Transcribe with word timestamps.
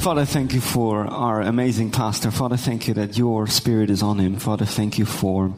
Father, 0.00 0.24
thank 0.24 0.54
you 0.54 0.62
for 0.62 1.06
our 1.06 1.42
amazing 1.42 1.90
pastor. 1.90 2.30
Father, 2.30 2.56
thank 2.56 2.88
you 2.88 2.94
that 2.94 3.18
your 3.18 3.46
spirit 3.46 3.90
is 3.90 4.02
on 4.02 4.18
him. 4.18 4.36
Father, 4.36 4.64
thank 4.64 4.98
you 4.98 5.04
for 5.04 5.54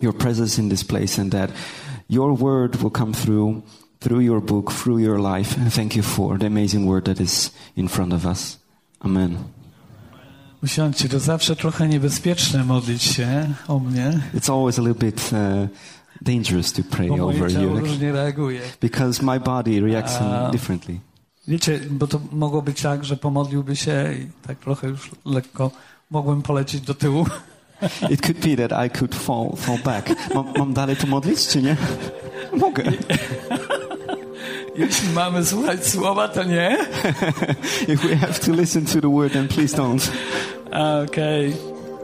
your 0.00 0.14
presence 0.14 0.58
in 0.58 0.70
this 0.70 0.82
place 0.82 1.18
and 1.18 1.30
that 1.32 1.50
your 2.08 2.32
word 2.32 2.76
will 2.82 2.90
come 2.90 3.12
through 3.12 3.62
through 4.00 4.20
your 4.20 4.40
book, 4.40 4.72
through 4.72 4.98
your 4.98 5.18
life. 5.18 5.56
And 5.58 5.70
thank 5.70 5.96
you 5.96 6.02
for 6.02 6.38
the 6.38 6.46
amazing 6.46 6.86
word 6.86 7.04
that 7.04 7.20
is 7.20 7.50
in 7.76 7.88
front 7.88 8.12
of 8.12 8.24
us. 8.26 8.58
Amen. 9.00 9.36
Usiądźcie, 10.62 11.08
to 11.08 11.18
zawsze 11.18 11.56
trochę 11.56 11.88
niebezpieczne 11.88 12.64
modlić 12.64 13.02
się 13.02 13.54
o 13.68 13.78
mnie, 13.78 14.20
It's 14.34 14.50
always 14.52 14.78
a 14.78 14.82
little 14.82 15.08
bit 15.10 15.30
uh, 15.32 15.68
dangerous 16.22 16.72
to 16.72 16.82
pray 16.82 17.10
over 17.10 17.50
you 17.52 17.80
because 18.80 19.22
my 19.22 19.38
body 19.40 19.80
reacts 19.80 20.20
Um, 20.20 20.50
differently. 20.52 21.00
Wiecie, 21.48 21.80
bo 21.90 22.06
to 22.06 22.20
mogło 22.32 22.62
być 22.62 22.82
tak, 22.82 23.04
że 23.04 23.16
pomodliłby 23.16 23.76
się 23.76 24.14
i 24.20 24.46
tak 24.46 24.58
trochę 24.58 24.88
już 24.88 25.10
lekko 25.24 25.70
mogłem 26.10 26.42
polecieć 26.42 26.80
do 26.80 26.94
tyłu. 26.94 27.26
It 28.10 28.22
could 28.22 28.38
be 28.38 28.68
that 28.68 28.86
I 28.86 28.98
could 28.98 29.14
fall, 29.14 29.50
fall 29.56 29.78
back. 29.84 30.34
Mam, 30.34 30.46
mam 30.58 30.72
dalej 30.74 30.96
to 30.96 31.06
modlić, 31.06 31.46
czy 31.46 31.62
nie? 31.62 31.76
Mogę. 32.60 32.82
Jeśli 34.76 35.08
mamy 35.08 35.44
słuchać 35.44 35.86
słowa, 35.86 36.28
to 36.28 36.44
nie. 36.44 36.78
If 37.94 38.08
we 38.08 38.16
have 38.16 38.38
to 38.46 38.52
listen 38.52 38.84
to 38.84 39.00
the 39.00 39.10
word, 39.14 39.32
then 39.32 39.48
please 39.48 39.76
don't. 39.76 40.10
Okej. 41.04 41.56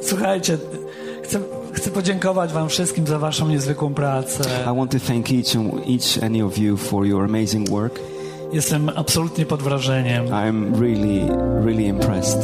Słuchajcie, 0.02 0.58
chcę, 1.24 1.40
chcę 1.72 1.90
podziękować 1.90 2.52
wam 2.52 2.68
wszystkim 2.68 3.06
za 3.06 3.18
waszą 3.18 3.48
niezwykłą 3.48 3.94
pracę. 3.94 4.44
I 4.72 4.76
want 4.76 4.92
to 4.92 4.98
thank 4.98 5.32
each 5.32 5.56
and 5.56 5.74
each 5.74 6.24
any 6.24 6.44
of 6.44 6.58
you 6.58 6.76
for 6.76 7.06
your 7.06 7.24
amazing 7.24 7.68
work. 7.68 8.00
Jestem 8.52 8.88
absolutnie 8.88 9.46
pod 9.46 9.62
wrażeniem 9.62 10.26
I'm 10.26 10.80
really, 10.80 11.28
really 11.64 11.82
impressed, 11.84 12.38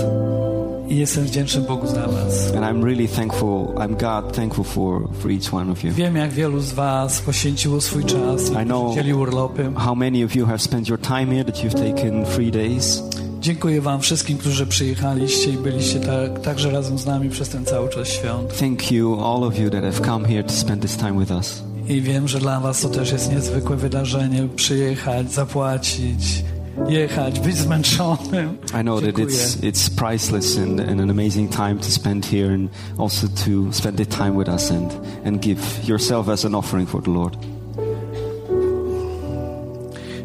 i 0.89 0.97
jestem 0.97 1.25
wdzięczny 1.25 1.61
Bogu 1.63 1.87
za 1.87 2.07
was. 2.07 2.53
and 2.57 2.65
I'm 2.65 2.85
really 2.85 3.09
thankful. 3.09 3.67
I'm 3.77 3.97
God 3.97 4.37
thankful 4.37 4.65
for 4.65 5.09
for 5.21 5.31
each 5.31 5.55
one 5.55 5.73
of 5.73 5.85
you. 5.85 5.93
Wiem, 5.93 6.17
jak 6.17 6.33
wielu 6.33 6.61
z 6.61 6.73
was 6.73 7.21
poświęciło 7.21 7.81
swój 7.81 8.05
czas 8.05 8.51
I 8.63 8.65
know. 8.65 8.97
urlopy. 9.17 9.73
How 9.77 9.95
many 9.95 10.25
of 10.25 10.37
you 10.37 10.47
have 10.47 10.59
spent 10.59 10.89
your 10.89 11.01
time 11.01 11.27
here? 11.27 11.45
That 11.45 11.65
you've 11.65 11.95
taken 11.95 12.25
three 12.25 12.51
days. 12.51 13.03
Dziękuję 13.41 13.81
wam 13.81 14.01
wszystkim, 14.01 14.39
którzy 14.39 14.67
przyjechaliście 14.67 15.51
i 15.51 15.57
byliście 15.57 16.01
tak, 16.01 16.41
także 16.41 16.71
razem 16.71 16.99
z 16.99 17.07
nami 17.07 17.31
przez 17.31 17.49
ten 17.49 17.65
cały 17.65 17.89
czas 17.89 18.09
świąt. 18.09 18.59
Thank 18.59 18.93
you, 18.93 19.21
all 19.25 19.45
of 19.45 19.59
you 19.59 19.71
that 19.71 19.83
have 19.85 20.01
come 20.07 20.29
here 20.29 20.45
to 20.45 20.53
spend 20.53 20.83
this 20.83 20.97
time 20.97 21.19
with 21.21 21.31
us. 21.31 21.63
I 21.89 22.01
wiem, 22.01 22.29
że 22.29 22.39
dla 22.39 22.61
was 22.61 22.81
to 22.81 22.89
też 22.89 23.13
jest 23.13 23.33
niezwykłe 23.33 23.77
wydarzenie. 23.77 24.49
Przyjechać, 24.57 25.33
zapłacić, 25.33 26.45
jechać, 26.89 27.41
być 27.41 27.57
zmęczonym. 27.57 28.59
I 28.81 28.83
know 28.83 29.01
that 29.01 29.15
it's 29.15 29.57
it's 29.63 29.91
priceless 29.91 30.59
and, 30.59 30.81
and 30.81 31.01
an 31.01 31.11
amazing 31.11 31.51
time 31.51 31.77
to 31.77 31.85
spend 31.91 32.27
here, 32.27 32.55
and 32.55 32.71
also 32.99 33.27
to 33.29 33.73
spend 33.73 33.97
the 33.97 34.07
time 34.07 34.39
with 34.39 34.49
us 34.49 34.71
and 34.71 34.93
and 35.25 35.41
give 35.41 35.61
yourself 35.89 36.29
as 36.29 36.45
an 36.45 36.55
offering 36.55 36.89
for 36.89 37.03
the 37.03 37.11
Lord. 37.11 37.37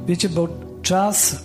Wiecie, 0.07 0.29
bo 0.29 0.47
czas 0.81 1.35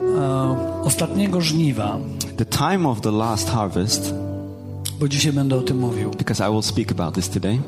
e, 0.00 0.84
ostatniego 0.84 1.40
żniwa, 1.40 1.98
The 2.36 2.44
time 2.44 2.88
of 2.88 3.00
the 3.00 3.10
last 3.10 3.48
harvest, 3.50 4.14
bo 5.00 5.08
dzisiaj 5.08 5.32
będę 5.32 5.56
o 5.56 5.62
tym 5.62 5.78
mówił. 5.78 6.10
because 6.10 6.48
I 6.48 6.52
will 6.52 6.62
speak 6.62 6.92
about 6.92 7.14
this 7.14 7.28
today. 7.28 7.60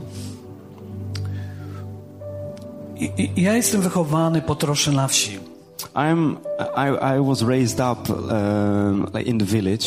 Ja 3.37 3.57
jestem 3.57 3.81
wychowany 3.81 4.43
po 4.43 4.55
trosze 4.55 4.93
na 4.93 5.09
wsi. 5.09 5.39
I'm 5.95 6.37
I, 6.77 7.17
I 7.19 7.29
was 7.29 7.43
raised 7.43 7.81
up 7.81 8.11
um, 8.13 9.07
like 9.15 9.23
in 9.31 9.39
the 9.39 9.45
village. 9.45 9.87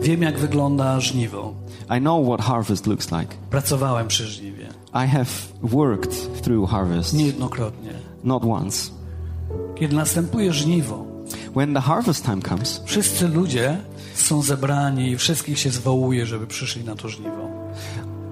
Wiem, 0.00 0.22
jak 0.22 0.38
wygląda 0.38 1.00
żniwo. 1.00 1.54
I 1.98 2.00
know 2.00 2.26
what 2.26 2.40
harvest 2.40 2.86
looks 2.86 3.12
like. 3.12 3.34
Pracowałem 3.50 4.08
przy 4.08 4.26
żniwie. 4.26 4.66
I 4.94 5.08
have 5.08 5.26
worked 5.62 6.42
through 6.42 6.70
harvest, 6.70 7.14
Niejednokrotnie. 7.14 7.90
not 8.24 8.44
once. 8.44 8.90
Kiedy 9.74 9.96
następuje 9.96 10.52
żniwo, 10.52 11.04
When 11.56 11.74
the 11.74 11.80
harvest 11.80 12.24
time 12.24 12.42
comes, 12.42 12.82
wszyscy 12.84 13.28
ludzie 13.28 13.76
są 14.14 14.42
zebrani 14.42 15.10
i 15.10 15.16
wszystkich 15.16 15.58
się 15.58 15.70
zwołuje, 15.70 16.26
żeby 16.26 16.46
przyszli 16.46 16.84
na 16.84 16.94
to 16.94 17.08
żniwo. 17.08 17.48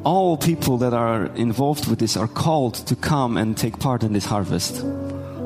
All 0.05 0.37
people 0.37 0.79
that 0.79 0.95
are 0.95 1.31
involved 1.37 1.89
with 1.89 1.99
this 1.99 2.17
are 2.17 2.29
called 2.29 2.75
to 2.87 2.97
come 2.97 3.41
and 3.41 3.57
take 3.57 3.79
part 3.79 4.03
in 4.03 4.13
this 4.13 4.27
harvest. 4.27 4.85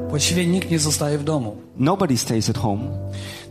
Właściwie 0.09 0.47
nikt 0.47 0.71
nie 0.71 0.79
zostaje 0.79 1.19
w 1.19 1.25
domu. 1.25 1.57
Nobody 1.77 2.17
stays 2.17 2.51
at 2.51 2.59
home. 2.59 2.83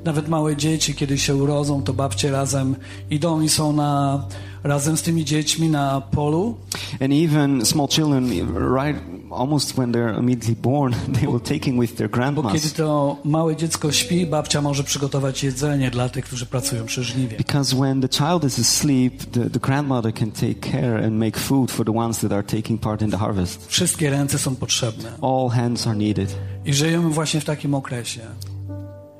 Nawet 0.03 0.27
małe 0.27 0.55
dzieci, 0.55 0.93
kiedy 0.93 1.17
się 1.17 1.35
urodzą, 1.35 1.83
to 1.83 1.93
babcie 1.93 2.31
razem 2.31 2.75
idą 3.09 3.41
i 3.41 3.49
są 3.49 3.73
na, 3.73 4.23
razem 4.63 4.97
z 4.97 5.01
tymi 5.01 5.25
dziećmi 5.25 5.69
na 5.69 6.01
polu. 6.01 6.55
And 7.01 7.13
even 7.13 7.65
small 7.65 7.87
children, 7.87 8.29
right, 8.75 9.01
almost 9.35 9.77
when 9.77 9.91
they're 9.91 10.19
immediately 10.19 10.55
born, 10.55 10.93
they 11.19 11.27
will 11.27 11.39
taking 11.39 11.79
with 11.81 11.95
their 11.95 12.09
Bo 12.09 12.17
kiedy 12.17 12.33
grandmas. 12.33 12.73
to 12.73 13.17
małe 13.23 13.55
dziecko 13.55 13.91
śpi, 13.91 14.25
babcia 14.25 14.61
może 14.61 14.83
przygotować 14.83 15.43
jedzenie 15.43 15.91
dla 15.91 16.09
tych, 16.09 16.25
którzy 16.25 16.45
pracują 16.45 16.85
przy 16.85 17.03
żniwie. 17.03 17.37
Because 17.37 17.75
when 17.75 18.01
the 18.01 18.09
child 18.09 18.43
is 18.43 18.59
asleep, 18.59 19.23
the, 19.31 19.49
the 19.49 19.59
grandmother 19.59 20.13
can 20.13 20.31
take 20.31 20.55
care 20.71 21.05
and 21.05 21.13
make 21.13 21.37
food 21.37 21.71
for 21.71 21.85
the 21.85 21.97
ones 21.97 22.19
that 22.19 22.31
are 22.31 22.43
taking 22.43 22.81
part 22.81 23.01
in 23.01 23.11
the 23.11 23.17
harvest. 23.17 23.67
Wszystkie 23.67 24.09
ręce 24.09 24.39
są 24.39 24.55
potrzebne. 24.55 25.09
All 25.21 25.49
hands 25.49 25.87
are 25.87 25.95
needed. 25.97 26.35
I 26.65 26.73
żyjemy 26.73 27.09
właśnie 27.09 27.41
w 27.41 27.45
takim 27.45 27.73
okresie. 27.75 28.21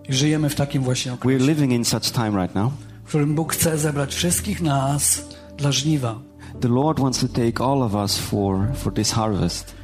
I 0.10 0.14
żyjemy 0.14 0.50
w 0.50 0.56
takim 0.56 0.84
właśnie 0.84 1.12
We're 1.12 1.16
okresie, 1.16 1.46
living 1.46 1.72
in 1.72 1.86
such 1.86 2.12
time 2.12 2.32
right 2.42 2.56
now. 2.56 2.72
w 3.04 3.08
którym 3.08 3.36
Bóg 3.36 3.54
chce 3.54 3.78
zebrać 3.78 4.16
wszystkich 4.16 4.62
nas 4.62 5.22
dla 5.58 5.72
żniwa. 5.72 6.20
The 6.62 6.68
Lord 6.68 7.00
wants 7.00 7.20
to 7.20 7.28
take 7.28 7.64
all 7.64 7.82
of 7.84 7.94
us 7.96 8.18
for, 8.18 8.68
for 8.76 8.94
this 8.94 9.12
harvest. 9.12 9.76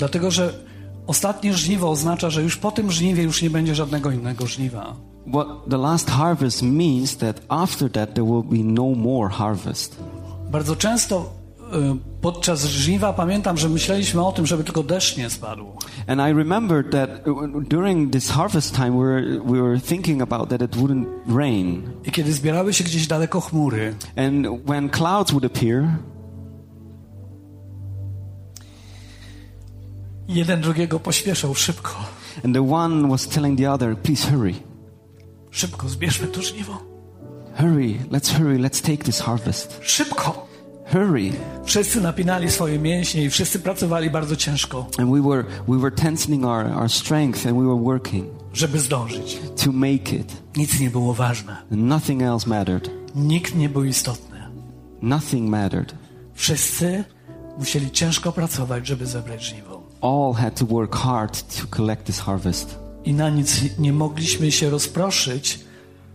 Dlatego, 0.00 0.30
że 0.30 0.52
ostatnie 1.06 1.54
żniwo 1.54 1.90
oznacza, 1.90 2.30
że 2.30 2.42
już 2.42 2.56
po 2.56 2.70
tym 2.70 2.90
żniwie 2.90 3.22
już 3.22 3.42
nie 3.42 3.50
będzie 3.50 3.74
żadnego 3.74 4.10
innego 4.10 4.46
żniwa. 4.46 4.96
What 5.32 5.46
the 5.70 5.78
last 5.78 6.10
harvest 6.10 6.62
means 6.62 7.16
that 7.16 7.40
after 7.48 7.92
that 7.92 8.14
there 8.14 8.26
will 8.26 8.42
be 8.42 8.72
no 8.72 8.90
more 8.96 9.30
harvest. 9.30 9.96
Bardzo 10.50 10.76
często 10.76 11.32
y, 11.60 12.20
podczas 12.20 12.64
żniwa 12.64 13.12
pamiętam, 13.12 13.58
że 13.58 13.68
myśleliśmy 13.68 14.26
o 14.26 14.32
tym, 14.32 14.46
żeby 14.46 14.64
tylko 14.64 14.82
deszcz 14.82 15.16
nie 15.16 15.30
spadł. 15.30 15.66
And 16.06 16.20
I 16.20 16.34
remember 16.34 16.90
that 16.90 17.10
uh, 17.28 17.68
during 17.68 18.12
this 18.12 18.30
harvest 18.30 18.76
time, 18.76 18.90
we 18.90 19.04
were, 19.04 19.22
we 19.44 19.62
were 19.62 19.80
thinking 19.80 20.22
about 20.22 20.48
that 20.48 20.62
it 20.62 20.76
wouldn't 20.76 21.06
rain. 21.36 21.82
I 22.04 22.10
kiedy 22.10 22.32
zbierały 22.32 22.72
się 22.72 22.84
gdzieś 22.84 23.06
daleko 23.06 23.40
chmury, 23.40 23.94
And 24.16 24.46
when 24.66 24.88
clouds 24.88 25.30
would 25.30 25.44
appear, 25.44 25.88
jeden 30.34 30.60
drugiego 30.60 31.00
pośpieszał 31.00 31.54
szybko. 31.54 31.90
and 32.44 32.54
the 32.54 32.70
one 32.72 33.08
was 33.08 33.26
telling 33.28 33.58
the 33.58 33.72
other, 33.72 33.96
please 33.98 34.30
hurry, 34.30 34.54
Szybko 35.50 35.88
zbierzmy 35.88 36.26
to 36.26 36.42
żniwo. 36.42 36.78
hurry, 37.58 37.98
let's 38.10 38.36
hurry, 38.38 38.58
let's 38.58 38.82
take 38.82 39.04
this 39.04 39.20
harvest. 39.20 39.78
Szybko! 39.82 40.50
Hurry. 40.92 41.32
Wszyscy 41.64 42.00
napinali 42.00 42.50
swoje 42.50 42.78
mięśnie 42.78 43.24
i 43.24 43.30
wszyscy 43.30 43.58
pracowali 43.60 44.10
bardzo 44.10 44.36
ciężko, 44.36 44.86
And 44.98 45.10
we 45.10 45.22
were, 45.22 45.44
we 45.68 45.78
were 45.78 45.90
tensioning 45.96 46.44
our, 46.44 46.66
our 46.66 46.90
strength 46.90 47.46
and 47.46 47.56
we 47.56 47.62
were 47.64 47.82
working 47.84 48.26
żeby 48.52 48.78
zdążyć. 48.80 49.38
to 49.64 49.72
make 49.72 50.12
it. 50.12 50.42
Nic 50.56 50.80
nie 50.80 50.90
było 50.90 51.14
ważne. 51.14 51.56
Nothing 51.70 52.22
else 52.22 52.48
mattered. 52.48 52.90
Nikt 53.14 53.54
nie 53.54 53.68
był 53.68 53.84
istotny. 53.84 54.40
Nothing 55.02 55.50
mattered. 55.50 55.94
Wszyscy 56.34 57.04
musieli 57.58 57.90
ciężko 57.90 58.32
pracować, 58.32 58.86
żeby 58.86 59.06
zebrać 59.06 59.44
żniwo. 59.44 59.79
All 60.00 60.32
had 60.32 60.54
to 60.58 60.66
work 60.66 60.94
hard 60.94 61.42
to 61.60 61.66
collect 61.76 62.04
this 62.04 62.18
harvest. 62.18 62.78
I 63.04 63.12
na 63.14 63.30
nic 63.30 63.78
nie 63.78 63.92
mogliśmy 63.92 64.52
się 64.52 64.70
rozproszyć, 64.70 65.60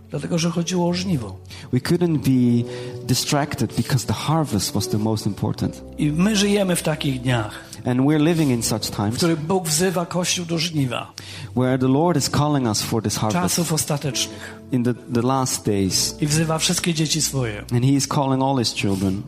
dlatego 0.10 0.38
że 0.38 0.50
chodziło 0.50 0.90
o 0.90 0.94
żniwo. 0.94 1.36
We 1.74 1.80
couldn't 1.80 2.18
be 2.18 2.70
distracted 3.08 3.74
because 3.76 4.06
the 4.08 4.14
harvest 4.14 4.72
was 4.74 4.88
the 4.88 4.98
most 4.98 5.26
important. 5.26 5.82
I 5.98 6.12
my 6.12 6.36
żyjemy 6.36 6.76
w 6.76 6.82
takich 6.84 7.22
dniach, 7.22 7.52
And 7.86 8.00
we're 8.02 8.24
living 8.24 8.52
in 8.52 8.64
such 8.64 8.82
w 8.82 8.96
times 8.96 9.16
których 9.16 9.40
Bóg 9.40 9.68
wzywa 9.68 10.06
Kościół 10.06 10.46
do 10.46 10.58
żniwa, 10.58 11.14
where 11.56 11.78
the 11.80 11.88
Lord 11.88 12.18
is 12.18 12.30
calling 12.30 12.68
us 12.68 12.82
for 12.82 13.04
this 13.04 13.16
harvest 13.18 13.42
czasów 13.44 13.74
ostatecznych. 13.74 14.62
in 14.72 14.84
the, 14.84 14.94
the 14.94 15.22
last 15.22 15.66
days. 15.66 16.16
I 16.22 16.28
wzywa 16.28 16.58
wszystkie 16.58 16.94
dzieci 16.94 17.22
swoje. 17.22 17.60
And 17.60 17.84
He 17.84 17.92
is 17.92 18.08
calling 18.08 18.44
all 18.44 18.58
His 18.60 18.74
children. 18.74 19.22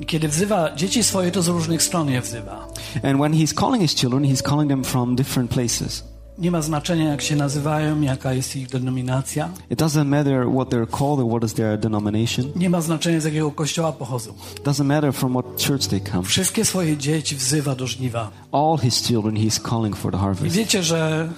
I 0.00 0.06
kiedy 0.06 0.28
wzywa 0.28 0.74
dzieci 0.76 1.04
swoje, 1.04 1.30
to 1.30 1.42
z 1.42 1.48
różnych 1.48 1.82
stron 1.82 2.08
je 2.10 2.20
wzywa. 2.20 2.66
And 3.02 3.16
when 3.20 3.32
He's 3.32 3.54
calling 3.60 3.82
His 3.82 3.94
children, 3.94 4.22
He's 4.24 4.42
calling 4.42 4.70
them 4.70 4.84
from 4.84 5.16
different 5.16 5.50
places. 5.50 6.04
Nie 6.38 6.50
ma 6.50 6.62
znaczenia, 6.62 7.04
jak 7.08 7.22
się 7.22 7.36
nazywają, 7.36 8.00
jaka 8.00 8.32
jest 8.32 8.56
ich 8.56 8.68
denominacja. 8.68 9.48
It 9.70 9.78
doesn't 9.80 10.04
matter 10.04 10.46
what 10.54 10.68
they're 10.70 10.86
called 10.98 11.20
or 11.20 11.28
what 11.28 11.44
is 11.44 11.54
their 11.54 11.78
denomination. 11.78 12.46
Nie 12.56 12.70
ma 12.70 12.80
znaczenia, 12.80 13.20
z 13.20 13.24
jakiego 13.24 13.50
kościoła 13.50 13.92
pochodzą. 13.92 14.32
Doesn't 14.64 14.84
matter 14.84 15.12
from 15.14 15.32
what 15.32 15.46
church 15.66 15.86
they 15.86 16.00
come. 16.00 16.22
Wszystkie 16.22 16.64
swoje 16.64 16.96
dzieci 16.96 17.36
wzywa 17.36 17.74
do 17.74 17.86
żniwa. 17.86 18.30
All 18.52 18.78
His 18.82 19.02
children 19.02 19.34
He's 19.34 19.68
calling 19.70 19.96
for 19.96 20.12
the 20.12 20.18
I 20.18 20.20
harvest. 20.20 20.56
wiecie, 20.56 20.82
że 20.82 21.28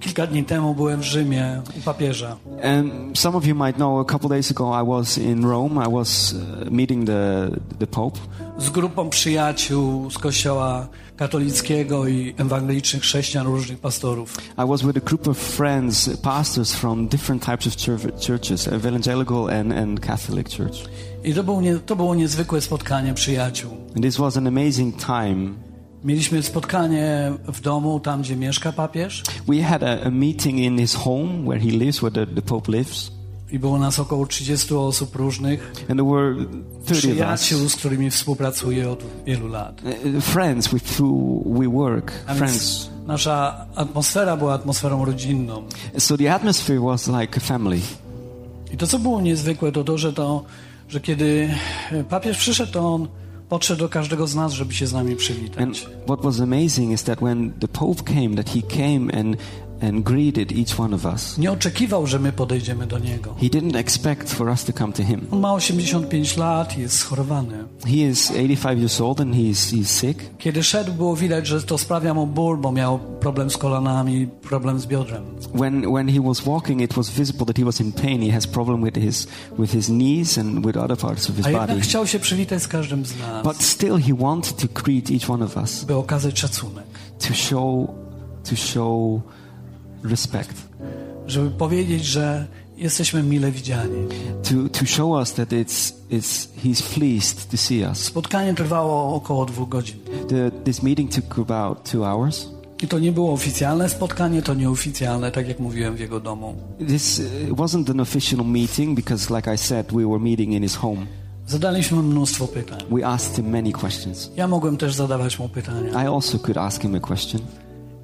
Kilka 0.00 0.26
dni 0.26 0.44
temu 0.44 0.74
byłem 0.74 1.00
w 1.00 1.04
Rzymie 1.04 1.62
u 1.78 1.80
papieża. 1.80 2.36
And 2.62 3.18
some 3.18 3.38
of 3.38 3.46
you 3.46 3.54
might 3.54 3.76
know, 3.76 4.00
a 4.00 4.12
couple 4.12 4.28
days 4.28 4.50
ago 4.50 4.82
I 4.82 4.86
was 4.88 5.18
in 5.18 5.44
Rome. 5.44 5.86
I 5.88 5.92
was 5.92 6.34
uh, 6.34 6.70
meeting 6.70 7.06
the 7.06 7.50
the 7.78 7.86
Pope, 7.86 8.18
z 8.58 8.70
grupą 8.70 9.10
przyjaciół 9.10 10.10
z 10.10 10.18
kościoła 10.18 10.88
katolickiego 11.16 12.08
i 12.08 12.34
ewangelicznych 12.38 13.02
chrześcijan, 13.02 13.46
różnych 13.46 13.78
pastorów. 13.78 14.36
I 14.64 14.68
was 14.68 14.82
with 14.82 14.96
a 14.96 15.00
group 15.00 15.28
of 15.28 15.38
friends, 15.38 16.10
pastors 16.22 16.74
from 16.74 17.08
different 17.08 17.46
types 17.46 17.66
of 17.66 17.74
chur- 17.76 18.26
churches, 18.26 18.68
evangelical 18.68 19.50
and, 19.50 19.72
and 19.72 20.00
Catholic 20.00 20.48
church. 20.56 20.84
I 21.24 21.34
to, 21.34 21.44
był 21.44 21.60
nie, 21.60 21.76
to 21.78 21.96
było 21.96 22.14
niezwykłe 22.14 22.60
spotkanie 22.60 23.14
przyjaciół. 23.14 23.70
And 23.94 24.04
this 24.04 24.16
was 24.16 24.36
an 24.36 24.46
amazing 24.46 24.96
time. 24.96 25.65
Mieliśmy 26.06 26.42
spotkanie 26.42 27.32
w 27.48 27.60
domu, 27.60 28.00
tam 28.00 28.22
gdzie 28.22 28.36
mieszka 28.36 28.72
papież 28.72 29.22
We 29.48 29.62
had 29.62 29.82
a, 29.82 30.02
a 30.06 30.10
meeting 30.10 30.58
in 30.58 30.78
his 30.78 30.94
home 30.94 31.42
where 31.44 31.60
he 31.60 31.70
lives, 31.78 32.00
where 32.00 32.26
the, 32.26 32.34
the 32.34 32.42
Pope 32.42 32.72
lives. 32.72 33.10
i 33.52 33.58
było 33.58 33.78
nas 33.78 33.98
około 33.98 34.26
30 34.26 34.74
osób 34.74 35.16
różnych, 35.16 35.72
And 35.88 36.00
there 36.00 36.04
were 36.10 36.34
30 36.34 36.46
of 36.46 36.88
us, 36.88 36.98
przyjaciół, 36.98 37.68
z 37.68 37.76
którymi 37.76 38.10
współpracuję 38.10 38.90
od 38.90 39.04
wielu 39.26 39.48
lat. 39.48 39.82
uh, 40.16 40.24
friends 40.24 40.68
with 40.68 41.00
who 41.00 41.42
we 41.60 41.68
work, 41.68 42.12
friends. 42.36 42.90
nasza 43.06 43.66
atmosfera 43.74 44.36
była 44.36 44.54
atmosferą 44.54 45.04
rodzinną. 45.04 45.62
So 45.98 46.16
the 46.16 46.34
atmosphere 46.34 46.80
was 46.80 47.06
like 47.08 47.36
a 47.36 47.40
family. 47.40 47.80
I 48.72 48.76
to, 48.76 48.86
co 48.86 48.98
było 48.98 49.20
niezwykłe, 49.20 49.72
to 49.72 49.84
to, 49.84 49.98
że, 49.98 50.12
to, 50.12 50.44
że 50.88 51.00
kiedy 51.00 51.48
papież 52.08 52.38
przyszedł, 52.38 52.72
to 52.72 52.94
on 52.94 53.08
podszedł 53.48 53.80
do 53.80 53.88
każdego 53.88 54.26
z 54.26 54.34
nas, 54.34 54.52
żeby 54.52 54.74
się 54.74 54.86
z 54.86 54.92
nami 54.92 55.10
And 55.10 55.18
przywitać. 55.20 55.86
what 56.06 56.20
was 56.22 56.40
amazing 56.40 56.92
is 56.92 57.02
that 57.02 57.18
when 57.20 57.52
the 57.60 57.68
Pope 57.68 58.02
came, 58.02 58.36
that 58.36 58.48
he 58.50 58.62
came 58.62 59.20
and, 59.20 59.36
and 59.82 60.04
greeted 60.04 60.52
each 60.52 60.80
one 60.80 60.96
of 60.96 61.04
us. 61.04 61.38
Nie 61.38 61.52
oczekiwał, 61.52 62.06
że 62.06 62.18
my 62.18 62.32
podejdziemy 62.32 62.86
do 62.86 62.98
niego. 62.98 63.34
He 63.34 63.46
didn't 63.46 63.76
expect 63.76 64.30
for 64.32 64.48
us 64.48 64.64
to 64.64 64.72
come 64.72 64.92
to 64.92 65.02
him. 65.04 65.26
On 65.30 65.40
ma 65.40 65.54
85 65.54 66.36
lat 66.36 66.78
i 66.78 66.80
jest 66.80 66.98
schorowany. 66.98 67.64
He 67.86 67.92
is 68.10 68.30
85 68.30 68.78
years 68.78 69.00
old 69.00 69.20
and 69.20 69.34
he's, 69.34 69.72
he's 69.76 69.84
sick. 70.00 70.22
Kiedy 70.38 70.62
szedł, 70.64 70.92
było 70.92 71.16
widać, 71.16 71.46
że 71.46 71.62
to 71.62 71.78
sprawia 71.78 72.14
mu 72.14 72.26
ból, 72.26 72.56
bo 72.58 72.72
miał 72.72 72.98
problem 72.98 73.50
z 73.50 73.56
kolanami, 73.56 74.26
problem 74.26 74.80
z 74.80 74.86
biodrem. 74.86 75.24
When, 75.54 75.92
when 75.92 76.08
he 76.08 76.20
was 76.20 76.40
walking, 76.40 76.80
it 76.82 76.94
was 76.94 77.10
visible 77.10 77.46
that 77.46 77.58
he 77.58 77.64
was 77.64 77.80
in 77.80 77.92
pain. 77.92 78.22
He 78.22 78.32
has 78.32 78.46
problem 78.46 78.84
with 78.84 78.96
his, 78.98 79.26
with 79.58 79.72
his 79.72 79.86
knees 79.86 80.38
and 80.38 80.66
with 80.66 80.76
other 80.76 80.96
parts 80.98 81.30
of 81.30 81.36
his 81.36 81.46
A 81.46 81.50
jednak 81.50 81.68
body. 81.68 81.80
chciał 81.80 82.06
się 82.06 82.18
przywitać 82.18 82.62
z 82.62 82.68
każdym 82.68 83.06
z 83.06 83.18
nas, 83.18 83.42
But 83.44 83.62
still, 83.62 83.98
he 83.98 84.14
wanted 84.14 84.56
to 84.56 84.82
greet 84.82 85.10
each 85.10 85.30
one 85.30 85.44
of 85.44 85.56
us 85.56 85.84
by 85.84 85.94
okazać 85.96 86.38
szacunek. 86.40 86.84
to 87.28 87.34
show, 87.34 87.88
to 88.50 88.56
show 88.56 89.20
respect, 90.10 90.54
Żeby 91.26 91.50
powiedzieć, 91.50 92.04
że 92.04 92.46
jesteśmy 92.76 93.22
mile 93.22 93.50
widziani. 93.50 94.06
to, 94.42 94.78
to 94.78 94.86
show 94.86 95.10
us 95.10 95.32
that 95.32 95.48
it's, 95.52 95.92
it's, 96.10 96.48
he's 96.64 96.82
pleased 96.94 97.50
to 97.50 97.56
see 97.56 97.82
us. 97.90 97.98
Spotkanie 97.98 98.54
trwało 98.54 99.14
około 99.14 99.46
dwóch 99.46 99.68
godzin. 99.68 99.96
The, 100.28 100.50
this 100.50 100.82
meeting 100.82 101.10
took 101.14 101.38
about 101.50 101.90
two 101.90 102.04
hours. 102.04 102.48
I 102.82 102.88
to 102.88 102.98
nie 102.98 103.12
było 103.12 103.32
oficjalne 103.32 103.88
spotkanie, 103.88 104.42
to 104.42 104.54
nieoficjalne, 104.54 105.30
tak 105.30 105.48
jak 105.48 105.58
mówiłem 105.58 105.96
w 105.96 106.00
jego 106.00 106.20
domu. 106.20 106.54
This 106.88 107.22
wasn't 107.50 107.90
an 107.90 108.00
official 108.00 108.44
meeting 108.44 108.96
because, 108.96 109.34
like 109.36 109.54
I 109.54 109.58
said, 109.58 109.92
we 109.92 110.06
were 110.06 110.18
meeting 110.18 110.52
in 110.52 110.62
his 110.62 110.74
home. 110.76 111.06
Zadaliśmy 111.46 112.02
mnóstwo 112.02 112.48
pytań. 112.48 112.80
We 112.90 113.06
asked 113.06 113.36
him 113.36 113.50
many 113.50 113.72
questions. 113.72 114.30
Ja 114.36 114.48
mogłem 114.48 114.76
też 114.76 114.94
zadawać 114.94 115.38
mu 115.38 115.48
pytania. 115.48 116.04
I 116.04 116.06
also 116.06 116.38
could 116.38 116.56
ask 116.56 116.82
him 116.82 116.94
a 116.94 117.00
question. 117.00 117.42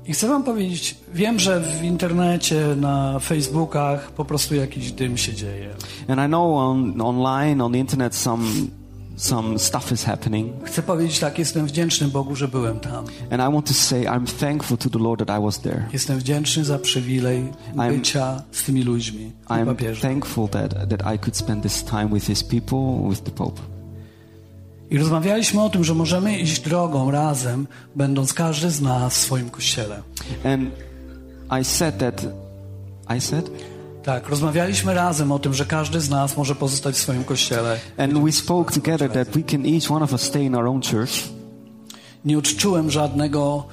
I 0.06 0.12
chcę 0.12 0.28
wam 0.28 0.44
powiedzieć, 0.44 0.96
wiem, 1.14 1.38
że 1.38 1.60
w 1.60 1.84
internecie, 1.84 2.76
na 2.76 3.19
Facebookach 3.19 4.10
po 4.10 4.25
prostu 4.25 4.54
jakiś 4.54 4.93
dym 4.93 5.16
się 5.16 5.34
dzieje. 5.34 5.70
And 6.08 6.20
I 6.20 6.26
know 6.26 6.56
on 6.56 7.00
online, 7.00 7.60
on 7.60 7.72
the 7.72 7.78
internet, 7.78 8.14
some 8.14 8.44
some 9.16 9.58
stuff 9.58 9.93
is 9.93 10.04
happening. 10.04 10.52
Chcę 10.64 10.82
powiedzieć 10.82 11.19
tak, 11.19 11.38
jestem 11.38 11.66
wdzięczny 11.66 12.08
Bogu, 12.08 12.37
że 12.37 12.49
byłem 12.49 12.81
tam. 12.81 13.04
And 13.31 13.43
I 13.43 13.54
want 13.54 13.66
to 13.66 13.75
say 13.75 14.04
I'm 14.04 14.40
thankful 14.40 14.78
to 14.78 14.90
the 14.90 14.99
Lord 14.99 15.26
that 15.26 15.40
I 15.40 15.43
was 15.44 15.58
there. 15.60 15.84
Jestem 15.93 16.19
wdzięczny 16.19 16.64
za 16.64 16.78
przywilej 16.78 17.52
bycia 17.88 18.43
z 18.52 18.64
tymi 18.64 18.82
ludźmi 18.82 19.32
I'm 19.48 20.00
thankful 20.00 20.48
that, 20.48 20.88
that 20.88 21.14
I 21.14 21.19
could 21.19 21.37
spend 21.37 21.62
this 21.62 21.84
time 21.84 22.08
with 22.08 22.26
His 22.26 22.44
people, 22.44 23.08
with 23.08 23.20
the 23.22 23.31
Pope. 23.31 23.60
I 24.93 24.99
rozmawialiśmy 24.99 25.62
o 25.62 25.71
tym, 25.71 25.85
że 25.85 25.94
możemy 25.94 26.39
iść 26.39 26.61
drogą 26.61 27.11
razem, 27.11 27.67
będąc 27.97 28.33
każdy 28.33 28.71
z 28.71 28.81
nas 28.81 29.15
w 29.15 29.17
swoim 29.17 29.50
kościele. 29.50 30.03
And 30.44 30.71
I 31.61 31.65
said 31.65 31.99
that, 31.99 32.23
I 33.17 33.21
said, 33.21 33.50
Tak, 34.03 34.29
rozmawialiśmy 34.29 34.94
razem 34.94 35.33
o 35.33 35.39
tym, 35.39 35.55
że 35.55 35.65
każdy 35.67 36.00
z 36.00 36.11
nas 36.11 36.37
może 36.37 36.55
pozostać 36.55 36.94
w 36.94 36.99
swoim 36.99 37.25
kościele. 37.25 37.79
and 37.97 38.25
we 38.25 38.33
spoke 38.33 38.73
together 38.73 39.11
that 39.11 39.29
we 39.29 39.43
can 39.43 39.67
each 39.67 39.91
one 39.91 40.05
of 40.05 40.12
us 40.12 40.23
stay 40.23 40.44
in 40.44 40.55
our 40.55 40.67
own 40.67 40.83
church. 40.83 41.29
Nie 42.25 42.39
odczułem 42.39 42.91
żadnego, 42.91 43.67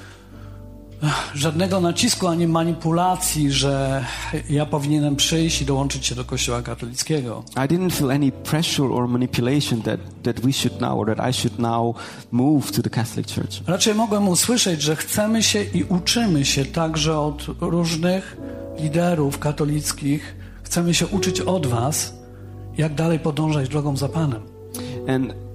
żadnego 1.35 1.81
nacisku 1.81 2.27
ani 2.27 2.47
manipulacji, 2.47 3.51
że 3.51 4.05
ja 4.49 4.65
powinienem 4.65 5.15
przyjść 5.15 5.61
i 5.61 5.65
dołączyć 5.65 6.05
się 6.05 6.15
do 6.15 6.25
Kościoła 6.25 6.61
katolickiego. 6.61 7.43
I 7.55 7.59
didn't 7.59 7.91
feel 7.91 8.11
any 8.11 8.31
pressure 8.31 8.93
or 8.93 9.07
manipulation 9.07 9.81
that, 9.81 9.99
that 10.23 10.39
we 10.39 10.53
should 10.53 10.81
now, 10.81 10.99
or 10.99 11.15
that 11.15 11.29
I 11.29 11.33
should 11.33 11.59
now 11.59 11.95
move 12.31 12.71
to 12.71 12.81
the 12.81 12.89
Catholic 12.89 13.27
Church. 13.27 13.67
Raczej 13.67 13.95
mogłem 13.95 14.27
usłyszeć, 14.27 14.81
że 14.81 14.95
chcemy 14.95 15.43
się 15.43 15.63
i 15.63 15.83
uczymy 15.83 16.45
się 16.45 16.65
także 16.65 17.19
od 17.19 17.45
różnych 17.61 18.37
liderów 18.79 19.39
katolickich. 19.39 20.35
Chcemy 20.63 20.93
się 20.93 21.07
uczyć 21.07 21.41
od 21.41 21.67
Was, 21.67 22.13
jak 22.77 22.95
dalej 22.95 23.19
podążać 23.19 23.69
drogą 23.69 23.97
za 23.97 24.09
Panem. 24.09 24.41
And 25.07 25.48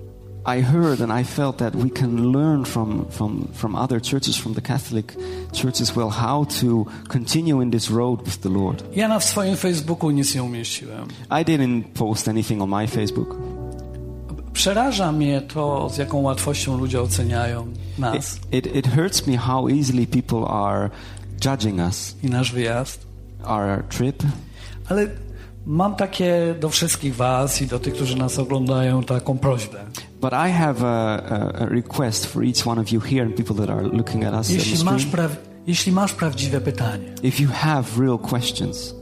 I 0.46 0.60
heard 0.60 1.00
and 1.00 1.10
I 1.20 1.24
felt 1.24 1.56
that 1.58 1.74
we 1.74 1.90
can 1.90 2.32
learn 2.32 2.64
from, 2.64 3.06
from, 3.10 3.48
from 3.52 3.74
other 3.74 4.00
churches, 4.00 4.36
from 4.36 4.54
the 4.54 4.60
Catholic 4.60 5.14
Church 5.52 5.80
as 5.80 5.96
well, 5.96 6.10
how 6.10 6.44
to 6.60 6.86
continue 7.08 7.62
in 7.62 7.70
this 7.70 7.90
road 7.90 8.20
with 8.24 8.40
the 8.42 8.48
Lord. 8.50 8.82
Ja 8.96 9.08
na 9.08 9.20
swoim 9.20 9.56
Facebooku 9.56 10.10
nic 10.10 10.34
nie 10.34 10.42
umieściłem. 10.42 11.08
I 11.30 11.44
didn't 11.44 11.84
post 11.94 12.28
anything 12.28 12.62
on 12.62 12.68
my 12.68 12.86
Facebook. 12.86 13.36
Przeraża 14.52 15.12
mnie 15.12 15.40
to, 15.40 15.88
z 15.90 15.98
jaką 15.98 16.18
łatwością 16.22 16.78
ludzie 16.78 17.00
oceniają 17.02 17.66
nas 17.98 18.36
It, 18.52 18.66
it, 18.66 18.76
it 18.76 18.86
hurts 18.94 19.26
me 19.26 19.36
how 19.36 19.68
easily 19.68 20.06
people 20.06 20.46
are 20.48 20.90
judging 21.44 21.80
us, 21.80 22.14
i 22.22 22.26
nasz 22.30 22.52
wyjazd. 22.52 23.06
our 23.46 23.84
trip. 23.88 24.22
Ale 24.88 25.08
mam 25.66 25.94
takie 25.94 26.54
do 26.60 26.68
wszystkich 26.68 27.16
Was 27.16 27.62
i 27.62 27.66
do 27.66 27.78
tych, 27.78 27.94
którzy 27.94 28.16
nas 28.16 28.38
oglądają, 28.38 29.02
taką 29.02 29.38
prośbę. 29.38 29.78
But 30.20 30.32
I 30.32 30.52
have 30.52 30.82
a, 30.82 31.16
a, 31.16 31.66
request 31.66 32.26
for 32.26 32.44
each 32.44 32.66
one 32.66 32.80
of 32.80 32.92
you 32.92 33.00
here 33.00 33.22
and 33.22 33.34
people 33.36 33.56
that 33.66 33.70
are 33.70 33.82
looking 33.88 34.24
at 34.24 34.34
us 34.34 34.50
Jeśli 34.50 34.84
masz, 34.84 35.06
pra- 35.06 35.28
jeśli 35.66 35.92
masz 35.92 36.12
prawdziwe 36.12 36.60
pytanie, 36.60 37.04
If 37.22 37.42
you 37.42 37.48
have 37.52 37.84
real 37.98 38.18
questions, 38.18 38.94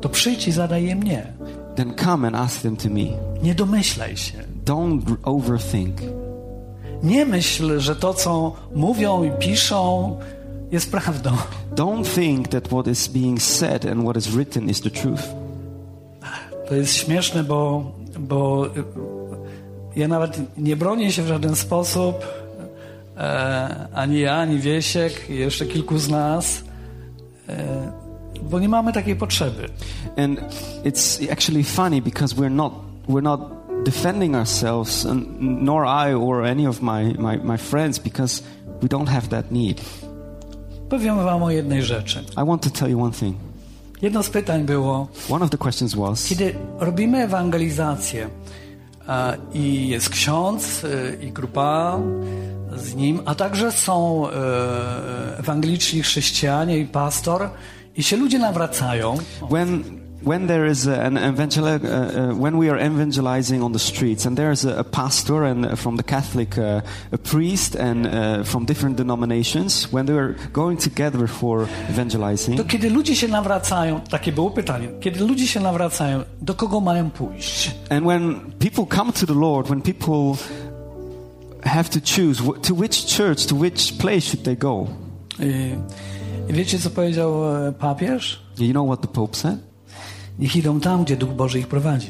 to 0.00 0.08
przyjdź 0.08 0.48
i 0.48 0.52
zadaj 0.52 0.84
je 0.84 0.96
mnie. 0.96 1.32
then 1.76 1.94
come 2.04 2.26
and 2.26 2.36
ask 2.36 2.62
them 2.62 2.76
to 2.76 2.88
me. 2.88 3.04
Nie 3.42 3.54
domyślaj 3.54 4.16
się. 4.16 4.38
Don't 4.64 5.16
overthink. 5.22 5.96
Nie 7.02 7.26
myśl, 7.26 7.80
że 7.80 7.96
to, 7.96 8.14
co 8.14 8.52
mówią 8.74 9.24
i 9.24 9.30
piszą, 9.30 10.16
jest 10.70 10.90
prawdą. 10.90 11.30
Don't 11.74 12.04
think 12.14 12.48
that 12.48 12.68
what 12.68 12.86
is 12.86 13.08
being 13.08 13.42
said 13.42 13.86
and 13.86 14.02
what 14.02 14.16
is 14.16 14.26
written 14.26 14.68
is 14.68 14.80
the 14.80 14.90
truth. 14.90 15.22
To 16.68 16.74
jest 16.74 16.94
śmieszne, 16.94 17.44
bo, 17.44 17.92
bo 18.18 18.66
y, 18.66 18.70
ja 19.96 20.08
nawet 20.08 20.58
nie 20.58 20.76
bronię 20.76 21.12
się 21.12 21.22
w 21.22 21.26
żaden 21.26 21.56
sposób, 21.56 22.14
e, 23.16 23.88
ani 23.94 24.20
ja, 24.20 24.36
ani 24.36 24.58
Wiesiek, 24.58 25.30
jeszcze 25.30 25.66
kilku 25.66 25.98
z 25.98 26.08
nas, 26.08 26.64
e, 27.48 27.92
bo 28.42 28.60
nie 28.60 28.68
mamy 28.68 28.92
takiej 28.92 29.16
potrzeby. 29.16 29.68
And 30.16 30.40
it's 30.84 31.32
actually 31.32 31.64
funny 31.64 32.02
because 32.02 32.34
we're 32.34 32.50
not 32.50 32.72
we're 33.08 33.22
not 33.22 33.40
defending 33.84 34.34
ourselves, 34.34 35.06
nor 35.40 35.86
I 35.86 36.14
or 36.14 36.44
any 36.44 36.66
of 36.66 36.82
my, 36.82 37.14
my, 37.18 37.36
my 37.36 37.56
friends, 37.56 37.98
because 37.98 38.42
we 38.82 38.88
don't 38.88 39.08
have 39.08 39.28
that 39.28 39.50
need. 39.50 39.80
Powiem 40.88 41.16
wam 41.16 41.42
o 41.42 41.50
jednej 41.50 41.82
rzeczy. 41.82 42.24
I 42.36 42.44
want 42.44 42.62
to 42.62 42.70
tell 42.70 42.90
you 42.90 43.02
one 43.02 43.12
thing. 43.12 43.36
Jedno 44.02 44.22
z 44.22 44.30
pytań 44.30 44.64
było, 44.64 45.08
One 45.30 45.44
of 45.44 45.50
the 45.50 45.58
questions 45.58 45.94
was 45.94 46.28
kiedy 46.28 46.54
robimy 46.78 47.18
ewangelizację 47.18 48.28
e, 49.08 49.36
i 49.54 49.88
jest 49.88 50.08
ksiądz 50.08 50.84
e, 50.84 51.24
i 51.24 51.32
grupa 51.32 51.98
z 52.76 52.94
nim, 52.94 53.20
a 53.24 53.34
także 53.34 53.72
są 53.72 54.26
e, 54.28 55.38
ewangeliczni 55.38 56.02
chrześcijanie 56.02 56.78
i 56.78 56.86
pastor 56.86 57.50
i 57.96 58.02
się 58.02 58.16
ludzie 58.16 58.38
nawracają, 58.38 59.16
when 59.50 59.84
when 60.24 60.46
there 60.46 60.66
is 60.66 60.86
an 60.86 61.16
evangel- 61.16 61.66
uh, 61.66 61.78
uh, 61.78 62.34
when 62.34 62.56
we 62.58 62.68
are 62.70 62.78
evangelizing 62.78 63.62
on 63.62 63.72
the 63.72 63.78
streets, 63.78 64.26
and 64.26 64.36
there's 64.36 64.64
a, 64.64 64.78
a 64.80 64.84
pastor 64.84 65.44
and 65.44 65.64
uh, 65.64 65.76
from 65.76 65.96
the 65.96 66.02
Catholic, 66.02 66.58
uh, 66.58 66.80
a 67.12 67.18
priest, 67.18 67.76
and 67.76 68.06
uh, 68.06 68.42
from 68.44 68.64
different 68.64 68.96
denominations, 68.96 69.92
when 69.92 70.06
they 70.06 70.14
are 70.18 70.34
going 70.52 70.76
together 70.76 71.26
for 71.28 71.68
evangelizing, 71.88 72.56
To 72.56 72.64
kiedy 72.64 72.90
ludzie 72.90 73.16
się 73.16 73.28
nawracają, 73.28 74.00
takie 74.10 74.32
było 74.32 74.50
pytanie, 74.50 74.88
kiedy 75.00 75.24
ludzie 75.24 75.46
się 75.46 75.60
nawracają, 75.60 76.24
do 76.42 76.54
kogo 76.54 76.80
mają 76.80 77.10
pójść? 77.10 77.70
and 77.90 78.06
when 78.06 78.34
people 78.58 78.86
come 78.96 79.12
to 79.12 79.26
the 79.26 79.34
Lord, 79.40 79.68
when 79.68 79.82
people 79.82 80.34
have 81.64 81.88
to 81.90 82.00
choose 82.00 82.42
to 82.62 82.74
which 82.74 83.06
church, 83.16 83.46
to 83.46 83.54
which 83.56 83.92
place 83.98 84.24
should 84.24 84.44
they 84.44 84.56
go, 84.56 84.86
I 86.48 86.52
wiecie, 86.52 86.78
co 86.78 86.90
powiedział 86.90 87.32
papież? 87.78 88.42
you 88.58 88.72
know 88.72 88.86
what 88.86 89.00
the 89.00 89.08
Pope 89.08 89.36
said? 89.36 89.67
Niech 90.38 90.56
idą 90.56 90.80
tam, 90.80 91.04
gdzie 91.04 91.16
Duch 91.16 91.30
Boży 91.30 91.58
ich 91.58 91.66
prowadzi. 91.68 92.08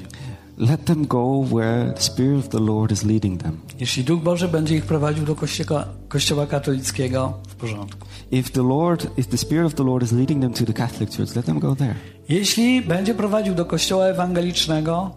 Let 0.58 0.84
them 0.84 1.06
go 1.06 1.42
where 1.52 1.92
the 1.92 2.02
Spirit 2.02 2.38
of 2.38 2.48
the 2.48 2.58
Lord 2.60 2.92
is 2.92 3.04
leading 3.04 3.42
them. 3.42 3.56
Jeśli 3.80 4.04
Duch 4.04 4.22
Boży 4.22 4.48
będzie 4.48 4.76
ich 4.76 4.84
prowadził 4.84 5.24
do 5.24 5.34
kościoła, 5.34 5.86
kościoła 6.08 6.46
katolickiego, 6.46 7.38
w 7.48 7.54
porządku. 7.54 8.06
If 8.30 8.50
the 8.50 8.62
Lord, 8.62 9.18
if 9.18 9.30
the 9.30 9.38
Spirit 9.38 9.66
of 9.66 9.74
the 9.74 9.84
Lord 9.84 10.04
is 10.04 10.12
leading 10.12 10.42
them 10.42 10.52
to 10.52 10.64
the 10.64 10.72
Catholic 10.72 11.16
Church, 11.16 11.36
let 11.36 11.46
them 11.46 11.58
go 11.58 11.76
there. 11.76 11.94
Jeśli 12.28 12.82
będzie 12.82 13.14
prowadził 13.14 13.54
do 13.54 13.64
kościoła 13.64 14.04
ewangelicznego, 14.06 15.10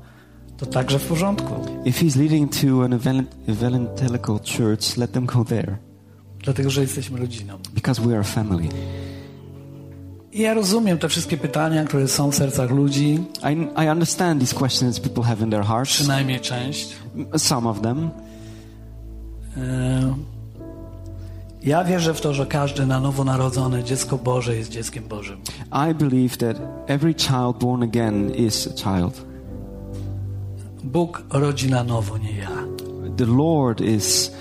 to 0.57 0.65
także 0.65 0.99
w 0.99 1.07
porządku. 1.07 1.53
If 1.85 2.05
He's 2.05 2.17
leading 2.17 2.51
to 2.55 2.83
an 2.83 2.91
evangel- 2.91 3.25
evangelical 3.47 4.39
church, 4.57 4.97
let 4.97 5.11
them 5.11 5.25
go 5.25 5.45
there. 5.45 5.77
Dlatego, 6.43 6.69
że 6.69 6.81
jesteśmy 6.81 7.19
rodziną. 7.19 7.53
Because 7.73 8.01
we 8.01 8.11
are 8.11 8.19
a 8.19 8.23
family. 8.23 8.67
Ja 10.33 10.53
rozumiem 10.53 10.97
te 10.97 11.09
wszystkie 11.09 11.37
pytania, 11.37 11.83
które 11.85 12.07
są 12.07 12.31
w 12.31 12.35
sercach 12.35 12.71
ludzi, 12.71 13.19
I, 13.53 13.83
I 13.85 13.89
understand 13.89 14.39
these 14.41 14.55
questions 14.55 14.99
people 14.99 15.23
have 15.23 15.43
in 15.45 15.51
their 15.51 15.63
hearts, 15.63 15.91
przynajmniej 15.93 16.39
część. 16.39 16.95
some 17.37 17.69
of 17.69 17.81
them. 17.81 18.09
E, 19.57 20.13
Ja 21.63 21.83
wierzę 21.83 22.13
w 22.13 22.21
to, 22.21 22.33
że 22.33 22.45
każde 22.45 22.85
na 22.85 22.99
nowo 22.99 23.23
narodzone 23.23 23.83
dziecko 23.83 24.17
Boże 24.17 24.55
jest 24.55 24.69
dzieckiem 24.71 25.03
Bożym. 25.03 25.37
I 25.91 25.93
believe 25.95 26.37
that 26.37 26.57
every 26.87 27.13
child 27.15 27.57
born 27.59 27.83
again 27.83 28.29
is 28.35 28.67
a 28.67 28.73
child. 28.73 29.21
Bóg 30.83 31.23
rodzi 31.29 31.69
na 31.69 31.83
nowo, 31.83 32.17
nie 32.17 32.37
ja. 32.37 32.49
The 33.17 33.25
Lord 33.25 33.81
is 33.81 34.31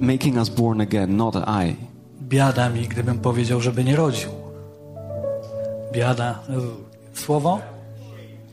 making 0.00 0.36
us 0.36 0.48
born 0.48 0.80
again, 0.80 1.16
not 1.16 1.34
I. 1.36 1.76
Biada 2.22 2.68
mi, 2.70 2.88
gdybym 2.88 3.18
powiedział, 3.18 3.60
żeby 3.60 3.84
nie 3.84 3.96
rodził. 3.96 4.39
Biada. 5.92 6.38
u, 6.48 6.60
Słowo? 7.18 7.60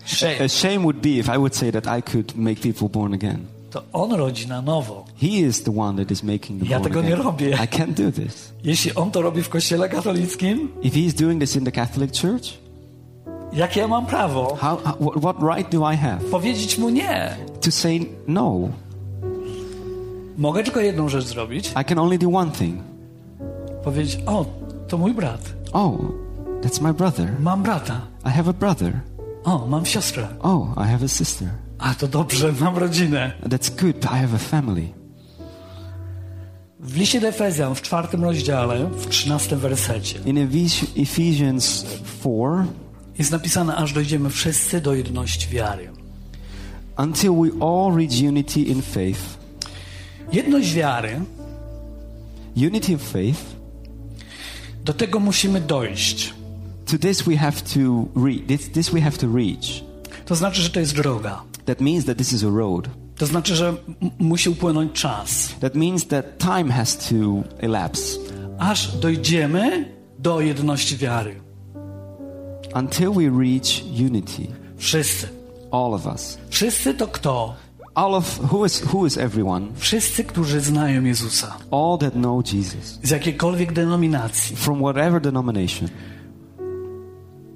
Shame. 0.05 0.35
A 0.45 0.47
shame 0.49 0.79
would 0.79 1.01
be 1.01 1.09
if 1.09 1.29
I 1.29 1.37
would 1.37 1.55
say 1.55 1.71
that 1.71 1.87
I 1.87 2.01
could 2.11 2.35
make 2.35 2.61
people 2.61 2.89
born 2.89 3.13
again. 3.13 3.45
To 3.71 3.83
On 3.93 4.09
rodzi 4.11 4.47
na 4.47 4.61
nowo. 4.61 5.05
He 5.21 5.27
is 5.27 5.61
the 5.63 5.71
one 5.71 5.97
that 6.03 6.11
is 6.11 6.23
making 6.23 6.59
them 6.59 6.67
Ja 6.69 6.79
born 6.79 6.83
tego 6.89 7.01
nie 7.01 7.13
again. 7.13 7.25
robię. 7.25 7.49
I 7.63 7.67
can't 7.67 7.93
do 7.93 8.11
this. 8.11 8.51
Jeśli 8.63 8.95
On 8.95 9.11
to 9.11 9.21
robi 9.21 9.43
w 9.43 9.49
kościele 9.49 9.89
katolickim, 9.89 10.69
If 10.81 10.95
He's 10.95 11.13
doing 11.13 11.39
this 11.41 11.55
in 11.55 11.65
the 11.65 11.71
Catholic 11.71 12.11
Church, 12.11 12.53
jakie 13.53 13.79
ja 13.79 13.87
mam 13.87 14.05
prawo 14.05 14.55
how, 14.55 14.77
how 14.77 14.95
what, 14.99 15.15
what 15.23 15.57
right 15.57 15.71
do 15.71 15.91
I 15.93 15.95
have 15.97 16.19
powiedzieć 16.31 16.77
Mu 16.77 16.89
nie? 16.89 17.35
to 17.61 17.71
say 17.71 17.99
no? 18.27 18.69
Mogę 20.37 20.63
tylko 20.63 20.79
jedną 20.79 21.09
rzecz 21.09 21.25
zrobić. 21.25 21.71
I 21.81 21.85
can 21.85 21.99
only 21.99 22.17
do 22.17 22.29
one 22.29 22.51
thing. 22.51 22.79
Powiedzieć, 23.83 24.19
o, 24.25 24.45
to 24.87 24.97
mój 24.97 25.13
brat. 25.13 25.41
Oh, 25.73 25.93
that's 26.61 26.81
my 26.81 26.93
brother. 26.93 27.35
Mam 27.39 27.63
brata. 27.63 28.01
I 28.25 28.29
have 28.29 28.49
a 28.49 28.53
brother. 28.53 28.99
O, 29.43 29.67
mam 29.67 29.85
siostrę. 29.85 30.27
Oh, 30.41 30.73
I 30.77 30.87
have 30.91 31.05
a 31.05 31.07
sister. 31.07 31.47
A, 31.79 31.93
to 31.93 32.07
dobrze, 32.07 32.51
mam 32.59 32.77
rodzinę. 32.77 33.31
That's 33.43 33.69
good. 33.81 34.05
I 34.05 34.07
have 34.17 34.35
a 34.35 34.37
family. 34.37 34.87
W 36.79 36.95
liście 36.97 37.21
do 37.21 37.27
Efezjan 37.27 37.75
w 37.75 37.81
czwartym 37.81 38.23
rozdziale, 38.23 38.89
w 38.91 39.07
trzynastym 39.07 39.59
wersecie 39.59 40.19
In 40.25 40.35
Ephes- 40.35 40.85
Ephesians 41.01 41.85
4, 42.21 42.65
jest 43.19 43.31
napisane, 43.31 43.75
aż 43.75 43.93
dojdziemy 43.93 44.29
wszyscy 44.29 44.81
do 44.81 44.93
jedności 44.93 45.49
wiary. 45.49 45.89
until 46.97 47.31
we 47.35 47.49
all 47.65 47.95
reach 47.95 48.21
unity 48.29 48.59
in 48.61 48.81
faith. 48.81 49.37
Jedność 50.33 50.73
wiary, 50.73 51.19
Unity 52.57 52.95
of 52.95 53.01
faith. 53.01 53.41
do 54.85 54.93
tego 54.93 55.19
musimy 55.19 55.61
dojść. 55.61 56.33
To 56.87 56.97
this 56.97 57.21
we 57.27 57.35
have 57.37 57.61
to 57.73 58.07
reach. 58.15 58.47
This, 58.47 58.69
this 58.69 58.89
we 58.89 59.01
have 59.01 59.17
to 59.17 59.27
reach. 59.35 59.83
To 60.25 60.35
znaczy, 60.35 60.61
że 60.61 60.69
to 60.69 60.79
jest 60.79 60.95
droga. 60.95 61.41
That 61.65 61.81
means 61.81 62.05
that 62.05 62.17
this 62.17 62.33
is 62.33 62.43
a 62.43 62.49
road. 62.49 62.89
To 63.15 63.25
znaczy, 63.25 63.55
że 63.55 63.73
musi 64.19 64.49
upłynąć 64.49 64.91
czas. 64.93 65.53
That 65.59 65.75
means 65.75 66.07
that 66.07 66.37
time 66.37 66.71
has 66.73 66.97
to 66.97 67.15
elapse 67.59 68.19
Aż 68.59 68.97
dojdziemy 68.97 69.91
do 70.19 70.41
jedności 70.41 70.97
wiary. 70.97 71.41
until 72.75 73.11
we 73.13 73.29
reach 73.29 73.83
unity. 73.99 74.47
Wszyscy. 74.77 75.27
All 75.71 75.93
of 75.93 76.05
us. 76.05 76.37
Wszyscy 76.49 76.93
to 76.93 77.07
kto? 77.07 77.55
All 77.95 78.15
of 78.15 78.39
who 78.51 78.65
is 78.65 78.81
who 78.93 79.05
is 79.07 79.17
everyone? 79.17 79.67
Wszyscy, 79.75 80.23
którzy 80.23 80.61
znają 80.61 81.03
Jezusa. 81.03 81.57
All 81.71 81.97
that 81.99 82.13
know 82.13 82.53
Jesus 82.53 82.99
Z 83.03 83.11
jakiejkolwiek 83.11 83.73
denominacji. 83.73 84.55
from 84.55 84.79
whatever 84.79 85.21
denomination. 85.21 85.89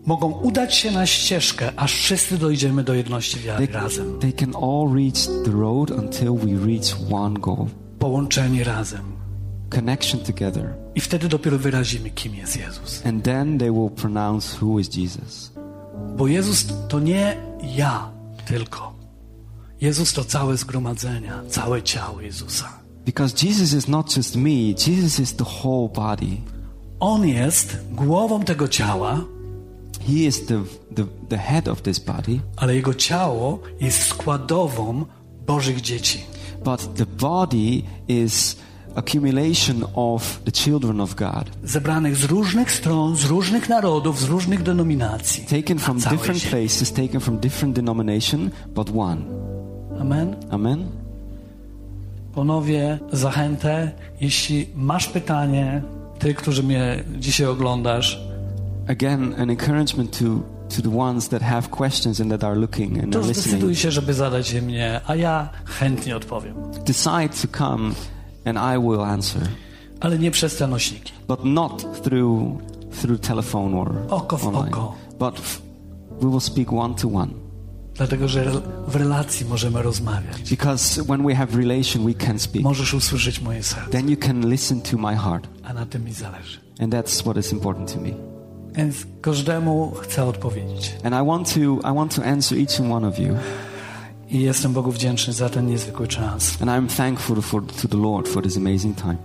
Mogą 0.05 0.31
udać 0.31 0.75
się 0.75 0.91
na 0.91 1.05
ścieżkę, 1.05 1.71
aż 1.75 1.93
wszyscy 1.93 2.37
dojdziemy 2.37 2.83
do 2.83 2.93
jedności 2.93 3.39
wiary 3.39 3.67
They, 3.67 3.81
razem. 3.81 4.19
they 4.19 4.33
can 4.33 4.55
all 4.55 4.93
reach 4.95 5.45
the 5.45 5.51
road 5.51 5.91
until 5.91 6.35
we 6.35 6.65
reach 6.65 6.95
one 7.11 7.39
goal. 7.39 7.65
Połączeni 7.99 8.63
razem. 8.63 9.01
Connection 9.69 10.19
together. 10.21 10.73
I 10.95 11.01
wtedy 11.01 11.27
dopiero 11.27 11.57
wyrazimy, 11.57 12.09
kim 12.09 12.35
jest 12.35 12.57
Jezus. 12.57 13.05
And 13.05 13.23
then 13.23 13.57
they 13.57 13.71
will 13.71 13.89
pronounce 13.89 14.57
who 14.65 14.79
is 14.79 14.95
Jesus. 14.97 15.51
Bo 16.17 16.27
Jezus 16.27 16.65
to 16.87 16.99
nie 16.99 17.37
ja 17.75 18.09
tylko. 18.47 18.93
Jezus 19.81 20.13
to 20.13 20.23
całe 20.23 20.57
zgromadzenia, 20.57 21.41
całe 21.49 21.81
ciało 21.83 22.21
Jezusa. 22.21 22.69
Because 23.05 23.47
Jesus 23.47 23.73
is 23.73 23.87
not 23.87 24.17
just 24.17 24.35
me, 24.35 24.73
Jesus 24.87 25.19
is 25.19 25.35
the 25.35 25.45
whole 25.63 25.89
body. 25.95 26.37
On 26.99 27.27
jest 27.27 27.77
głową 27.91 28.43
tego 28.43 28.67
ciała, 28.67 29.21
He 30.07 30.13
is 30.13 30.45
the, 30.45 30.59
the, 30.95 31.05
the 31.29 31.37
head 31.37 31.67
of 31.67 31.81
this 31.81 31.99
body, 31.99 32.39
ale 32.55 32.75
jego 32.75 32.93
ciało 32.93 33.59
jest 33.81 34.03
składową 34.03 35.05
Bożych 35.47 35.81
dzieci. 35.81 36.19
but 36.63 36.95
the 36.95 37.05
body 37.05 37.81
is 38.07 38.55
accumulation 38.95 39.83
of 39.95 40.39
the 40.45 40.51
children 40.51 41.01
of 41.01 41.15
God, 41.15 41.49
Zebranych 41.63 42.15
z 42.15 42.23
różnych 42.23 42.71
stron, 42.71 43.15
z 43.15 43.25
różnych 43.25 43.69
narodów, 43.69 44.19
z 44.19 44.23
różnych 44.23 44.63
denominacji. 44.63 45.45
taken 45.61 45.79
from 45.79 45.97
different 45.99 46.41
ziemi. 46.41 46.51
places, 46.51 46.91
taken 46.93 47.19
from 47.21 47.37
different 47.39 47.75
denomination, 47.75 48.49
but 48.75 48.89
one. 48.97 49.21
Amen. 49.99 50.35
Amen. 50.49 50.87
Ponowię 52.33 52.99
zachętę, 53.11 53.91
jeśli 54.21 54.67
masz 54.75 55.07
pytanie, 55.07 55.81
ty, 56.19 56.33
który 56.33 56.63
mnie 56.63 57.03
dzisiaj 57.19 57.47
oglądasz, 57.47 58.21
Again, 58.87 59.33
an 59.37 59.49
encouragement 59.49 60.19
to, 60.19 60.25
to 60.75 60.81
the 60.81 60.89
ones 60.97 61.27
that 61.29 61.41
have 61.41 61.69
questions 61.69 62.19
and 62.21 62.31
that 62.31 62.43
are 62.43 62.55
looking 62.55 62.97
and 63.03 63.15
are 63.15 63.27
listening. 63.27 63.77
się, 63.77 63.91
żeby 63.91 64.13
zadać 64.13 64.51
je 64.51 64.61
mnie, 64.61 65.01
a 65.07 65.15
ja 65.15 65.49
chętnie 65.65 66.15
odpowiem. 66.15 66.55
Decide 66.85 67.29
to 67.41 67.57
come 67.57 67.91
and 68.45 68.57
I 68.57 68.79
will 68.89 69.01
answer, 69.01 69.41
Ale 69.99 70.19
nie 70.19 70.31
przez 70.31 70.57
te 70.57 70.67
nośniki. 70.67 71.13
but 71.27 71.45
not 71.45 72.01
through 72.03 72.61
through 73.01 73.19
telephone 73.21 73.75
or 73.75 73.91
Oko 74.09 74.37
w 74.37 74.47
online, 74.47 74.73
oko. 74.73 74.95
but 75.19 75.41
we 76.21 76.29
will 76.29 76.41
speak 76.41 76.73
one 76.73 76.95
to 76.95 77.07
one. 77.07 77.31
Dlatego, 77.95 78.27
że 78.27 78.51
w 78.87 78.95
relacji 78.95 79.45
możemy 79.45 79.81
rozmawiać. 79.81 80.49
Because 80.49 81.03
when 81.03 81.23
we 81.27 81.35
have 81.35 81.57
relation, 81.57 82.05
we 82.05 82.13
can 82.13 82.39
speak. 82.39 82.63
Możesz 82.63 82.93
usłyszeć 82.93 83.41
moje 83.41 83.63
serce, 83.63 83.89
Then 83.91 84.09
you 84.09 84.17
can 84.17 84.49
listen 84.49 84.81
to 84.81 84.97
my 84.97 85.15
heart, 85.15 85.47
a 85.63 85.73
na 85.73 85.85
tym 85.85 86.03
mi 86.05 86.13
zależy. 86.13 86.59
and 86.79 86.93
that's 86.93 87.21
what 87.21 87.37
is 87.37 87.51
important 87.53 87.93
to 87.93 87.99
me. 88.01 88.30
Więc 88.75 88.95
każdemu 89.21 89.91
chcę 90.01 90.25
odpowiedzieć. 90.25 90.95
And 91.03 91.15
I 91.23 91.27
want 91.27 91.53
to 91.53 91.59
I 91.59 91.95
want 91.95 92.15
to 92.15 92.23
answer 92.23 92.57
each 92.59 92.79
and 92.81 92.91
one 92.91 93.07
of 93.07 93.19
you, 93.19 93.35
I 94.29 94.39
jestem 94.39 94.73
Bogu 94.73 94.91
wdzięczny 94.91 95.33
za 95.33 95.49
ten 95.49 95.67
niezwykły 95.67 96.07
czas. 96.07 96.57
and 96.61 96.71
I'm 96.71 96.97
thankful 96.97 97.41
for 97.41 97.63
to 97.81 97.87
the 97.87 97.97
Lord 97.97 98.27
for 98.27 98.43
this 98.43 98.57
amazing 98.57 98.97
time. 98.97 99.17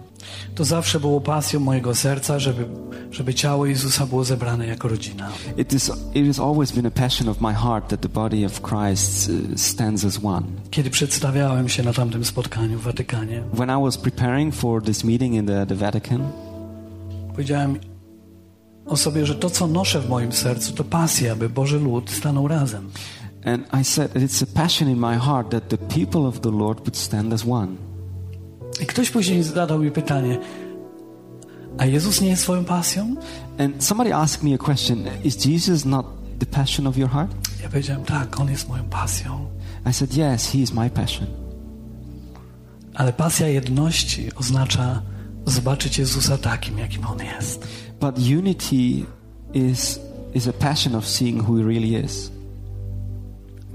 To 0.55 0.65
zawsze 0.65 1.01
było 1.01 1.21
pasją 1.21 1.61
mojego 1.61 1.95
serca, 1.95 2.39
żeby, 2.39 2.67
żeby 3.11 3.35
ciało 3.35 3.67
Jezusa 3.67 4.07
było 4.07 4.25
zebrane 4.25 4.67
jako 4.67 4.89
rodzina. 4.89 5.29
It 5.57 5.73
is 5.73 5.93
it 6.15 6.27
has 6.27 6.41
always 6.41 6.73
been 6.73 6.87
a 6.87 6.91
passion 6.91 7.29
of 7.29 7.41
my 7.41 7.55
heart 7.55 7.89
that 7.89 8.01
the 8.01 8.09
body 8.09 8.47
of 8.47 8.61
Christ 8.63 9.29
uh, 9.31 9.57
stands 9.57 10.05
as 10.05 10.21
one. 10.25 10.47
Kiedy 10.71 10.91
przedstawiałem 10.91 11.69
się 11.69 11.83
na 11.83 11.93
tamtym 11.93 12.25
spotkaniu 12.25 12.79
w 12.79 12.83
Watykanie, 12.83 13.43
When 13.55 13.71
I 13.71 13.83
was 13.83 13.97
preparing 13.99 14.55
for 14.55 14.83
this 14.83 15.05
meeting 15.05 15.35
in 15.35 15.47
the, 15.47 15.67
the 15.67 15.75
Vatican, 15.75 16.21
powiedziałem: 17.35 17.79
o 18.87 18.97
sobie, 18.97 19.27
że 19.27 19.35
to, 19.35 19.51
co 19.51 19.67
noszę 19.67 20.01
w 20.01 20.09
moim 20.09 20.33
sercu, 20.33 20.73
to 20.73 20.85
pasja, 20.85 21.33
aby 21.33 21.49
Boży 21.49 21.79
lud 21.79 22.11
stanął 22.11 22.49
razem. 22.49 22.91
And 23.45 23.67
I 23.81 23.85
said 23.85 24.15
it's 24.15 24.43
a 24.43 24.47
passion 24.47 24.89
in 24.89 24.99
my 24.99 25.19
heart 25.19 25.51
that 25.51 25.69
the 25.69 25.79
people 25.79 26.21
of 26.21 26.41
the 26.41 26.51
Lord 26.51 26.79
would 26.79 26.97
stand 26.97 27.33
as 27.33 27.45
one. 27.49 27.69
I 28.83 28.87
ktoś 28.87 29.11
później 29.11 29.43
zadał 29.43 29.79
mi 29.79 29.91
pytanie, 29.91 30.39
a 31.79 31.87
Jezus 31.87 32.21
nie 32.21 32.29
jest 32.29 32.43
swoją 32.43 32.65
pasją? 32.65 33.15
And 33.59 33.85
somebody 33.85 34.15
asked 34.15 34.43
me 34.43 34.55
a 34.55 34.59
question 34.59 35.05
Is 35.25 35.47
Jesus 35.47 35.85
not 35.85 36.07
the 36.39 36.47
passion 36.47 36.87
of 36.87 36.97
your 36.97 37.11
heart? 37.11 37.35
Ja 37.63 37.69
powiedziałem, 37.69 38.05
tak, 38.05 38.41
On 38.41 38.51
jest 38.51 38.69
moją 38.69 38.85
pasją. 38.85 39.47
I 39.91 39.93
said, 39.93 40.17
Yes, 40.17 40.53
He 40.53 40.59
is 40.59 40.73
my 40.73 40.91
passion. 40.91 41.27
Ale 42.95 43.13
pasja 43.13 43.49
jedności 43.49 44.35
oznacza 44.35 45.03
zobaczyć 45.47 45.99
Jezusa 45.99 46.39
takim, 46.39 46.79
jakim 46.79 47.07
On 47.07 47.19
jest. 47.19 47.67
But 48.01 48.19
unity 48.19 49.07
is, 49.55 50.01
is 50.35 50.49
a 50.49 50.53
passion 50.53 50.95
of 50.95 51.09
seeing 51.09 51.49
who 51.49 51.57
He 51.57 51.63
really 51.63 52.05
is. 52.05 52.31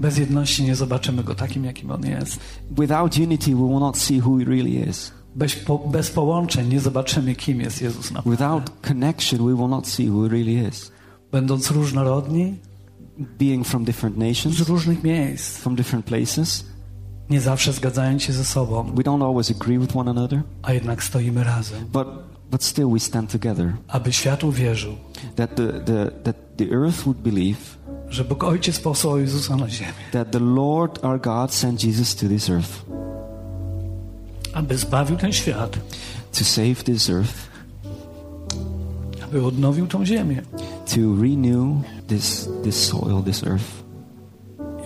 Bez 0.00 0.18
jedności 0.18 0.62
nie 0.62 0.76
zobaczymy 0.76 1.24
Go 1.24 1.34
takim, 1.34 1.64
jakim 1.64 1.90
On 1.90 2.04
jest. 2.04 2.40
Without 2.78 3.18
unity, 3.18 3.54
we 3.54 3.68
will 3.68 3.80
not 3.80 3.98
see 3.98 4.20
who 4.20 4.38
He 4.38 4.44
really 4.44 4.88
is. 4.88 5.12
Bez, 5.34 5.54
po, 5.54 5.78
bez 5.78 6.10
połączeń 6.10 6.68
nie 6.68 6.80
zobaczymy, 6.80 7.34
kim 7.34 7.60
jest 7.60 7.82
Jezus 7.82 8.10
naprawdę. 8.10 8.30
Without 8.30 8.70
connection, 8.88 9.38
we 9.46 9.54
will 9.54 9.68
not 9.68 9.88
see 9.88 10.10
who 10.10 10.22
He 10.22 10.28
really 10.28 10.68
is. 10.68 10.92
Będąc 11.32 11.70
różnorodni, 11.70 12.54
Being 13.38 13.66
from 13.66 13.84
different 13.84 14.16
z 14.16 14.18
nations, 14.18 14.68
różnych 14.68 15.02
miejsc, 15.02 15.58
from 15.58 15.76
different 15.76 16.06
places, 16.06 16.64
nie 17.32 17.40
zawsze 17.40 17.72
zgadzając 17.72 18.22
się 18.22 18.32
ze 18.32 18.44
sobą, 18.44 18.92
we 18.94 19.02
don't 19.02 19.24
always 19.24 19.50
agree 19.50 19.78
with 19.78 19.96
one 19.96 20.10
another, 20.10 20.42
a 20.62 20.72
jednak 20.72 21.04
stoimy 21.04 21.44
razem, 21.44 21.84
but, 21.92 22.06
but 22.50 22.64
still 22.64 22.90
we 22.90 23.00
stand 23.00 23.32
together. 23.32 23.72
aby 23.88 24.12
świat 24.12 24.44
uwierzył, 24.44 24.96
That 25.36 25.54
the, 25.54 25.72
the, 25.72 26.10
that 26.22 26.36
the 26.56 26.64
earth 26.64 27.04
would 27.04 27.18
believe 27.18 27.58
że 28.08 28.24
Bóg 28.24 28.44
Ojciec 28.44 28.80
posłał 28.80 29.18
Jezusa 29.18 29.56
na 29.56 29.68
ziemię, 29.68 29.92
that 30.12 30.30
the 30.30 30.38
Lord 30.40 31.04
our 31.04 31.20
God 31.20 31.54
sent 31.54 31.84
Jesus 31.84 32.14
to 32.14 32.28
this 32.28 32.50
earth 32.50 32.84
aby 34.54 34.78
zbawił 34.78 35.16
ten 35.16 35.32
świat, 35.32 35.76
to 36.38 36.44
save 36.44 36.74
this 36.74 37.10
earth, 37.10 37.34
aby 39.24 39.46
odnowił 39.46 39.86
tą 39.86 40.06
ziemię. 40.06 40.42
to 40.86 41.22
renew 41.22 41.82
this, 42.08 42.48
this 42.64 42.76
soil, 42.76 43.22
this 43.24 43.44
earth. 43.44 43.81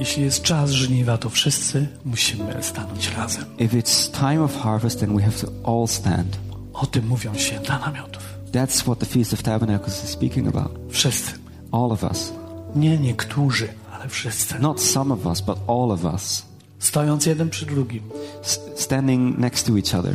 Jeśli 0.00 0.22
jest 0.22 0.42
czas 0.42 0.70
żniwa, 0.70 1.18
to 1.18 1.30
wszyscy 1.30 1.86
musimy 2.04 2.62
stanąć 2.62 3.10
razem. 3.16 3.44
If 3.58 3.76
it's 3.76 4.10
time 4.30 4.42
of 4.42 4.56
harvest, 4.56 5.00
then 5.00 5.16
we 5.16 5.22
have 5.22 5.36
to 5.46 5.52
all 5.80 5.88
stand. 5.88 6.38
O 6.72 6.86
tym 6.86 7.06
mówią 7.06 7.34
święta 7.34 7.78
namiotów. 7.78 8.22
That's 8.52 8.82
what 8.82 8.98
the 8.98 9.06
Feast 9.06 9.32
of 9.32 9.42
Tabernacles 9.42 10.04
is 10.04 10.10
speaking 10.10 10.48
about. 10.56 10.78
Wszyscy. 10.90 11.32
All 11.72 11.92
of 11.92 12.02
us. 12.04 12.32
Nie 12.76 12.98
niektórzy, 12.98 13.68
ale 13.92 14.08
wszyscy. 14.08 14.58
Not 14.58 14.80
some 14.82 15.14
of 15.14 15.26
us, 15.26 15.40
but 15.40 15.58
all 15.68 15.90
of 15.92 16.04
us. 16.14 16.42
Stojąc 16.78 17.26
jeden 17.26 17.50
przy 17.50 17.66
drugim, 17.66 18.02
S- 18.42 18.60
standing 18.76 19.38
next 19.38 19.66
to 19.66 19.76
each 19.76 19.94
other, 19.94 20.14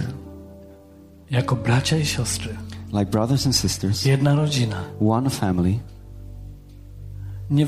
jako 1.32 1.56
bracia 1.56 1.98
i 1.98 2.06
siostry, 2.06 2.58
like 2.94 3.06
brothers 3.06 3.46
and 3.46 3.56
sisters, 3.56 4.06
jedna 4.06 4.36
rodzina, 4.36 4.84
one 5.08 5.30
family, 5.30 5.80
nie, 7.52 7.68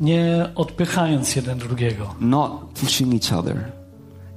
nie 0.00 0.50
odpychając 0.54 1.36
jeden 1.36 1.58
drugiego, 1.58 2.14
not 2.20 2.52
pushing 2.80 3.14
each 3.14 3.38
other, 3.38 3.72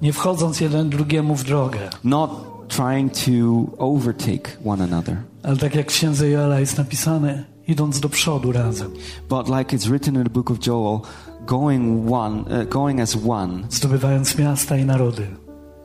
nie 0.02 0.14
wchodząc 0.14 0.62
jeden 0.62 0.90
drugiemu 0.90 1.36
w 1.36 1.44
drogę. 1.44 1.80
not 2.04 2.30
trying 2.68 3.14
to 3.14 3.32
overtake 3.78 4.50
one 4.66 4.84
another. 4.84 5.18
Ale 5.44 5.58
tak 5.58 5.76
jak 5.76 5.86
w 5.92 5.94
księdze 5.96 6.30
Joela 6.30 6.60
jest 6.60 6.78
napisane, 6.78 7.44
idąc 7.68 8.00
do 8.00 8.10
przodu 8.10 8.52
razem, 8.52 8.92
But 9.30 9.48
like 9.50 9.78
it's 9.78 9.88
written 9.90 10.16
in 10.16 10.24
the 10.24 10.30
book 10.30 10.52
of 10.52 10.58
Joel, 10.68 11.00
going 11.46 12.12
one, 12.14 12.40
uh, 12.42 12.70
going 12.70 13.00
as 13.00 13.18
one, 13.28 13.64
zdobywając 13.70 14.38
miasta 14.38 14.78
i 14.78 14.86
narody. 14.86 15.28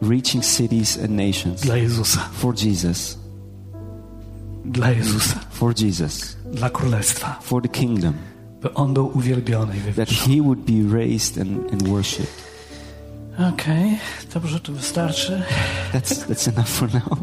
reaching 0.03 0.45
cities 0.45 0.99
and 0.99 1.11
nations. 1.11 1.61
Dla 1.61 1.77
Jezusa, 1.77 2.21
for 2.33 2.55
Jesus, 2.65 3.19
dla 4.65 4.91
Jezusa, 4.91 5.41
for 5.51 5.75
Jesus, 5.83 6.37
dla 6.53 6.71
Królestwa, 6.71 7.37
for 7.43 7.63
the 7.63 7.69
kingdom, 7.69 8.15
by 8.63 8.75
On 8.75 8.95
był 8.95 9.11
uwielbiony 9.19 9.75
i 9.77 9.93
that. 9.93 10.09
He 10.09 10.43
would 10.43 10.59
be 10.59 10.99
raised 10.99 11.39
and, 11.39 11.73
and 11.73 11.89
worshipped. 11.89 12.51
Okej, 13.49 13.99
dobrze, 14.35 14.61
to 14.61 14.73
wystarczy. 14.73 15.43
That's 15.93 16.27
that's 16.27 16.49
enough 16.49 16.69
for 16.69 16.95
now. 16.95 17.19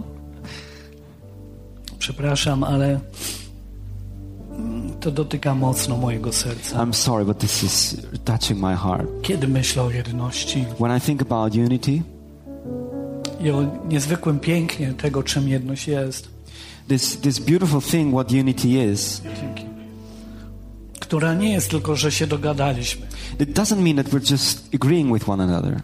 Przepraszam, 2.00 2.63
ale 2.63 3.00
to 5.00 5.12
dotyka 5.12 5.56
mocno 5.56 5.97
mojego 5.97 6.34
serca. 6.34 6.78
I'm 6.78 6.93
sorry, 6.93 7.26
but 7.26 7.38
this 7.39 7.63
is 7.63 7.97
touching 8.26 8.62
my 8.62 8.76
heart. 8.76 9.08
Kiedy 9.21 9.47
myślę 9.47 9.84
o 9.84 9.91
jedności 9.91 10.65
When 10.80 10.97
I 10.97 11.02
think 11.02 11.21
about 11.21 11.56
unity, 11.56 12.02
i 13.41 13.52
o 13.52 13.63
niezwykłym 13.88 14.39
pięknie 14.39 14.93
tego, 14.93 15.23
czym 15.23 15.47
jedność 15.50 15.88
jest, 15.88 16.30
this 16.88 17.17
this 17.17 17.39
beautiful 17.39 17.82
thing, 17.82 18.13
what 18.13 18.32
unity 18.32 18.67
is, 18.67 19.21
dzięki, 19.41 19.66
która 21.08 21.34
nie 21.34 21.52
jest 21.54 21.70
tylko, 21.70 21.96
że 21.96 22.12
się 22.12 22.28
dogadaliśmy, 22.28 23.06
it 23.39 23.50
doesn't 23.60 23.78
mean 23.82 23.96
that 23.98 24.08
we're 24.13 24.32
just 24.32 24.70
agreeing 24.76 25.13
with 25.13 25.30
one 25.30 25.43
another. 25.43 25.82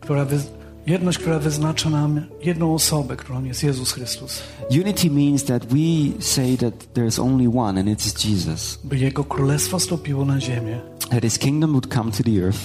która 0.00 0.24
wy, 0.24 0.38
jedność, 0.86 1.18
która 1.18 1.38
wyznacza 1.38 1.90
nam 1.90 2.20
jedną 2.42 2.74
osobę, 2.74 3.16
którą 3.16 3.44
jest 3.44 3.62
Jezus 3.62 3.92
Chrystus, 3.92 4.42
Unity 4.70 5.10
means 5.10 5.44
that 5.44 5.66
we 5.66 5.78
say 6.22 6.56
that 6.56 6.74
there's 6.94 7.22
only 7.22 7.48
one, 7.58 7.80
and 7.80 7.88
it's 7.88 8.28
Jesus. 8.30 8.78
by 8.84 8.98
Jego 8.98 9.24
Królestwo 9.24 9.80
stąpiło 9.80 10.24
na 10.24 10.40
ziemię 10.40 10.80
That 11.10 11.22
His 11.22 11.38
kingdom 11.38 11.70
would 11.72 11.94
come 11.94 12.10
to 12.12 12.22
the 12.22 12.44
earth 12.44 12.60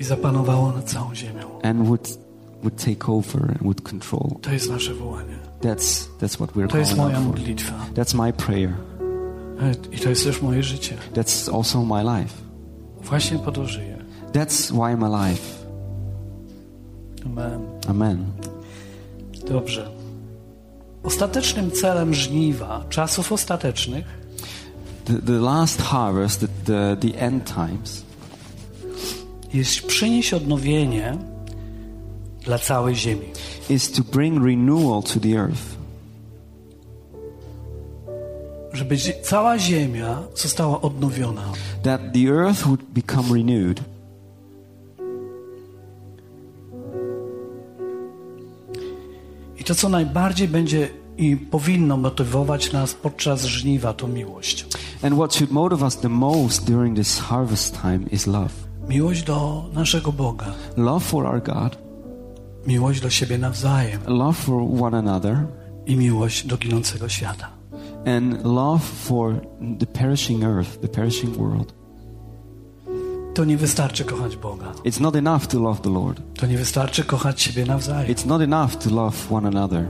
i 0.00 0.04
zapanowało 0.04 0.72
nad 0.72 0.84
całą 0.90 1.14
ziemią. 1.14 1.60
and 1.62 1.86
would 1.86 2.18
would 2.62 2.84
take 2.84 3.12
over 3.12 3.42
and 3.50 3.62
would 3.62 3.80
control. 3.82 4.30
To 4.42 4.52
jest 4.52 4.70
nasze 4.70 4.94
wołanie. 4.94 5.34
That's 5.60 6.08
that's 6.20 6.34
what 6.36 6.50
we're 6.52 6.68
To 6.68 6.78
jest 6.78 6.90
calling 6.96 6.96
moja 7.14 7.16
out 7.18 7.26
for. 7.26 7.38
modlitwa. 7.38 7.72
That's 7.94 8.14
my 8.26 8.32
prayer. 8.32 8.72
I 9.92 9.98
to 9.98 10.08
jest 10.08 10.24
też 10.24 10.42
moje 10.42 10.62
życie. 10.62 10.96
That's 11.14 11.56
also 11.56 11.84
my 11.84 12.02
life. 12.02 12.34
Właśnie 13.02 13.38
po 13.38 13.52
to 13.52 13.66
żyję. 13.66 13.98
That's 14.32 14.72
why 14.72 14.96
I'm 14.96 15.14
alive. 15.14 15.40
Amen. 17.26 17.60
Amen. 17.88 18.24
Dobrze. 19.48 19.90
Ostatecznym 21.02 21.70
celem 21.70 22.14
żniwa, 22.14 22.84
czasów 22.88 23.32
ostatecznych, 23.32 24.24
The, 25.04 25.12
the 25.22 25.32
last 25.32 25.82
harvest, 25.82 26.40
the, 26.40 26.48
the, 26.64 26.96
the 26.96 27.20
end 27.20 27.54
times, 27.54 28.02
jest 29.54 29.86
przynieść 29.86 30.34
odnowienie 30.34 31.16
dla 32.44 32.58
całej 32.58 32.96
ziemi. 32.96 33.26
is 33.70 33.92
to 33.92 34.02
bring 34.12 34.44
renewal 34.44 35.02
to 35.02 35.20
the 35.20 35.38
earth. 35.38 35.76
Cała 39.22 39.58
ziemia 39.58 40.18
została 40.34 40.80
odnowiona. 40.80 41.42
That 41.82 42.00
the 42.12 42.28
earth 42.28 42.62
would 42.62 42.82
become 42.82 43.28
renewed. 43.28 43.80
I 49.60 49.64
to, 49.64 49.74
co 49.74 49.88
najbardziej 49.88 50.48
będzie 50.48 50.88
i 51.18 51.36
powinno 51.36 51.96
motywować 51.96 52.72
nas 52.72 52.94
podczas 52.94 53.44
żniwa, 53.44 53.92
to 53.92 54.08
miłość. 54.08 54.66
And 55.02 55.14
what 55.14 55.34
should 55.34 55.52
motivate 55.52 55.84
us 55.84 55.96
the 55.96 56.08
most 56.08 56.64
during 56.64 56.96
this 56.96 57.18
harvest 57.18 57.80
time 57.82 58.00
is 58.10 58.26
love. 58.26 58.50
Miłość 58.88 59.22
do 59.22 59.64
naszego 59.72 60.12
Boga, 60.12 60.46
Love 60.76 61.00
for 61.00 61.26
our 61.26 61.42
God, 61.42 61.78
miłość 62.66 63.00
do 63.00 63.10
siebie 63.10 63.38
nawzajem 63.38 64.00
love 64.06 64.34
for 64.34 64.82
one 64.82 64.98
another, 64.98 65.46
i 65.86 65.96
miłość 65.96 66.46
do 66.46 66.56
ginącego 66.56 67.08
świata. 67.08 67.53
And 68.06 68.44
love 68.44 68.82
for 68.84 69.40
the 69.78 69.86
perishing 69.86 70.44
earth, 70.44 70.80
the 70.80 70.88
perishing 70.88 71.36
world. 71.36 71.74
To 73.34 73.44
nie 73.44 73.56
wystarczy 73.56 74.04
kochać 74.04 74.36
Boga. 74.36 74.72
It's 74.84 75.00
not 75.00 75.16
enough 75.16 75.46
to 75.46 75.60
love 75.60 75.80
the 75.80 75.90
Lord. 75.90 76.20
To 76.34 76.46
nie 76.46 76.58
wystarczy 76.58 77.04
kochać 77.04 77.42
siebie 77.42 77.66
nawzajem. 77.66 78.14
It's 78.14 78.26
not 78.26 78.42
enough 78.42 78.76
to 78.76 78.90
love 78.90 79.16
one 79.30 79.48
another. 79.48 79.86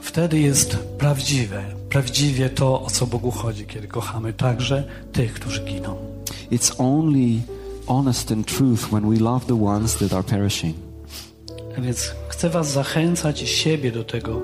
Wtedy 0.00 0.40
jest 0.40 0.76
prawdziwe, 0.76 1.64
prawdziwie 1.88 2.50
to, 2.50 2.82
o 2.82 2.90
co 2.90 3.06
Bogu 3.06 3.30
chodzi, 3.30 3.66
kiedy 3.66 3.88
kochamy 3.88 4.32
także 4.32 4.84
tych, 5.12 5.34
którzy 5.34 5.64
giną. 5.64 5.96
It's 6.52 6.74
only 6.78 7.40
honest 7.86 8.32
and 8.32 8.46
truth 8.46 8.88
when 8.88 9.10
we 9.10 9.16
love 9.16 9.46
the 9.46 9.64
ones 9.64 9.96
that 9.96 10.12
are 10.12 10.22
perishing. 10.22 10.76
A 11.78 11.80
Więc 11.80 12.14
chcę 12.28 12.50
Was 12.50 12.72
zachęcać 12.72 13.42
i 13.42 13.46
siebie 13.46 13.92
do 13.92 14.04
tego, 14.04 14.40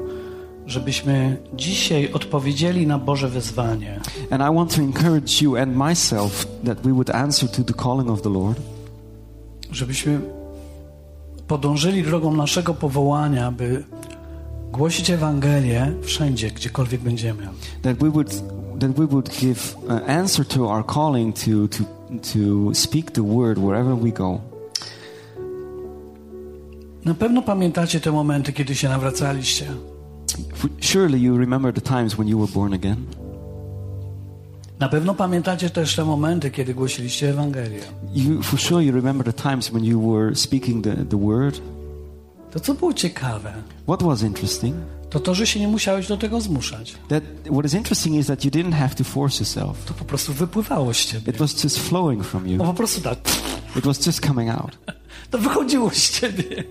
żebyśmy 0.70 1.36
dzisiaj 1.54 2.12
odpowiedzieli 2.12 2.86
na 2.86 2.98
Boże 2.98 3.28
wezwanie, 3.28 4.00
And 4.30 4.42
I 4.42 4.56
want 4.56 4.74
to 4.74 4.82
encourage 4.82 5.44
you 5.44 5.56
and 5.56 5.76
myself 5.76 6.46
that 6.64 6.80
we 6.80 6.92
would 6.92 7.10
answer 7.10 7.50
to 7.50 7.64
the 7.64 7.74
calling 7.74 8.10
of 8.10 8.22
the 8.22 8.28
Lord, 8.28 8.60
żebyśmy 9.72 10.20
podążyli 11.48 12.02
drogą 12.02 12.36
naszego 12.36 12.74
powołania, 12.74 13.52
by 13.52 13.84
głosić 14.72 15.10
Ewangelię 15.10 15.92
wszędzie, 16.02 16.50
gdziekolwiek 16.50 17.00
będziemy. 17.00 17.48
That 17.82 17.96
we 17.96 18.10
would 18.10 18.42
that 18.80 18.92
we 18.92 19.06
would 19.06 19.40
give 19.40 19.76
an 19.88 20.10
answer 20.10 20.46
to 20.46 20.70
our 20.70 20.86
calling 20.86 21.36
to 21.36 21.50
to 21.78 21.84
to 22.32 22.74
speak 22.74 23.10
the 23.10 23.22
word 23.22 23.58
wherever 23.58 23.96
we 23.96 24.10
go. 24.10 24.40
Na 27.04 27.14
pewno 27.14 27.42
pamiętacie 27.42 28.00
te 28.00 28.12
momenty, 28.12 28.52
kiedy 28.52 28.74
się 28.74 28.88
nawracaliście. 28.88 29.66
Surely 30.80 31.20
you 31.22 31.36
remember 31.38 31.72
the 31.74 31.80
times 31.80 32.14
when 32.18 32.28
you 32.28 32.38
were 32.38 32.52
born 32.52 32.74
again. 32.74 32.96
Na 34.78 34.88
pewno 34.88 35.14
pamiętacie 35.14 35.70
też 35.70 35.96
te 35.96 36.04
momenty, 36.04 36.50
kiedy 36.50 36.74
głosiliście 36.74 37.30
Ewangelię. 37.30 37.80
You, 38.14 38.42
for 38.42 38.60
sure, 38.60 38.84
you 38.84 38.92
remember 38.92 39.34
the 39.34 39.42
times 39.42 39.68
when 39.70 39.84
you 39.84 40.12
were 40.12 40.36
speaking 40.36 40.84
the, 40.84 40.96
the 40.96 41.16
word. 41.26 41.60
To, 42.50 42.60
co 42.60 42.74
było 42.74 42.92
ciekawe, 42.92 43.52
What 43.84 44.02
was 44.02 44.22
interesting? 44.22 44.76
to 45.10 45.20
to, 45.20 45.34
że 45.34 45.46
się 45.46 45.60
nie 45.60 45.68
musiałeś 45.68 46.06
do 46.08 46.16
tego 46.16 46.40
zmuszać. 46.40 46.94
That 47.08 47.22
what 47.52 47.64
is 47.66 47.74
interesting 47.74 48.16
is 48.16 48.26
that 48.26 48.44
you 48.44 48.50
didn't 48.50 48.72
have 48.72 48.94
to 48.94 49.04
force 49.04 49.38
yourself. 49.40 49.84
To 49.84 49.94
po 49.94 50.04
prostu 50.04 50.32
wypływało 50.32 50.94
z 50.94 51.06
ciebie. 51.06 51.30
It 51.32 51.38
was 51.38 51.64
just 51.64 51.78
flowing 51.78 52.24
from 52.24 52.42
No 52.46 52.50
you. 52.52 52.58
po 52.58 52.74
prostu 52.74 53.00
tak. 53.00 53.18
It 53.76 53.84
was 53.84 54.06
just 54.06 54.26
coming 54.26 54.50
out. 54.50 54.78
To 55.30 55.38
wychodziło 55.38 55.90
z 55.90 56.10
ciebie. 56.20 56.64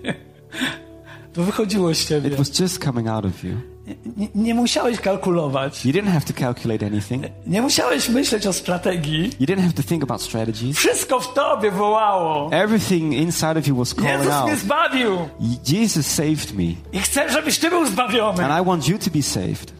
To 1.32 1.42
wychodziło 1.42 1.94
z 1.94 2.06
ciebie. 2.08 2.28
It 2.30 2.36
was 2.36 2.58
just 2.60 2.84
coming 2.84 3.08
out 3.08 3.24
of 3.24 3.44
you. 3.44 3.56
Nie, 4.16 4.28
nie 4.34 4.54
musiałeś 4.54 5.00
kalkulować. 5.00 5.86
You 5.86 5.92
didn't 5.92 6.08
have 6.12 6.20
to 6.20 6.32
calculate 6.40 6.86
anything. 6.86 7.24
Nie 7.46 7.62
musiałeś 7.62 8.08
myśleć 8.08 8.46
o 8.46 8.52
strategii. 8.52 9.24
You 9.40 9.46
didn't 9.46 9.60
have 9.60 9.72
to 9.72 9.82
think 9.82 10.02
about 10.02 10.22
strategies. 10.22 10.76
Wszystko 10.76 11.20
w 11.20 11.34
tobie 11.34 11.70
wołało. 11.70 12.50
Everything 12.52 13.14
inside 13.14 13.58
of 13.58 13.66
you 13.66 13.76
was 13.76 13.94
calling 13.94 14.10
Jezus 14.12 14.26
mnie 14.42 14.52
out. 14.52 14.58
zbawił. 14.60 15.16
Jesus 15.68 16.06
saved 16.06 16.52
me, 16.54 16.64
I 16.92 17.00
chcę, 17.00 17.28
żebyś 17.32 17.58
ty 17.58 17.70
był 17.70 17.86
zbawiony. 17.86 18.44
and 18.44 18.62
I 18.62 18.66
want 18.68 18.88
you 18.88 18.98
to 18.98 19.10
be 19.10 19.22
saved. 19.22 19.72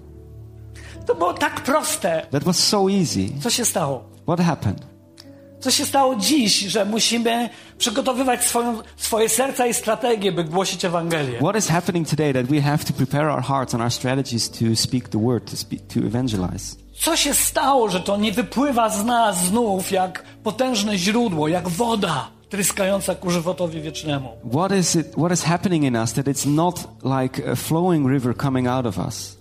To 1.06 1.14
było 1.14 1.34
tak 1.34 1.60
proste. 1.60 2.26
That 2.30 2.44
was 2.44 2.58
so 2.68 2.90
easy. 2.90 3.28
Co 3.42 3.50
się 3.50 3.64
stało? 3.64 4.04
What 4.22 4.40
happened? 4.40 4.86
Co 5.60 5.70
się 5.70 5.86
stało 5.86 6.16
dziś, 6.16 6.58
że 6.60 6.84
musimy 6.84 7.50
przygotowywać 7.78 8.44
swoją, 8.44 8.78
swoje 8.96 9.28
serca 9.28 9.66
i 9.66 9.74
strategie, 9.74 10.32
by 10.32 10.44
głosić 10.44 10.84
Ewangelię? 10.84 11.38
What 11.38 11.56
is 11.56 11.68
happening 11.68 12.08
today 12.08 12.32
that 12.32 12.46
we 12.46 12.60
have 12.60 12.78
to 12.78 12.92
prepare 12.92 13.32
our 13.32 13.42
hearts 13.42 13.74
and 13.74 13.82
our 13.82 13.92
strategies 13.92 14.50
to 14.50 14.64
speak 14.74 15.08
the 15.08 15.18
word, 15.18 15.50
to 15.50 15.56
speak, 15.56 15.80
to 15.94 16.00
evangelize? 16.00 16.76
Co 17.00 17.16
się 17.16 17.34
stało, 17.34 17.88
że 17.88 18.00
to 18.00 18.16
nie 18.16 18.32
wypływa 18.32 18.90
z 18.90 19.04
nas 19.04 19.44
znów 19.44 19.90
jak 19.90 20.24
potężne 20.42 20.98
źródło, 20.98 21.48
jak 21.48 21.68
woda 21.68 22.30
tryskająca 22.48 23.14
ku 23.14 23.30
żywotowi 23.30 23.80
wiecznemu? 23.80 24.28
What 24.50 24.72
is 24.72 24.96
it? 24.96 25.06
What 25.06 25.32
is 25.32 25.42
happening 25.42 25.84
in 25.84 25.96
us 25.96 26.12
that 26.12 26.26
it's 26.26 26.46
not 26.46 26.88
like 27.04 27.52
a 27.52 27.56
flowing 27.56 28.08
river 28.08 28.36
coming 28.36 28.68
out 28.68 28.86
of 28.86 28.98
us? 28.98 29.36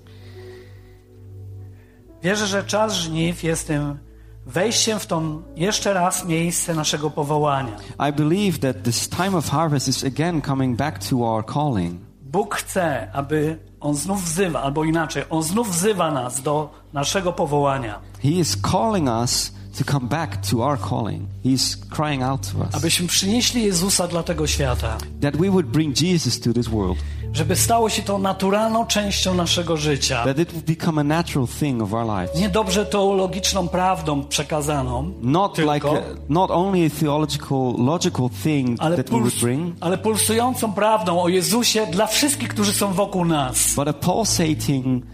Wierzę, 2.23 2.47
że 2.47 2.63
czas 2.63 2.93
żniw 2.93 3.43
jest 3.43 3.67
tym 3.67 4.08
wejściem 4.53 4.99
w 4.99 5.05
to 5.05 5.21
jeszcze 5.55 5.93
raz 5.93 6.25
miejsce 6.25 6.73
naszego 6.75 7.09
powołania. 7.11 7.71
I 8.09 8.13
believe 8.13 8.59
that 8.59 8.83
this 8.83 9.09
time 9.09 9.37
of 9.37 9.49
harvest 9.49 9.87
is 9.87 10.03
again 10.03 10.41
coming 10.41 10.77
back 10.77 10.99
to 11.09 11.17
our 11.17 11.45
calling. 11.45 11.99
Bóg 12.21 12.55
chce, 12.55 13.07
aby 13.13 13.57
On 13.79 13.95
znów 13.95 14.23
wzywa, 14.23 14.61
albo 14.61 14.83
inaczej, 14.83 15.23
On 15.29 15.43
znów 15.43 15.71
wzywa 15.71 16.11
nas 16.11 16.41
do 16.41 16.69
naszego 16.93 17.33
powołania. 17.33 17.99
He 18.23 18.29
is 18.29 18.57
calling 18.71 19.09
us 19.09 19.53
to 19.77 19.91
come 19.91 20.07
back 20.07 20.37
to 20.51 20.57
our 20.57 20.79
calling. 20.89 21.21
He's 21.45 21.77
crying 21.95 22.23
out 22.23 22.51
to 22.51 22.57
us 22.57 22.75
Abyśmy 22.75 23.07
przynieśli 23.07 23.63
Jezusa 23.63 24.07
dla 24.07 24.23
tego 24.23 24.47
świata. 24.47 24.97
that 25.21 25.37
we 25.37 25.49
would 25.49 25.65
bring 25.65 26.01
Jesus 26.01 26.39
to 26.39 26.53
this 26.53 26.67
world, 26.67 26.97
Żeby 27.33 27.55
stało 27.55 27.89
się 27.89 28.01
to 28.01 28.17
naturalną 28.17 28.85
częścią 28.85 29.33
naszego 29.33 29.77
życia. 29.77 30.23
that 30.23 30.39
it 30.39 30.51
would 30.51 30.65
become 30.65 31.01
a 31.01 31.03
natural 31.03 31.47
thing 31.59 31.81
of 31.81 31.93
our 31.93 32.05
lives. 32.05 32.39
Nie 32.39 32.49
dobrze 32.49 32.85
teologiczną 32.85 33.67
prawdą 33.67 34.23
przekazaną, 34.23 35.13
Not 35.21 35.53
tylko, 35.55 35.73
like 35.73 35.87
a, 35.89 36.01
not 36.29 36.51
only 36.51 36.85
a 36.85 36.99
theological, 36.99 37.73
logical 37.77 38.29
thing 38.43 38.79
ale, 38.79 38.97
that 38.97 39.09
we 39.09 39.11
would 39.17 39.23
puls, 39.33 39.41
bring, 39.43 39.75
ale 39.81 39.97
pulsującą 39.97 40.73
prawdą 40.73 41.21
o 41.21 41.27
Jezusie 41.29 41.87
dla 41.91 42.07
wszystkich, 42.07 42.49
którzy 42.49 42.73
są 42.73 42.93
wokół 42.93 43.25
nas. 43.25 43.75
but 43.75 43.87
a 43.87 43.93
pulsating, 43.93 45.05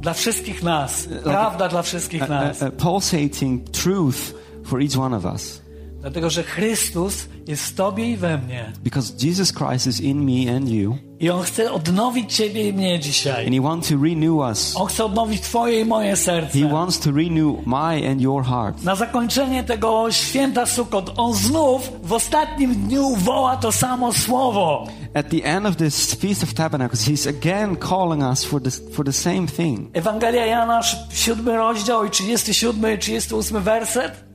Dla 0.00 0.12
wszystkich 0.14 0.62
nas. 0.62 1.08
Prawda 1.24 1.68
dla 1.68 1.82
wszystkich 1.82 2.22
a, 2.22 2.26
nas. 2.28 2.62
a, 2.62 2.66
a 2.66 2.70
pulsating 2.70 3.70
truth 3.70 4.34
for 4.64 4.80
each 4.82 4.98
one 4.98 5.16
of 5.16 5.24
us. 5.24 5.62
Dlatego, 6.00 6.30
że 6.30 6.42
Chrystus 6.42 7.26
jest 7.46 7.62
w 7.62 7.74
Tobie 7.74 8.10
i 8.10 8.16
we 8.16 8.38
mnie. 8.38 8.72
Because 8.84 9.12
Jesus 9.26 9.52
Christ 9.52 9.86
is 9.86 10.00
in 10.00 10.24
me 10.24 10.56
and 10.56 10.68
you, 10.68 10.98
I 11.20 11.30
On 11.30 11.42
chce 11.42 11.72
odnowić 11.72 12.36
Ciebie 12.36 12.68
i 12.68 12.72
mnie 12.72 12.94
and 12.94 13.02
dzisiaj. 13.02 13.50
He 13.50 13.60
wants 13.60 13.88
to 13.88 13.94
renew 14.02 14.36
us. 14.50 14.72
On 14.76 14.86
chce 14.86 15.04
odnowić 15.04 15.40
Twoje 15.40 15.80
i 15.80 15.84
moje 15.84 16.16
serce. 16.16 16.58
He 16.58 16.68
wants 16.68 16.98
to 16.98 17.10
renew 17.10 17.66
my 17.66 18.10
and 18.10 18.20
your 18.20 18.44
heart. 18.44 18.82
Na 18.82 18.94
zakończenie 18.94 19.64
tego 19.64 20.12
święta 20.12 20.66
Sukot, 20.66 21.12
On 21.16 21.34
znów 21.34 21.92
w 22.02 22.12
ostatnim 22.12 22.74
dniu 22.74 23.16
woła 23.16 23.56
to 23.56 23.72
samo 23.72 24.12
słowo. 24.12 24.86
At 25.14 25.28
the 25.28 25.44
end 25.44 25.66
of 25.66 25.76
this 25.76 26.14
Feast 26.14 26.42
of 26.42 26.54
Tabernacles, 26.54 27.08
He's 27.08 27.28
again 27.28 27.76
calling 27.76 28.22
us 28.22 28.44
for, 28.44 28.62
this, 28.62 28.82
for 28.92 29.04
the 29.04 29.12
same 29.12 29.46
thing. 29.46 29.90
Ewangelia 29.96 30.46
Jana, 30.46 30.80
siódmy 31.12 31.56
rozdział 31.56 32.04
i 32.04 32.10
37 32.10 32.94
i 32.94 32.98
38 32.98 33.62
werset. 33.62 34.29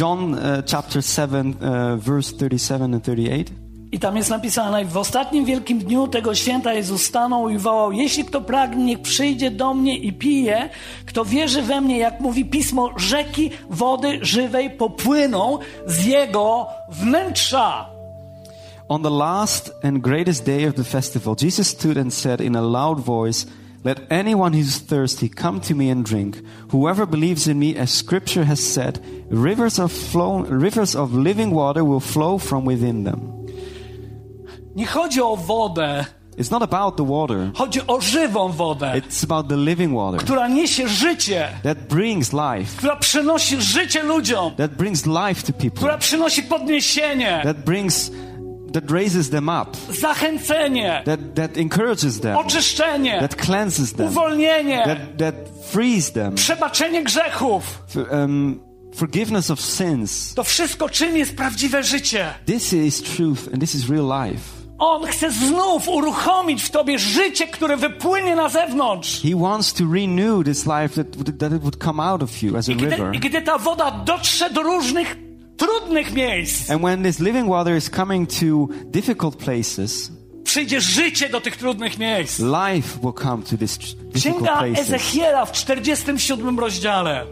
John 0.00 0.34
uh, 0.34 0.40
chapter 0.70 1.02
7, 1.02 1.54
uh, 1.54 1.96
verse 1.96 2.32
37 2.36 2.94
and 2.94 3.04
38. 3.04 3.66
I 3.92 3.98
tam 3.98 4.16
jest 4.16 4.30
napisane, 4.30 4.84
w 4.84 4.96
ostatnim 4.96 5.44
wielkim 5.44 5.78
dniu 5.78 6.08
tego 6.08 6.34
święta 6.34 6.72
Jezus 6.74 7.02
stanął 7.02 7.48
i 7.48 7.58
wołał, 7.58 7.92
jeśli 7.92 8.24
kto 8.24 8.40
pragnie, 8.40 8.84
niech 8.84 9.02
przyjdzie 9.02 9.50
do 9.50 9.74
mnie 9.74 9.98
i 9.98 10.12
pije, 10.12 10.70
kto 11.06 11.24
wierzy 11.24 11.62
we 11.62 11.80
mnie, 11.80 11.98
jak 11.98 12.20
mówi 12.20 12.44
Pismo, 12.44 12.90
rzeki 12.96 13.50
wody 13.70 14.18
żywej 14.22 14.70
popłyną 14.70 15.58
z 15.86 16.04
jego 16.04 16.66
wnętrza. 16.88 17.90
On 18.88 19.02
the 19.02 19.10
last 19.10 19.72
and 19.82 19.98
greatest 19.98 20.46
day 20.46 20.68
of 20.68 20.74
the 20.74 20.84
festival, 20.84 21.36
Jesus 21.42 21.68
stood 21.68 21.98
and 21.98 22.14
said 22.14 22.40
in 22.40 22.56
a 22.56 22.62
loud 22.62 23.00
voice, 23.00 23.46
Let 23.86 24.00
anyone 24.10 24.52
who 24.52 24.58
is 24.58 24.78
thirsty 24.78 25.28
come 25.28 25.60
to 25.60 25.74
me 25.76 25.90
and 25.90 26.04
drink. 26.04 26.42
Whoever 26.72 27.06
believes 27.06 27.46
in 27.46 27.60
me, 27.60 27.76
as 27.76 27.92
scripture 27.92 28.42
has 28.42 28.58
said, 28.58 28.98
rivers 29.30 29.78
of, 29.78 29.92
flow, 29.92 30.40
rivers 30.40 30.96
of 30.96 31.14
living 31.14 31.52
water 31.52 31.84
will 31.84 32.00
flow 32.00 32.36
from 32.38 32.64
within 32.64 33.04
them. 33.04 33.46
Nie 34.74 34.86
chodzi 34.86 35.20
o 35.20 35.36
wodę, 35.36 36.04
It's 36.36 36.50
not 36.50 36.62
about 36.62 36.96
the 36.96 37.04
water, 37.04 37.50
chodzi 37.54 37.80
o 37.86 38.00
żywą 38.00 38.52
wodę, 38.52 38.92
it's 38.94 39.24
about 39.24 39.48
the 39.48 39.56
living 39.56 39.94
water 39.94 40.20
która 40.20 40.48
niesie 40.48 40.88
życie, 40.88 41.48
that 41.62 41.78
brings 41.88 42.32
life, 42.32 42.76
która 42.78 42.96
przynosi 42.96 43.62
życie 43.62 44.02
ludziom, 44.02 44.54
that 44.56 44.70
brings 44.76 45.06
life 45.06 45.42
to 45.46 45.52
people, 45.52 45.76
która 45.76 45.98
przynosi 45.98 46.42
podniesienie, 46.42 47.40
that 47.44 47.64
brings, 47.64 48.10
that 48.76 48.90
raises 48.90 49.30
them 49.30 49.48
up, 49.48 49.76
zachęcenie, 49.90 51.02
that, 51.04 51.34
that 51.34 51.56
encourages 51.56 52.20
them, 52.20 52.36
oczyszczenie, 52.36 53.20
that 53.20 53.36
cleanses 53.36 53.92
them, 53.92 54.08
uwolnienie, 54.08 54.84
that, 54.84 55.18
that 55.18 55.34
frees 55.70 56.12
them, 56.12 56.34
przebaczenie 56.34 57.04
grzechów. 57.04 57.82
um, 58.10 58.60
forgiveness 58.94 59.50
of 59.50 59.60
sins. 59.60 60.34
To 60.34 60.44
wszystko, 60.44 60.88
czym 60.88 61.16
jest 61.16 61.36
prawdziwe 61.36 61.82
życie. 61.82 62.34
This 62.46 62.72
is 62.72 63.02
truth 63.02 63.48
and 63.52 63.60
this 63.60 63.74
is 63.74 63.88
real 63.88 64.06
life. 64.06 64.40
On 64.78 65.06
chce 65.06 65.30
znów 65.30 65.88
uruchomić 65.88 66.62
w 66.62 66.70
tobie 66.70 66.98
życie, 66.98 67.46
które 67.46 67.76
wypłynie 67.76 68.36
na 68.36 68.48
zewnątrz. 68.48 69.22
He 69.22 69.36
wants 69.36 69.72
to 69.72 69.84
renew 69.92 70.44
this 70.44 70.66
life 70.66 71.04
that, 71.04 71.38
that 71.38 71.52
it 71.52 71.62
would 71.62 71.84
come 71.84 72.02
out 72.02 72.22
of 72.22 72.42
you 72.42 72.56
as 72.56 72.68
a 72.68 72.72
I 72.72 72.76
gdy, 72.76 72.90
river. 72.90 73.14
I 73.14 73.20
gdy 73.20 73.42
ta 73.42 73.58
woda 73.58 73.90
dotrze 73.90 74.50
do 74.50 74.62
różnych 74.62 75.25
trudnych 75.56 76.12
miejsc, 76.14 76.70
And 76.70 76.82
when 76.82 77.02
this 77.02 77.20
living 77.20 77.48
water 77.48 77.76
is 77.76 77.90
coming 77.90 78.30
to 78.30 78.68
difficult 78.84 79.36
places, 79.36 80.12
przyjdzie 80.44 80.80
życie 80.80 81.28
do 81.28 81.40
tych 81.40 81.56
trudnych 81.56 81.98
miejsc. 81.98 82.38
life 82.38 82.98
will 83.02 83.12
come 83.22 83.42
to 83.42 83.56
difficult 83.56 84.12
Księga. 84.14 84.62
Ezechiela 84.66 85.44
w 85.46 85.52
47 85.52 86.58
rozdziale. 86.58 87.26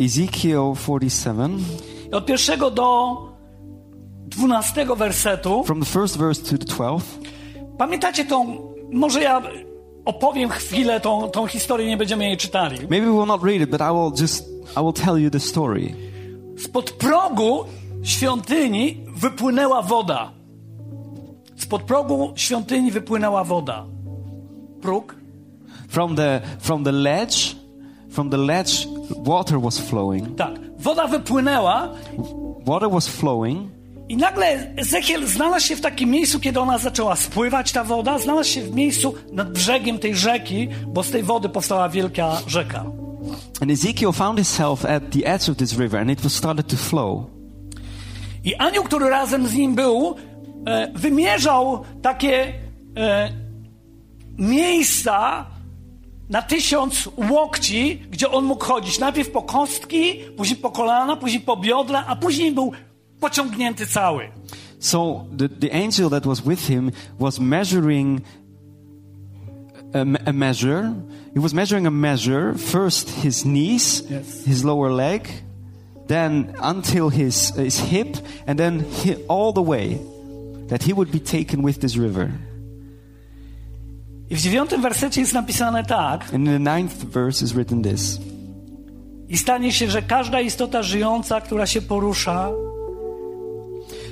Ezekiel 0.00 0.74
47, 0.76 1.64
Od 2.12 2.26
pierwszego 2.26 2.70
do 2.70 3.16
12 4.26 4.86
wersetu. 4.96 5.64
from 5.64 5.80
the 5.80 5.86
first 5.86 6.16
verse 6.18 6.42
to 6.42 6.58
the 6.58 6.64
12th. 6.74 7.00
Pamiętacie 7.78 8.24
tą, 8.24 8.58
może 8.92 9.22
ja 9.22 9.42
opowiem 10.04 10.50
chwilę 10.50 11.00
tą, 11.00 11.30
tą 11.30 11.46
historię, 11.46 11.86
nie 11.86 11.96
będziemy 11.96 12.24
jej 12.24 12.36
czytali. 12.36 12.78
Maybe 12.90 13.06
we 13.06 13.12
will 13.12 13.26
not 13.26 13.42
read 13.42 13.60
it, 13.62 13.70
but 13.70 13.80
I 13.80 13.92
will 13.92 14.12
just 14.20 14.44
I 14.76 14.80
will 14.82 14.92
tell 14.92 15.18
you 15.22 15.30
the 15.30 15.40
story. 15.40 15.94
Spod 16.58 16.90
progu 16.90 17.64
świątyni 18.02 19.04
wypłynęła 19.16 19.82
woda. 19.82 20.32
Spod 21.56 21.82
progu 21.82 22.32
świątyni 22.36 22.90
wypłynęła 22.90 23.44
woda. 23.44 23.86
Próg. 24.80 25.14
From 25.88 26.16
the 26.16 26.40
from 26.58 26.84
the 26.84 26.92
ledge, 26.92 27.56
from 28.10 28.30
the 28.30 28.36
ledge, 28.36 28.86
water 29.26 29.60
was 29.60 29.78
flowing. 29.78 30.36
Tak. 30.36 30.52
Woda 30.78 31.06
wypłynęła 31.06 31.88
Water 32.66 32.90
was 32.90 33.08
flowing, 33.08 33.70
I 34.08 34.16
nagle 34.16 34.74
Ezechiel 34.76 35.26
znalazł 35.26 35.66
się 35.66 35.76
w 35.76 35.80
takim 35.80 36.10
miejscu, 36.10 36.40
kiedy 36.40 36.60
ona 36.60 36.78
zaczęła 36.78 37.16
spływać, 37.16 37.72
ta 37.72 37.84
woda, 37.84 38.18
znalazł 38.18 38.50
się 38.50 38.62
w 38.62 38.74
miejscu 38.74 39.14
nad 39.32 39.52
brzegiem 39.52 39.98
tej 39.98 40.14
rzeki, 40.14 40.68
bo 40.86 41.02
z 41.02 41.10
tej 41.10 41.22
wody 41.22 41.48
powstała 41.48 41.88
wielka 41.88 42.36
rzeka. 42.46 42.84
And 43.60 43.70
Ezekiel 43.70 44.12
found 44.12 44.38
himself 44.38 44.84
at 44.84 45.10
the 45.10 45.26
edge 45.26 45.50
of 45.50 45.56
this 45.56 45.78
river 45.78 46.00
and 46.00 46.10
it 46.10 46.24
was 46.24 46.32
started 46.32 46.66
to 46.68 46.76
flow. 46.76 47.30
I 48.44 48.54
anioł, 48.54 48.84
który 48.84 49.10
razem 49.10 49.48
z 49.48 49.54
nim 49.54 49.74
był, 49.74 50.14
e, 50.66 50.92
wymierzał 50.94 51.84
takie 52.02 52.52
e, 52.96 53.32
miejsca 54.38 55.46
na 56.30 56.42
tysiąc 56.42 57.08
łokci, 57.30 58.02
gdzie 58.10 58.30
on 58.30 58.44
mógł 58.44 58.64
chodzić. 58.64 58.98
Najpierw 58.98 59.30
po 59.30 59.42
kostki, 59.42 60.14
później 60.36 60.56
po 60.56 60.70
kolana, 60.70 61.16
później 61.16 61.40
po 61.40 61.56
biodra, 61.56 62.04
a 62.06 62.16
później 62.16 62.52
był 62.52 62.72
pociągnięty 63.20 63.86
cały. 63.86 64.28
So 64.78 65.24
the, 65.38 65.48
the 65.48 65.84
angel 65.84 66.10
that 66.10 66.26
was 66.26 66.40
with 66.40 66.66
him 66.66 66.90
was 67.20 67.38
measuring 67.38 68.20
a, 69.94 70.00
a 70.26 70.32
measure. 70.32 70.92
He 71.34 71.40
was 71.40 71.52
measuring 71.54 71.86
a 71.86 71.90
measure, 71.90 72.54
first 72.58 73.10
his 73.10 73.44
knees, 73.44 74.02
Yes. 74.10 74.44
his 74.46 74.64
lower 74.64 74.90
leg, 74.90 75.28
then 76.08 76.54
until 76.62 77.08
his, 77.10 77.52
his 77.56 77.78
hip, 77.80 78.16
and 78.46 78.58
then 78.58 78.84
hi 79.04 79.16
all 79.28 79.52
the 79.52 79.62
way 79.62 79.98
that 80.68 80.82
he 80.82 80.92
would 80.92 81.10
be 81.10 81.20
taken 81.20 81.62
with 81.64 81.78
this 81.80 81.96
river. 81.96 82.30
I 84.30 84.34
w 84.36 84.40
dziewiątym 84.40 84.82
wersecie 84.82 85.20
jest 85.20 85.32
napisane 85.34 85.84
tak. 85.84 86.24
And 86.34 86.48
in 86.48 86.64
the 86.64 86.76
ninth 86.76 86.94
verse 87.04 87.44
is 87.44 87.52
written 87.52 87.82
this 87.82 88.18
I 89.28 89.36
stanie 89.38 89.72
się, 89.72 89.90
że 89.90 90.02
każda 90.02 90.40
istota 90.40 90.82
żyjąca, 90.82 91.40
która 91.40 91.66
się 91.66 91.82
porusza, 91.82 92.50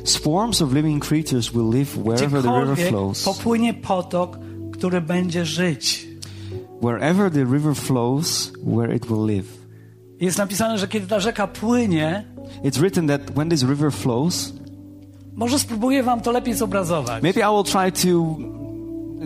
Swarms 0.04 0.62
of 0.62 0.72
living 0.72 1.04
creatures 1.04 1.50
will 1.52 1.70
live 1.70 1.88
wherever 2.04 2.42
the 2.42 2.60
river 2.60 2.76
flows. 2.88 3.24
popłynie 3.24 3.74
potok, 3.74 4.38
który 4.82 5.00
będzie 5.00 5.44
żyć. 5.44 6.06
Wherever 6.80 7.30
the 7.30 7.44
river 7.44 7.74
flows, 7.74 8.52
where 8.62 8.96
it 8.96 9.06
will 9.06 9.26
live. 9.26 9.46
Jest 10.20 10.38
napisane, 10.38 10.78
że 10.78 10.88
kiedy 10.88 11.06
ta 11.06 11.20
rzeka 11.20 11.46
płynie, 11.46 12.24
It's 12.64 12.78
written 12.78 13.08
that 13.08 13.30
when 13.30 13.48
this 13.50 13.62
river 13.62 13.92
flows, 13.92 14.52
może 15.32 15.58
spróbuję 15.58 16.02
wam 16.02 16.20
to 16.20 16.32
lepiej 16.32 16.54
zobrazować. 16.54 17.22
maybe 17.22 17.40
I 17.40 17.54
will 17.54 17.64
try 17.64 17.92
to 17.92 18.36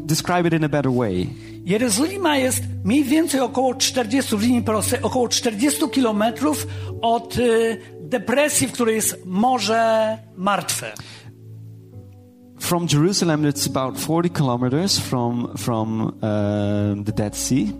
describe 0.02 0.48
it 0.48 0.54
in 0.54 0.64
a 0.64 0.68
better 0.68 0.92
way. 0.92 1.28
Jerozolima 1.64 2.36
jest 2.36 2.62
mniej 2.84 3.04
więcej 3.04 3.40
około 3.40 3.74
40 3.74 4.36
w 4.36 4.42
linii 4.42 4.62
prostej, 4.62 5.02
około 5.02 5.28
40 5.28 5.90
kilometrów 5.90 6.66
od 7.02 7.38
y, 7.38 7.80
depresji, 8.00 8.68
w 8.68 8.72
której 8.72 8.94
jest 8.94 9.26
Morze 9.26 10.18
Martwe. 10.36 10.92
From 12.58 12.86
Jerusalem, 12.86 13.44
it's 13.44 13.66
about 13.66 13.98
40 13.98 14.28
kilometers 14.30 14.98
from, 14.98 15.56
from 15.56 16.18
uh, 16.22 16.94
the 17.04 17.12
Dead 17.12 17.36
Sea. 17.36 17.72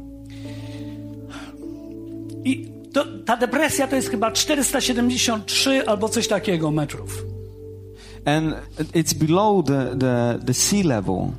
I 2.45 2.69
to, 2.93 3.05
ta 3.25 3.37
depresja 3.37 3.87
to 3.87 3.97
jest 3.97 4.11
chyba 4.11 4.31
473 4.31 5.87
albo 5.87 6.09
coś 6.09 6.29
takiego 6.29 6.71
metrów. 6.71 7.25
And 8.25 8.55
it's 8.95 9.15
below 9.15 9.65
the, 9.65 9.97
the, 9.99 10.39
the 10.47 10.55
sea 10.55 10.83
level. 10.83 11.33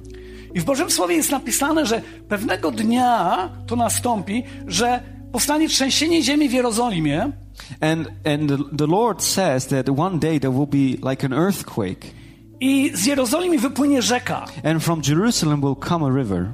I 0.54 0.60
w 0.60 0.66
Bożym 0.66 0.92
Słowie 0.92 1.16
jest 1.16 1.32
napisane, 1.32 1.86
że 1.86 2.02
pewnego 2.30 2.72
dnia 2.72 3.50
to 3.68 3.76
nastąpi, 3.76 4.44
że 4.68 5.04
powstanie 5.32 5.70
trzęsienie 5.70 6.24
ziemi 6.24 6.50
w 6.50 6.54
Jerozolimie 6.54 7.32
And, 7.82 8.08
and 8.26 8.50
the, 8.50 8.58
the 8.72 8.88
Lord 8.88 9.22
says 9.22 9.68
that 9.68 9.90
one 9.90 10.20
day 10.20 10.40
there 10.40 10.52
will 10.52 10.68
be 10.68 10.98
like 10.98 11.24
an 11.24 11.34
earthquake. 11.34 12.14
I 12.60 12.92
z 12.94 13.06
Jerozolimy 13.06 13.58
wypłynie 13.60 14.02
rzeka. 14.02 14.46
And 14.64 14.84
from 14.84 15.02
Jerusalem 15.08 15.62
will 15.62 15.76
come 15.90 16.06
a 16.06 16.10
river. 16.10 16.46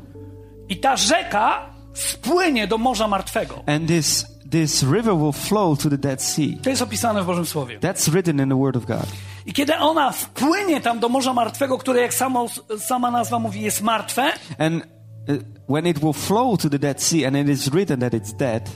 I 0.70 0.78
ta 0.78 0.98
rzeka 0.98 1.70
spłynie 1.94 2.68
do 2.68 2.78
Morza 2.78 3.08
Martwego. 3.08 3.64
And 3.68 3.88
this, 3.88 4.26
this 4.52 4.84
river 4.84 5.16
will 5.16 5.32
flow 5.32 5.80
to 5.80 5.90
the 5.90 5.98
Dead 5.98 6.24
Sea. 6.24 6.58
To 6.64 6.70
jest 6.70 6.82
opisane 6.82 7.24
w 7.24 7.26
Bożym 7.26 7.46
Słowie. 7.46 7.80
That's 7.80 8.10
written 8.10 8.40
in 8.40 8.50
the 8.50 8.60
Word 8.60 8.78
of 8.78 8.86
God. 8.86 9.06
I 9.46 9.54
kiedy 9.54 9.78
ona 9.78 10.12
wpłynie 10.12 10.82
tam 10.82 11.00
do 11.00 11.10
Morza 11.10 11.34
Martwego, 11.34 11.78
które 11.78 12.02
jak 12.02 12.14
samo, 12.14 12.46
sama 12.78 13.12
nazwa 13.12 13.40
mówi 13.40 13.62
jest 13.62 13.82
martwe, 13.82 14.32
And 14.58 14.84
uh, 15.30 15.36
when 15.70 15.88
it 15.88 16.00
will 16.00 16.14
flow 16.14 16.58
to 16.58 16.70
the 16.70 16.80
Dead 16.80 17.04
Sea, 17.04 17.26
and 17.26 17.38
it 17.38 17.50
is 17.50 17.68
written 17.68 18.00
that 18.00 18.14
it's 18.14 18.34
dead, 18.38 18.70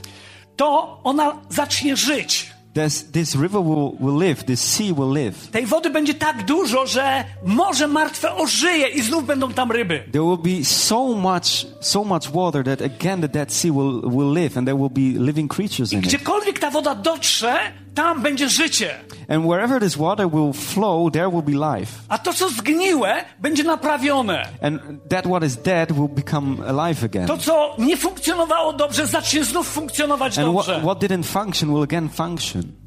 to 0.56 1.00
ona 1.04 1.38
zacznie 1.50 1.96
żyć. 1.96 2.57
This, 2.78 3.04
this 3.12 3.36
river 3.36 3.60
will, 3.60 3.98
will 4.00 4.18
live, 4.18 4.46
this 4.46 4.62
sea 4.62 4.94
will 4.94 5.12
live. 5.12 5.52
Tej 5.52 5.66
wody 5.66 5.90
będzie 5.90 6.13
tak 6.13 6.46
dużo, 6.46 6.86
że 6.88 7.26
Morze 7.46 7.88
Martwe 7.88 8.36
ożyje 8.36 8.88
i 8.88 9.02
znów 9.02 9.26
będą 9.26 9.54
tam 9.54 9.72
ryby. 9.72 10.04
There 10.12 10.24
will 10.24 10.58
be 10.58 10.66
so 10.66 11.13
much, 11.16 11.66
so 11.82 12.04
much 12.04 12.32
water 12.32 12.63
that 12.63 12.82
again 12.82 13.22
the 13.22 13.28
Dead 13.28 13.54
Sea 13.54 13.72
will, 13.72 14.02
will 14.02 14.34
live, 14.34 14.58
and 14.58 14.68
there 14.68 14.78
will 14.78 14.90
be 14.90 15.20
living 15.20 15.48
creatures 15.48 15.94
in 15.94 16.00
it. 16.00 16.06
Gdziekolwiek 16.06 16.60
ta 16.60 16.72
woda 16.72 16.96
dotrze, 16.96 17.54
tam 17.97 18.21
będzie 18.21 18.49
życie. 18.49 18.95
And 19.29 19.45
wherever 19.45 19.79
this 19.79 19.95
water 19.95 20.29
will 20.29 20.53
flow, 20.53 21.12
there 21.12 21.29
will 21.29 21.41
be 21.41 21.77
life. 21.77 21.91
A 22.10 22.17
to, 22.17 22.33
co 22.33 22.49
zgniłe, 22.49 23.25
będzie 23.39 23.63
naprawione. 23.63 24.47
And 24.62 24.81
that 25.10 25.25
what 25.25 25.43
is 25.43 25.57
dead 25.57 25.91
will 25.91 26.10
become 26.10 26.67
alive 26.67 27.03
again. 27.03 27.27
To, 27.27 27.38
co 27.38 27.75
nie 27.77 27.97
funkcjonowało 27.97 28.73
dobrze, 28.73 29.07
zacznie 29.07 29.43
znów 29.43 29.67
funkcjonować 29.67 30.38
And 30.38 30.47
dobrze. 30.47 30.71
what, 30.73 30.83
what 30.83 30.99
didn't 30.99 31.23
function 31.23 31.73
will 31.73 31.83
again 31.83 32.10
function. 32.10 32.87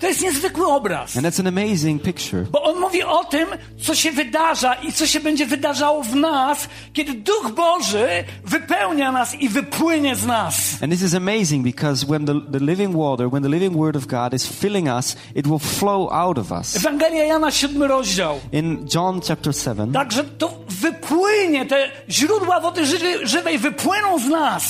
To 0.00 0.06
jest 0.06 0.22
niezwykły 0.22 0.66
obraz. 0.66 1.16
And 1.16 1.26
that's 1.26 1.40
an 1.40 1.46
amazing 1.58 2.02
picture. 2.02 2.42
Bo 2.50 2.62
on 2.62 2.80
mówi 2.80 3.02
o 3.02 3.24
tym, 3.24 3.48
co 3.82 3.94
się 3.94 4.12
wydarza 4.12 4.74
i 4.74 4.92
co 4.92 5.06
się 5.06 5.20
będzie 5.20 5.46
wydarzało 5.46 6.02
w 6.02 6.14
nas, 6.14 6.68
kiedy 6.92 7.14
Duch 7.14 7.52
Boży 7.56 8.08
wypełnia 8.44 9.12
nas 9.12 9.34
i 9.34 9.48
wypłynie 9.48 10.16
z 10.16 10.26
nas. 10.26 10.82
And 10.82 10.92
this 10.92 11.02
is 11.02 11.14
amazing 11.14 11.64
because 11.64 12.06
when 12.06 12.24
the, 12.26 12.34
the 12.52 12.58
living 12.64 12.96
water, 12.96 13.30
when 13.30 13.42
the 13.42 13.48
living 13.48 13.76
word 13.76 13.96
of 13.96 14.06
God 14.06 14.34
is 14.34 14.46
filling 14.46 14.88
us, 14.88 15.16
it 15.34 15.46
will 15.46 15.58
flow 15.58 16.12
out 16.12 16.38
of 16.38 16.50
us. 16.52 16.76
Ewangelia 16.76 17.24
Jana, 17.24 17.50
siódmy 17.50 17.88
rozdział. 17.88 18.40
In 18.52 18.86
John 18.94 19.20
chapter 19.28 19.56
7, 19.56 19.92
Także 19.92 20.24
to 20.24 20.52
wypłynie, 20.68 21.66
te 21.66 21.90
źródła 22.08 22.60
wody 22.60 22.86
ży 22.86 23.26
żywej 23.26 23.58
wypłyną 23.58 24.18
z 24.18 24.26
nas. 24.26 24.62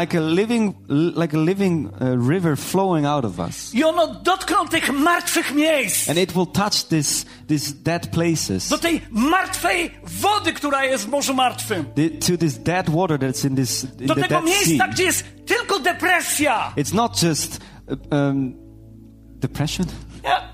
like 0.00 0.18
a 0.18 0.20
living, 0.20 0.76
like 1.16 1.36
a 1.36 1.40
living 1.40 1.86
uh, 1.92 2.28
river 2.30 2.56
flowing 2.58 3.06
out 3.06 3.24
of 3.24 3.38
us. 3.38 3.74
I 3.74 3.84
ono 3.84 4.06
dotkną 4.06 4.68
tych 4.80 4.92
martwych 4.92 5.54
miejsc. 5.54 6.08
And 6.08 6.18
it 6.18 6.32
will 6.32 6.46
touch 6.46 6.84
this, 6.88 7.26
these 7.48 7.74
dead 7.74 8.06
places, 8.10 8.68
Do 8.68 8.78
tej 8.78 9.00
martwej 9.10 9.90
wody, 10.02 10.52
która 10.52 10.84
jest 10.84 11.04
w 11.04 11.08
Morzu 11.08 11.34
Martwym. 11.34 11.84
the, 11.94 12.10
to 12.10 12.36
this 12.38 12.58
dead 12.58 12.90
water 12.90 13.18
that's 13.18 13.46
in 13.46 13.56
this 13.56 13.84
in 14.00 14.06
Do 14.06 14.14
the 14.14 14.22
tego 14.22 14.34
Dead 14.34 14.44
miejsca, 14.44 14.84
Sea. 14.84 14.88
gdzie 14.88 15.02
jest 15.04 15.24
tylko 15.46 15.78
depresja. 15.78 16.72
It's 16.76 16.94
not 16.94 17.22
just 17.22 17.60
uh, 17.88 17.98
um, 18.12 18.54
depression. 19.40 19.86
Nie? 20.24 20.45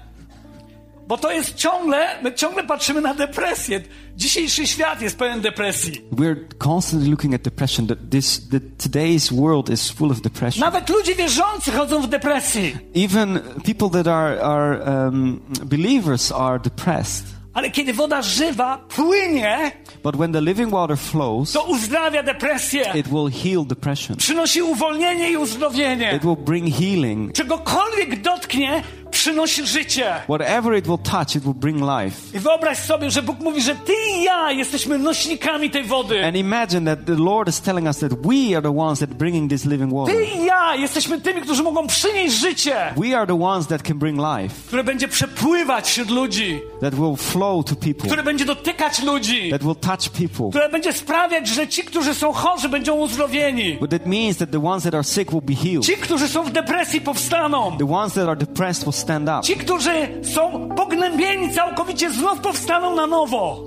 Bo 1.12 1.18
to 1.18 1.32
jest 1.32 1.54
ciągle, 1.54 2.08
my 2.22 2.34
ciągle 2.34 2.64
patrzymy 2.64 3.00
na 3.00 3.14
depresję. 3.14 3.80
Dzisiejszy 4.16 4.66
świat 4.66 5.02
jest 5.02 5.18
pełen 5.18 5.40
depresji. 5.40 6.00
We're 6.12 6.36
constantly 6.58 7.10
looking 7.10 7.34
at 7.34 7.42
depression. 7.42 7.86
That 7.86 7.98
this, 8.10 8.48
the, 8.48 8.60
today's 8.60 9.36
world 9.40 9.70
is 9.70 9.90
full 9.90 10.10
of 10.10 10.20
depression. 10.20 10.60
Nawet 10.60 10.88
ludzie 10.88 11.14
wierzący 11.14 11.72
chodzą 11.72 12.02
w 12.02 12.08
depresji. 12.08 12.76
Even 12.94 13.40
people 13.64 13.90
that 13.90 14.06
are, 14.06 14.42
are 14.42 15.06
um, 15.06 15.40
believers 15.64 16.32
are 16.32 16.58
depressed. 16.58 17.24
Ale 17.54 17.70
kiedy 17.70 17.92
woda 17.92 18.22
żywa 18.22 18.78
płynie, 18.88 19.72
But 20.02 20.16
when 20.16 20.32
the 20.32 20.40
living 20.40 20.70
water 20.70 20.96
flows, 20.98 21.52
to 21.52 21.62
uzdrawia 21.62 22.22
depresję. 22.22 22.92
it 22.94 23.08
will 23.08 23.30
heal 23.44 23.66
depression. 23.66 24.16
Przynosi 24.16 24.62
uwolnienie 24.62 25.30
i 25.30 25.36
uzdrowienie. 25.36 26.16
It 26.16 26.22
will 26.22 26.36
bring 26.36 26.74
healing. 26.74 27.32
Czegokolwiek 27.32 28.22
dotknie, 28.22 28.82
przynosi 29.22 29.66
życie. 29.66 30.14
Whatever 30.28 30.78
it 30.78 30.86
will 30.86 30.98
touch, 30.98 31.36
it 31.36 31.44
will 31.44 31.54
bring 31.54 31.80
life. 31.80 32.16
I 32.34 32.40
wyobraź 32.40 32.78
sobie, 32.78 33.10
że 33.10 33.22
Bóg 33.22 33.40
mówi, 33.40 33.62
że 33.62 33.74
ty 33.74 33.92
i 34.16 34.24
ja 34.24 34.52
jesteśmy 34.52 34.98
nośnikami 34.98 35.70
tej 35.70 35.84
wody. 35.84 36.26
And 36.26 36.36
imagine 36.36 36.96
that 36.96 37.06
the 37.06 37.14
Lord 37.14 37.48
is 37.48 37.60
telling 37.60 37.86
us 37.86 37.98
that 37.98 38.12
we 38.12 38.56
are 38.56 38.62
the 38.62 38.78
ones 38.78 38.98
that 38.98 39.10
bringing 39.10 39.50
this 39.50 39.64
living 39.64 39.92
water. 39.94 40.14
Ty 40.14 40.24
i 40.24 40.44
ja 40.44 40.74
jesteśmy 40.74 41.20
tymi, 41.20 41.40
którzy 41.40 41.62
mogą 41.62 41.86
przynieść 41.86 42.34
życie, 42.34 42.76
We 42.96 43.18
are 43.18 43.26
the 43.26 43.42
ones 43.42 43.66
that 43.66 43.82
can 43.82 43.98
bring 43.98 44.18
life, 44.18 44.54
które 44.66 44.84
będzie 44.84 45.08
przepływać 45.08 45.86
wśród 45.86 46.10
ludzi, 46.10 46.60
that 46.80 46.94
will 46.94 47.16
flow 47.16 47.64
to 47.64 47.76
people, 47.76 48.06
które 48.06 48.22
będzie 48.22 48.44
dotykać 48.44 49.02
ludzi, 49.02 49.50
that 49.50 49.62
will 49.62 49.76
touch 49.76 50.08
people. 50.08 50.50
które 50.50 50.68
będzie 50.68 50.92
sprawiać, 50.92 51.48
że 51.48 51.68
ci, 51.68 51.82
którzy 51.84 52.14
są 52.14 52.32
chorzy, 52.32 52.68
będą 52.68 52.94
uzdrowieni. 52.94 53.76
But 53.80 53.90
that 53.90 54.06
means 54.06 54.36
that 54.36 54.50
the 54.50 54.64
ones 54.64 54.82
that 54.82 54.94
are 54.94 55.04
sick 55.04 55.30
will 55.30 55.42
be 55.42 55.54
healed. 55.54 55.84
Ci, 55.84 55.96
którzy 55.96 56.28
są 56.28 56.42
w 56.42 56.50
depresji, 56.50 57.00
powstaną. 57.00 57.76
The 57.78 57.92
ones 57.92 58.12
that 58.12 58.28
are 58.28 58.36
depressed 58.36 58.84
will 58.84 58.92
stand 58.92 59.11
up. 59.20 59.44
Ci, 59.44 59.56
którzy 59.56 60.08
są 60.34 60.68
pognębieni 60.68 61.50
całkowicie, 61.54 62.10
znów 62.10 62.40
powstaną 62.40 62.96
na 62.96 63.06
nowo. 63.06 63.64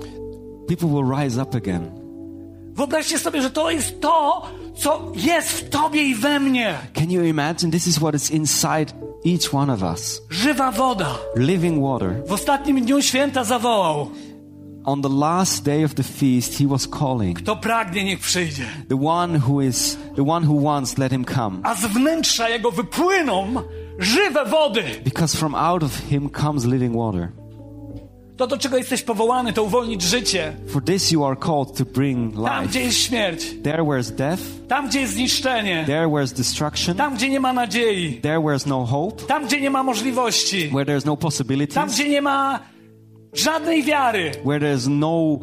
People 0.68 0.88
will 0.88 1.16
rise 1.20 1.42
up 1.42 1.56
again. 1.58 1.90
Wyobraźcie 2.72 3.18
sobie, 3.18 3.42
że 3.42 3.50
to 3.50 3.70
jest 3.70 4.00
to, 4.00 4.42
co 4.76 5.12
jest 5.14 5.48
w 5.50 5.68
tobie 5.68 6.02
i 6.02 6.14
we 6.14 6.40
mnie. 6.40 6.74
Can 6.94 7.10
you 7.10 7.24
imagine? 7.24 7.72
This 7.72 7.86
is 7.86 7.96
what 7.98 8.14
is 8.14 8.30
inside 8.30 8.92
each 9.26 9.54
one 9.54 9.72
of 9.72 9.82
us. 9.82 10.22
Żywa 10.30 10.72
woda. 10.72 11.18
Living 11.36 11.82
water. 11.82 12.22
W 12.26 12.32
ostatnim 12.32 12.84
dniu 12.84 13.02
święta 13.02 13.44
zawołał. 13.44 14.10
On 14.84 15.02
the 15.02 15.08
last 15.08 15.64
day 15.64 15.84
of 15.84 15.94
the 15.94 16.02
feast, 16.02 16.58
he 16.58 16.66
was 16.66 16.88
calling. 16.88 17.38
Kto 17.38 17.56
pragnie, 17.56 18.04
niech 18.04 18.20
przyjdzie. 18.20 18.64
The 18.88 19.06
one 19.06 19.38
who 19.38 19.62
is, 19.62 19.98
the 20.16 20.30
one 20.30 20.46
who 20.46 20.60
wants, 20.60 20.98
let 20.98 21.12
him 21.12 21.24
come. 21.24 21.58
A 21.62 21.74
z 21.74 21.86
wnętrza 21.86 22.48
jego 22.48 22.70
wypłyną 22.70 23.54
żywe 23.98 24.44
wody. 24.44 24.82
Because 25.04 25.36
from 25.38 25.54
out 25.54 25.82
of 25.82 25.92
him 26.10 26.30
comes 26.30 26.64
living 26.64 26.96
water. 26.96 27.28
To, 28.36 28.46
do 28.46 28.58
czego 28.58 28.76
jesteś 28.76 29.02
powołany, 29.02 29.52
to 29.52 29.62
uwolnić 29.62 30.02
życie. 30.02 30.56
For 30.68 30.82
this 30.84 31.10
you 31.12 31.24
are 31.24 31.36
called 31.36 31.74
to 31.76 31.84
bring 31.84 32.34
Tam, 32.34 32.42
life. 32.62 32.66
gdzie 32.68 32.80
jest 32.80 32.98
śmierć. 32.98 33.54
There 33.62 33.84
where 33.84 34.00
is 34.00 34.10
death, 34.12 34.42
Tam, 34.68 34.88
gdzie 34.88 35.00
jest 35.00 35.12
zniszczenie. 35.14 35.84
there 35.86 36.08
where 36.08 36.24
is 36.24 36.32
destruction, 36.32 36.96
Tam, 36.96 37.14
gdzie 37.14 37.28
nie 37.28 37.40
ma 37.40 37.52
nadziei. 37.52 38.20
there 38.20 38.40
where 38.40 38.56
is 38.56 38.66
no 38.66 38.84
hope, 38.84 39.22
Tam, 39.26 39.46
gdzie 39.46 39.60
nie 39.60 39.70
ma 39.70 39.82
możliwości. 39.82 40.68
where 40.68 40.84
there 40.86 40.98
is 40.98 41.04
no 41.04 41.12
Tam, 41.16 41.20
possibilities, 41.22 41.84
gdzie 41.94 42.08
nie 42.08 42.22
ma 42.22 42.60
żadnej 43.32 43.82
wiary. 43.82 44.30
where 44.44 44.60
there 44.60 44.74
is 44.76 44.86
no, 44.88 45.38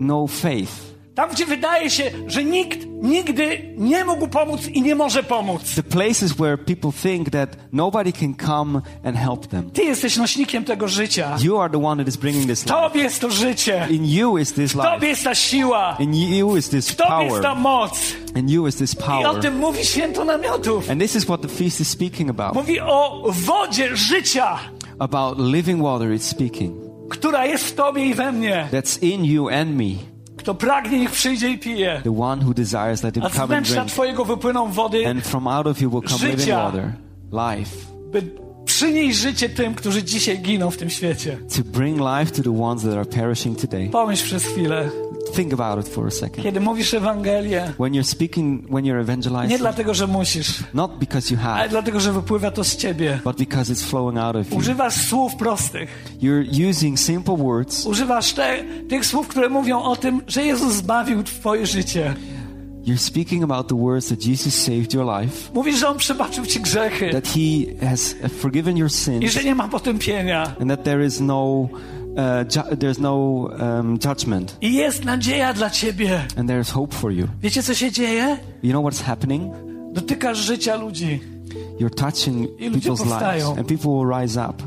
no 0.00 0.26
faith. 0.26 0.95
Tam, 1.16 1.30
gdzie 1.30 1.46
wydaje 1.46 1.90
się, 1.90 2.10
że 2.26 2.44
nikt 2.44 2.78
nigdy 3.02 3.74
nie 3.76 4.04
mógł 4.04 4.28
pomóc 4.28 4.66
i 4.68 4.82
nie 4.82 4.94
może 4.94 5.22
pomóc. 5.22 5.74
The 5.74 5.82
places 5.82 6.32
where 6.32 6.58
people 6.58 6.90
think 7.02 7.30
that 7.30 7.56
nobody 7.72 8.12
can 8.12 8.34
come 8.46 8.80
and 9.04 9.16
help 9.16 9.46
them. 9.46 9.70
Ty 9.70 9.82
jesteś 9.84 10.16
nośnikiem 10.16 10.64
tego 10.64 10.88
życia. 10.88 11.36
You 11.42 11.58
are 11.60 11.70
the 11.72 11.84
one 11.86 12.04
that 12.04 12.14
is 12.14 12.16
bringing 12.16 12.46
this 12.46 12.62
life. 12.66 12.74
Tobie 12.74 13.02
jest 13.02 13.20
to 13.20 13.30
życie. 13.30 13.86
In 13.90 14.06
you 14.06 14.38
is 14.38 14.52
this 14.52 14.72
W 14.72 14.76
Tobie 14.76 14.94
life. 14.94 15.06
jest 15.06 15.24
ta 15.24 15.34
siła. 15.34 15.96
In 16.00 16.14
you 16.14 16.56
is 16.56 16.68
this 16.68 16.90
W 16.90 16.96
Tobie 16.96 17.24
jest 17.24 17.42
ta 17.42 17.48
power. 17.48 17.62
moc. 17.62 18.00
In 18.36 18.48
you 18.50 18.66
is 18.68 18.76
this 18.76 18.94
I 18.94 18.98
o 18.98 19.02
power. 19.02 19.42
tym 19.42 19.56
mówi 19.58 19.84
święto 19.84 20.24
namiotów. 20.24 20.90
And 20.90 21.00
this 21.00 21.16
is 21.16 21.24
what 21.24 21.42
the 21.42 21.48
feast 21.48 21.80
is 21.80 21.88
speaking 21.88 22.30
about. 22.30 22.54
Mówi 22.54 22.80
o 22.80 23.22
wodzie 23.30 23.96
życia, 23.96 24.58
About 24.98 25.38
living 25.38 25.82
water 25.82 26.08
it's 26.08 26.22
speaking. 26.30 26.74
która 27.10 27.46
jest 27.46 27.64
w 27.64 27.74
Tobie 27.74 28.06
i 28.06 28.14
we 28.14 28.32
mnie. 28.32 28.68
That's 28.72 29.02
in 29.04 29.24
you 29.24 29.48
and 29.48 29.70
me. 29.76 30.15
Kto 30.46 30.54
pragnie, 30.54 30.98
niech 30.98 31.10
przyjdzie 31.10 31.50
i 31.50 31.58
pije. 31.58 32.00
The 32.04 32.20
one 32.20 32.44
who 32.44 32.54
desires, 32.54 33.02
let 33.02 33.14
him 33.14 33.24
A 33.24 33.30
come 33.30 33.56
and 33.56 33.68
drink. 33.68 33.88
Twojego 33.88 34.24
wypłyną 34.24 34.72
wody, 34.72 35.08
And 35.08 35.26
from 35.26 35.48
out 35.48 35.66
of 35.66 35.80
you 35.80 35.90
will 35.90 36.02
come 36.02 36.30
living 36.30 36.50
water. 36.50 36.92
Life. 37.32 37.76
by 38.12 38.22
przynieść 38.64 39.18
życie 39.18 39.48
tym, 39.48 39.74
którzy 39.74 40.02
dzisiaj 40.02 40.38
giną 40.38 40.70
w 40.70 40.76
tym 40.76 40.90
świecie. 40.90 41.38
To 41.56 41.62
bring 41.64 41.98
life 41.98 42.32
to 42.32 42.42
the 42.42 42.62
ones 42.62 42.82
that 42.82 42.92
are 42.92 43.04
perishing 43.04 43.60
today. 43.60 43.88
Pomyśl 43.88 44.24
przez 44.24 44.44
chwilę, 44.44 44.90
Think 45.34 45.52
about 45.52 45.86
it 45.86 45.94
for 45.94 46.06
a 46.06 46.10
second. 46.10 46.42
kiedy 46.42 46.60
mówisz 46.60 46.94
Ewangelię, 46.94 47.72
When 47.80 47.92
you're 47.92 48.02
speaking, 48.04 48.64
when 48.70 48.84
you're 48.84 48.94
nie 48.94 49.00
evangelizing, 49.00 49.58
dlatego, 49.60 49.94
że 49.94 50.06
musisz, 50.06 50.64
not 50.74 50.98
because 50.98 51.34
you 51.34 51.40
ale 51.40 51.50
have, 51.56 51.68
dlatego, 51.68 52.00
że 52.00 52.12
wypływa 52.12 52.50
to 52.50 52.64
z 52.64 52.76
Ciebie. 52.76 53.20
but 53.24 53.36
because 53.36 53.72
it's 53.72 53.82
flowing 53.84 54.18
out 54.18 54.36
of 54.36 54.50
you. 54.50 54.56
Używasz 54.58 54.94
słów 55.08 55.36
prostych. 55.36 55.88
You're 56.22 56.68
using 56.70 56.98
simple 57.00 57.36
words. 57.36 57.86
Używasz 57.86 58.32
te, 58.32 58.64
tych 58.88 59.06
słów, 59.06 59.28
które 59.28 59.48
mówią 59.48 59.82
o 59.82 59.96
tym, 59.96 60.22
że 60.26 60.44
Jezus 60.46 60.72
zbawił 60.74 61.22
Twoje 61.22 61.66
życie. 61.66 62.14
You're 62.86 62.98
speaking 62.98 63.42
about 63.44 63.68
the 63.68 63.74
words 63.74 64.08
that 64.08 64.26
Jesus 64.26 64.54
saved 64.54 64.94
your 64.94 65.04
life, 65.20 65.50
Mówisz, 65.54 65.78
że 65.78 65.88
On 65.88 65.98
przebaczył 65.98 66.46
Ci 66.46 66.60
grzechy 66.60 67.10
that 67.10 67.28
He 67.28 67.86
has 67.86 68.14
forgiven 68.38 68.76
your 68.76 68.90
i 68.90 68.92
sins, 68.94 69.32
że 69.32 69.44
nie 69.44 69.54
ma 69.54 69.68
potępienia. 69.68 70.54
and 70.60 70.70
that 70.70 70.84
there 70.84 71.06
is 71.06 71.20
no, 71.20 71.68
uh, 72.16 72.44
ju- 72.48 72.76
there's 72.76 72.98
no 73.00 73.14
um, 73.60 73.98
judgment, 74.04 74.56
I 74.60 74.74
jest 74.74 75.04
nadzieja 75.04 75.52
dla 75.54 75.70
Ciebie. 75.70 76.20
and 76.36 76.48
there 76.48 76.60
is 76.60 76.70
hope 76.70 76.94
for 76.94 77.12
you. 77.12 77.26
Wiecie, 77.42 77.62
co 77.62 77.74
się 77.74 77.92
dzieje? 77.92 78.38
You 78.62 78.70
know 78.70 78.84
what's 78.84 79.02
happening? 79.02 79.52
Dotykasz 79.92 80.38
życia 80.38 80.76
ludzi. 80.76 81.20
You're 81.80 81.94
touching 81.94 82.48
I 82.60 82.68
ludzie 82.68 82.90
people's 82.90 82.98
lives, 83.04 83.12
powstają. 83.12 83.56
and 83.56 83.66
people 83.68 83.90
will 83.90 84.20
rise 84.20 84.40
up. 84.50 84.62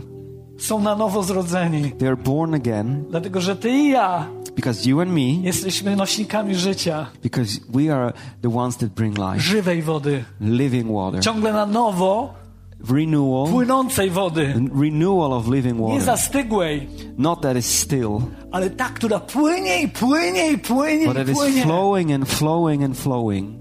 Są 0.59 0.79
na 0.81 0.95
nowo 0.95 1.23
zrodzeni. 1.23 1.91
They 1.91 2.07
are 2.07 2.17
born 2.17 2.53
again 2.53 3.03
Dlatego, 3.09 3.41
że 3.41 3.55
Ty 3.55 3.69
i 3.69 3.89
ja 3.89 4.27
because 4.55 4.89
you 4.89 4.99
and 5.01 5.11
me, 5.11 5.21
jesteśmy 5.43 5.95
nośnikami 5.95 6.55
życia. 6.55 7.05
because 7.23 7.59
we 7.69 7.95
are 7.95 8.13
the 8.41 8.55
ones 8.55 8.77
that 8.77 8.89
bring 8.89 9.17
life, 9.17 9.39
Żywej 9.39 9.81
wody. 9.81 10.23
living 10.41 10.87
water, 10.91 11.21
Ciągle 11.21 11.53
na 11.53 11.65
nowo 11.65 12.33
renewal, 12.89 13.47
płynącej 13.51 14.09
wody. 14.09 14.53
renewal 14.81 15.33
of 15.33 15.47
living 15.47 15.77
Nie 15.79 15.83
water. 15.87 16.01
zastygłej, 16.01 16.87
Not 17.17 17.41
that 17.41 17.57
it's 17.57 17.61
still, 17.81 18.17
ale 18.51 18.69
ta, 18.69 18.89
która 18.89 19.19
płynie 19.19 19.81
i 19.83 19.87
płynie 19.87 20.51
i 20.51 20.57
płynie 20.57 21.07
but 21.07 21.17
i 21.27 21.31
is 21.31 21.37
płynie. 21.37 21.63
flowing 21.63 22.11
and 22.11 22.29
flowing 22.29 22.83
and 22.83 22.97
flowing. 22.97 23.59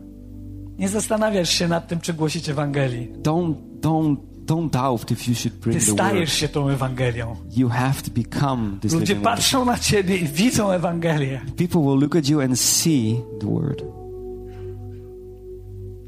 Nie 0.78 0.88
zastanawiasz 0.88 1.50
się 1.50 1.68
nad 1.68 1.88
tym, 1.88 2.00
czy 2.00 2.14
głosić 2.14 2.48
Ewangelii. 2.48 3.12
Don't 3.22 3.54
don't 3.81 4.16
don't 4.46 4.70
doubt 4.70 5.11
if 5.11 5.28
you 5.31 5.35
should 5.35 5.54
Ty 5.54 5.61
bring 5.61 5.81
the 5.81 5.87
word. 5.87 5.98
stajesz 6.00 6.33
się 6.33 6.48
tą 6.48 6.68
Ewangelią. 6.68 7.37
You 7.57 7.68
have 7.68 7.94
to 8.04 8.11
become 8.11 8.78
this 8.81 8.92
Ludzie 8.92 9.16
patrzą 9.16 9.64
na 9.64 9.78
ciebie 9.78 10.16
i 10.16 10.24
widzą 10.28 10.70
Ewangelię. 10.70 11.40
People 11.57 11.81
will 11.81 11.98
look 12.00 12.16
at 12.16 12.28
you 12.28 12.40
and 12.40 12.61
see 12.61 13.16
the 13.40 13.46
word. 13.54 13.83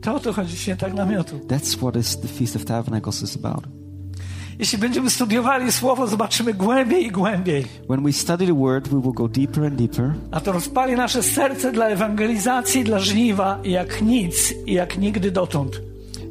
To 0.02 0.14
o 0.14 0.20
to 0.20 0.32
chodzi 0.32 0.56
świętach 0.56 0.94
namiotu. 0.94 1.38
That's 1.38 1.76
what 1.76 1.96
is 1.96 2.18
the 2.20 2.28
Feast 2.28 2.56
of 2.56 2.64
Tabernacles 2.64 3.22
is 3.22 3.36
about. 3.44 3.64
Jeśli 4.58 4.78
będziemy 4.78 5.10
studiowali 5.10 5.72
Słowo, 5.72 6.06
zobaczymy 6.06 6.54
głębiej 6.54 7.06
i 7.06 7.10
głębiej. 7.10 7.64
When 7.88 8.02
we 8.04 8.12
study 8.12 8.46
the 8.46 8.54
word, 8.58 8.88
we 8.88 9.00
will 9.00 9.12
go 9.12 9.28
deeper 9.28 9.64
and 9.64 9.74
deeper, 9.74 10.14
A 10.30 10.40
to 10.40 10.52
rozpali 10.52 10.94
nasze 10.94 11.22
serce 11.22 11.72
dla 11.72 11.86
ewangelizacji, 11.88 12.84
dla 12.84 12.98
żniwa 12.98 13.58
jak 13.64 14.02
nic 14.02 14.54
i 14.66 14.72
jak 14.72 14.98
nigdy 14.98 15.30
dotąd. 15.30 15.80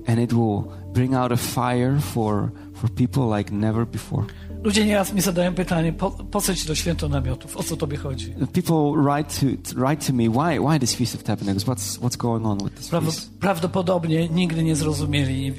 and 0.08 0.20
it 0.20 0.34
will 0.34 0.64
bring 0.94 1.14
out 1.14 1.32
a 1.32 1.38
fire 1.38 2.00
for 2.00 2.50
for 2.74 2.90
people 2.90 3.38
like 3.38 3.52
never 3.56 3.88
before. 3.88 4.24
Ludzie 4.64 4.86
nieraz 4.86 5.14
mi 5.14 5.22
zadają 5.22 5.54
pytanie, 5.54 5.94
po, 5.94 6.12
po 6.12 6.42
co 6.42 6.56
ci 6.56 6.68
to 6.68 6.76
święto 6.76 7.10
namiotów? 7.10 7.58
O 7.58 7.64
co 7.64 7.78
tobie 7.78 7.98
chodzi? 7.98 8.34
People 8.54 9.04
write 9.04 9.30
to 9.40 9.46
write 9.80 10.06
to 10.08 10.14
me, 10.14 10.24
why 10.24 10.60
why 10.60 10.80
this 10.80 10.96
Feast 10.96 11.16
of 11.16 11.24
Tabernacles? 11.24 11.64
What's 11.64 12.00
what's 12.00 12.18
going 12.18 12.46
on 12.46 12.58
with 12.58 12.76
this 12.76 12.90
feast? 12.90 13.30
prawdopodobnie 13.40 14.30
nigdy 14.30 14.64
nie 14.64 14.76
zrozumieli, 14.76 15.42
nie, 15.42 15.54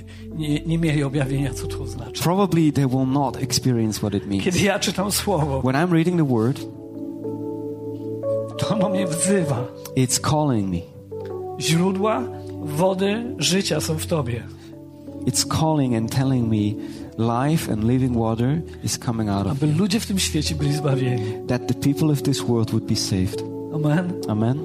nie, 0.49 0.61
nie 0.67 0.79
mieli 0.79 1.05
objawienia, 1.05 1.55
co 1.55 1.67
to 1.67 1.87
znaczy. 1.87 2.23
Probably 2.23 2.73
they 2.73 2.87
will 2.87 3.07
not 3.07 3.37
experience 3.37 3.99
what 3.99 4.15
it 4.15 4.27
means. 4.27 4.45
Kiedy 4.45 4.59
ja 4.59 4.79
czytam 4.79 5.13
Słowo, 5.13 5.61
When 5.63 5.75
I'm 5.77 5.93
reading 5.93 6.17
the 6.17 6.27
word, 6.37 6.61
to 8.59 8.69
ono 8.75 8.89
mnie 8.89 9.07
wzywa. 9.07 9.65
it's 9.97 10.21
calling 10.21 10.71
me. 10.71 10.81
Źródła 11.61 12.23
wody 12.63 13.35
życia 13.39 13.81
są 13.81 13.95
w 13.99 14.07
tobie. 14.07 14.43
It's 15.27 15.59
calling 15.61 15.95
and 15.97 16.13
telling 16.17 16.49
me 16.51 16.83
life 17.21 17.73
and 17.73 17.85
living 17.85 18.17
water 18.17 18.61
is 18.85 18.99
coming 18.99 19.29
out 19.31 19.47
of 19.47 19.53
Aby 19.53 19.67
ludzie 19.67 20.01
w 20.01 20.07
tym 20.07 20.19
świecie 20.19 20.55
byli 20.55 20.73
zbawieni. 20.75 21.25
that 21.47 21.67
the 21.67 21.75
people 21.75 22.13
of 22.13 22.23
this 22.23 22.41
world 22.43 22.71
would 22.71 22.85
be 22.87 22.97
saved. 22.97 23.43
Amen. 23.75 24.13
Amen. 24.29 24.59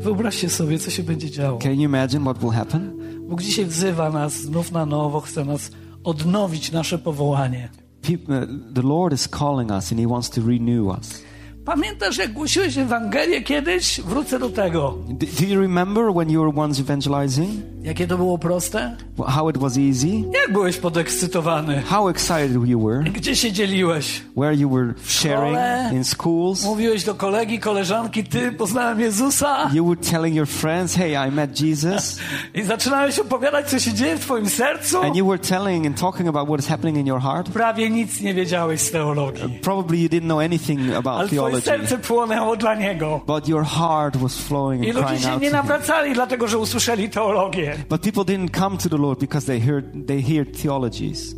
Wyobraźcie 0.00 0.50
sobie, 0.50 0.78
co 0.78 0.90
się 0.90 1.02
będzie 1.02 1.30
działo. 1.30 1.58
Can 1.58 1.72
you 1.74 1.82
imagine 1.82 2.20
what 2.24 2.38
will 2.38 2.50
happen? 2.50 2.90
Bóg 3.28 3.42
dzisiaj 3.42 3.64
wzywa 3.66 4.10
nas 4.10 4.32
znów 4.34 4.72
na 4.72 4.86
nowo, 4.86 5.20
chce 5.20 5.44
nas 5.44 5.70
odnowić 6.04 6.72
nasze 6.72 6.98
powołanie. 6.98 7.68
People, 8.02 8.38
uh, 8.42 8.74
the 8.74 8.82
Lord 8.82 9.14
is 9.14 9.28
calling 9.28 9.70
us 9.70 9.92
and 9.92 10.00
He 10.00 10.06
wants 10.08 10.30
to 10.30 10.40
renew 10.46 10.86
us. 10.98 11.22
Pamiętasz, 11.68 12.18
jak 12.18 12.32
głosiłeś 12.32 12.78
Ewangelię 12.78 13.42
kiedyś? 13.42 14.00
Wrócę 14.00 14.38
do 14.38 14.50
tego. 14.50 14.94
Do, 15.08 15.26
do 15.40 15.46
you 15.54 15.60
remember 15.60 16.04
when 16.12 16.30
you 16.30 16.40
were 16.40 16.62
once 16.64 16.82
evangelizing? 16.82 17.50
Jakie 17.82 18.06
to 18.06 18.16
było 18.16 18.38
proste? 18.38 18.96
How 19.26 19.50
it 19.50 19.58
was 19.58 19.78
easy? 19.78 20.08
Jak 20.42 20.52
byłeś 20.52 20.76
podekscytowany? 20.76 21.82
How 21.82 22.08
excited 22.08 22.68
you 22.68 22.86
were? 22.86 23.02
Gdzie 23.10 23.36
się 23.36 23.52
dzieliłeś? 23.52 24.22
Where 24.36 24.54
you 24.54 24.70
were 24.70 24.94
szkole. 25.04 25.34
sharing 25.34 25.92
in 25.92 26.04
schools? 26.04 26.64
Mówiłeś 26.64 27.04
do 27.04 27.14
kolegi, 27.14 27.58
koleżanki, 27.58 28.24
ty 28.24 28.52
poznałem 28.52 29.00
Jezusa 29.00 29.70
You 29.72 29.86
were 29.86 30.00
telling 30.10 30.36
your 30.36 30.48
friends, 30.48 30.94
hey, 30.94 31.28
I 31.28 31.32
met 31.32 31.60
Jesus. 31.60 32.18
i 32.54 32.62
zaczynałeś 32.62 33.18
opowiadać, 33.18 33.70
co 33.70 33.78
się 33.78 33.92
dzieje 33.92 34.16
w 34.16 34.20
twoim 34.20 34.48
sercu. 34.48 35.02
And 35.02 35.16
you 35.16 35.26
were 35.26 35.38
telling 35.38 35.86
and 35.86 36.00
talking 36.00 36.28
about 36.28 36.48
what 36.48 36.60
is 36.60 36.66
happening 36.66 36.98
in 36.98 37.06
your 37.06 37.20
heart. 37.20 37.50
Prawie 37.50 37.90
nic 37.90 38.20
nie 38.20 38.34
wiedziałeś 38.34 38.80
z 38.80 38.90
teologii. 38.90 39.58
Probably 39.62 39.98
you 39.98 40.08
didn't 40.08 40.24
know 40.24 40.40
anything 40.40 40.94
about 40.94 41.18
Ale 41.18 41.28
twoje 41.28 41.57
theology. 41.64 41.88
serce 41.88 42.08
płonęło 42.08 42.56
dla 42.56 42.74
Niego. 42.74 43.20
But 43.26 43.48
your 43.48 43.64
heart 43.64 44.16
was 44.16 44.38
flowing 44.38 44.84
I 44.84 44.92
ludzie 44.92 45.18
się 45.18 45.36
nie 45.36 45.50
nawracali, 45.50 46.14
dlatego 46.14 46.48
że 46.48 46.58
usłyszeli 46.58 47.08
teologię. 47.10 47.76
But 47.88 48.02
people 48.02 48.24
didn't 48.24 48.50
come 48.60 48.76
to 48.76 48.88
the 48.88 48.96
Lord 48.98 49.20
because 49.20 49.46
they 49.46 49.60
heard 49.60 49.86
they 50.06 50.22
hear 50.22 50.46
theologies. 50.62 51.34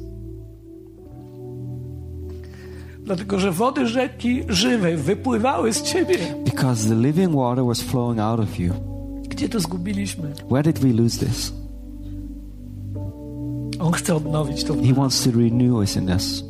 Dlatego, 3.04 3.38
że 3.38 3.52
wody 3.52 3.86
rzeki 3.86 4.42
żywej 4.48 4.96
wypływały 4.96 5.72
z 5.72 5.82
ciebie. 5.82 6.18
Because 6.44 6.88
the 6.88 6.94
living 6.94 7.34
water 7.34 7.64
was 7.64 7.80
flowing 7.80 8.20
out 8.20 8.40
of 8.40 8.58
you. 8.58 8.72
Gdzie 9.28 9.48
to 9.48 9.60
zgubiliśmy? 9.60 10.32
Where 10.50 10.62
did 10.62 10.78
we 10.78 11.02
lose 11.02 11.26
this? 11.26 11.52
On 13.80 13.92
chce 13.92 14.14
odnowić 14.14 14.64
to. 14.64 14.74
He 14.74 14.94
wants 14.94 15.24
to 15.24 15.30
renew 15.30 15.74
us 15.74 15.96
in 15.96 16.10
us. 16.10 16.49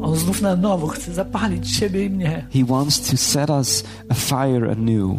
On 0.00 0.16
znów 0.16 0.42
na 0.42 0.56
nowo 0.56 0.86
chce 0.86 1.12
zapalić 1.14 1.70
siebie 1.76 2.04
i 2.04 2.10
mnie. 2.10 2.46
He 2.52 2.64
wants 2.64 3.10
to 3.10 3.16
set 3.16 3.50
us 3.50 3.84
afire 4.08 4.70
anew. 4.72 5.18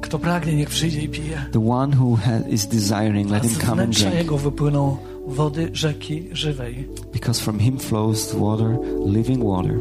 Kto 0.00 0.18
pragnie, 0.18 0.54
niech 0.56 0.68
przyjdzie 0.68 1.00
i 1.00 1.08
pije. 1.08 1.46
The 1.52 1.70
one 1.70 1.96
who 1.96 2.18
is 2.50 2.66
desiring, 2.66 3.30
let 3.30 3.42
him 3.42 3.60
come 3.68 3.82
and 3.82 3.94
drink. 3.94 4.14
jego 4.14 4.38
wypłyną 4.38 4.96
wody 5.26 5.70
rzeki 5.72 6.28
żywej. 6.32 6.88
Because 7.12 7.42
from 7.42 7.58
him 7.58 7.78
flows 7.78 8.28
the 8.28 8.38
water, 8.40 8.78
living 9.06 9.44
water, 9.44 9.78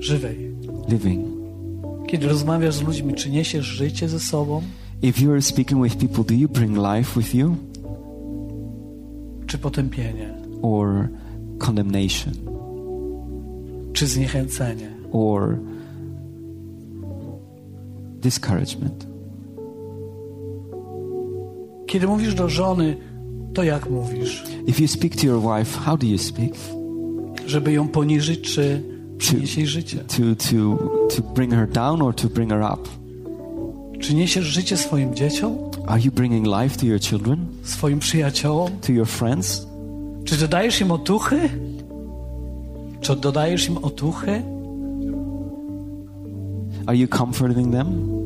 Żywej. 0.00 0.50
living. 0.88 1.26
Kiedy 2.06 2.28
rozmawiasz 2.28 2.74
z 2.74 2.82
ludźmi, 2.82 3.14
czy 3.14 3.30
niesiesz 3.30 3.66
życie 3.66 4.08
ze 4.08 4.20
sobą, 4.20 4.62
If 5.02 5.22
you're 5.22 5.40
speaking 5.42 5.82
with 5.84 5.96
people, 5.96 6.24
do 6.24 6.34
you 6.34 6.48
bring 6.48 6.76
life 6.76 7.20
with 7.20 7.34
you 7.34 7.56
czy 9.46 9.58
potępienie, 9.58 10.34
or 10.62 11.08
condemnation 11.60 12.34
czy 13.92 14.06
zniechęcenie? 14.06 14.90
or 15.12 15.58
discouragement? 18.22 19.06
Kiedy 21.86 22.06
mówisz 22.06 22.34
do 22.34 22.48
żony, 22.48 22.96
to 23.54 23.62
jak 23.62 23.90
mówisz? 23.90 24.44
If 24.66 24.82
you 24.82 24.88
speak 24.88 25.16
to 25.16 25.26
your 25.26 25.42
wife, 25.42 25.78
how 25.78 25.96
do 25.96 26.06
you 26.06 26.18
speak? 26.18 26.52
Żeby 27.46 27.72
ją 27.72 27.88
poniżyć, 27.88 28.40
czy 28.54 28.82
przynieść 29.18 29.56
jej 29.56 29.66
życie? 29.66 29.96
To, 29.98 30.22
to, 30.36 30.88
to 31.16 31.22
bring 31.34 31.52
her 31.52 31.68
down 31.68 32.02
or 32.02 32.14
to 32.14 32.28
bring 32.28 32.50
her 32.50 32.62
up? 32.72 32.88
Czy 34.00 34.14
niesiesz 34.14 34.44
życie 34.44 34.76
swoim 34.76 35.14
dzieciom, 35.14 35.56
Are 35.86 36.00
you 36.00 36.12
bringing 36.12 36.46
life 36.46 36.78
to 36.80 36.86
your 36.86 37.00
children, 37.00 37.46
swoim 37.62 37.98
przyjaciołom? 37.98 38.70
to 38.86 38.92
your 38.92 39.06
friends? 39.06 39.66
Czy 40.24 40.36
dodajesz 40.36 40.80
im 40.80 40.90
otuchy? 40.90 41.50
Czy 43.00 43.16
dodajesz 43.16 43.68
im 43.68 43.78
otuchy? 43.78 44.42
Are 46.86 46.96
you 46.96 47.08
comforting 47.08 47.72
them? 47.72 48.19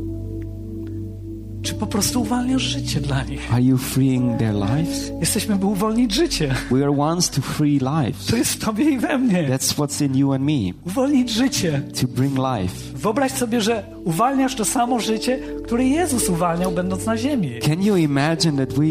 Czy 1.64 1.74
po 1.74 1.86
prostu 1.86 2.20
uwalniasz 2.22 2.62
życie 2.62 3.00
dla 3.00 3.22
nich? 3.24 3.52
Are 3.52 3.62
you 3.62 3.78
freeing 3.78 4.38
their 4.38 4.54
lives? 4.54 5.12
Jesteśmy, 5.20 5.56
by 5.56 5.66
uwolnić 5.66 6.14
życie. 6.14 6.54
We 6.70 6.82
are 6.82 6.90
ones 7.00 7.30
to 7.30 7.40
free 7.42 7.78
lives. 7.78 8.26
To 8.26 8.36
jest 8.36 8.52
w 8.52 8.58
tobie 8.64 8.90
i 8.90 8.98
we 8.98 9.18
mnie. 9.18 9.48
That's 9.48 9.74
what's 9.74 10.04
in 10.06 10.16
you 10.16 10.32
and 10.32 10.44
me, 10.44 10.72
Uwolnić 10.86 11.30
życie. 11.30 11.82
to 12.00 12.08
bring 12.08 12.34
life. 12.38 12.74
Wyobraź 12.96 13.32
sobie, 13.32 13.60
że 13.60 13.84
uwalniasz 14.04 14.54
to 14.54 14.64
samo 14.64 15.00
życie, 15.00 15.38
które 15.66 15.84
Jezus 15.84 16.28
uwalniał, 16.28 16.72
będąc 16.72 17.06
na 17.06 17.16
ziemi. 17.16 17.50
Can 17.66 17.82
you 17.82 17.96
imagine 17.96 18.66
that 18.66 18.78
we, 18.78 18.84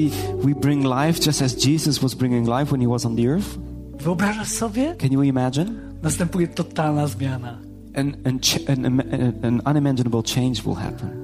we 0.44 0.56
bring 0.62 0.84
life 0.84 1.20
just 1.26 1.42
as 1.42 1.66
Jesus 1.66 2.00
was 2.00 2.14
bringing 2.16 2.48
life 2.48 2.66
when 2.66 2.82
he 2.82 2.88
was 2.88 3.06
on 3.06 3.16
the 3.16 3.24
earth? 3.30 3.58
Wyobrażasz 4.00 4.48
sobie? 4.48 4.96
Can 4.98 5.12
you 5.12 5.24
imagine? 5.24 5.66
Następuje 6.04 6.48
totalna 6.48 7.08
zmiana. 7.08 7.60
And, 7.96 8.16
ch- 8.46 8.70
an, 8.70 9.02
an 9.44 9.62
unimaginable 9.76 10.22
change 10.36 10.62
will 10.66 10.76
happen. 10.76 11.23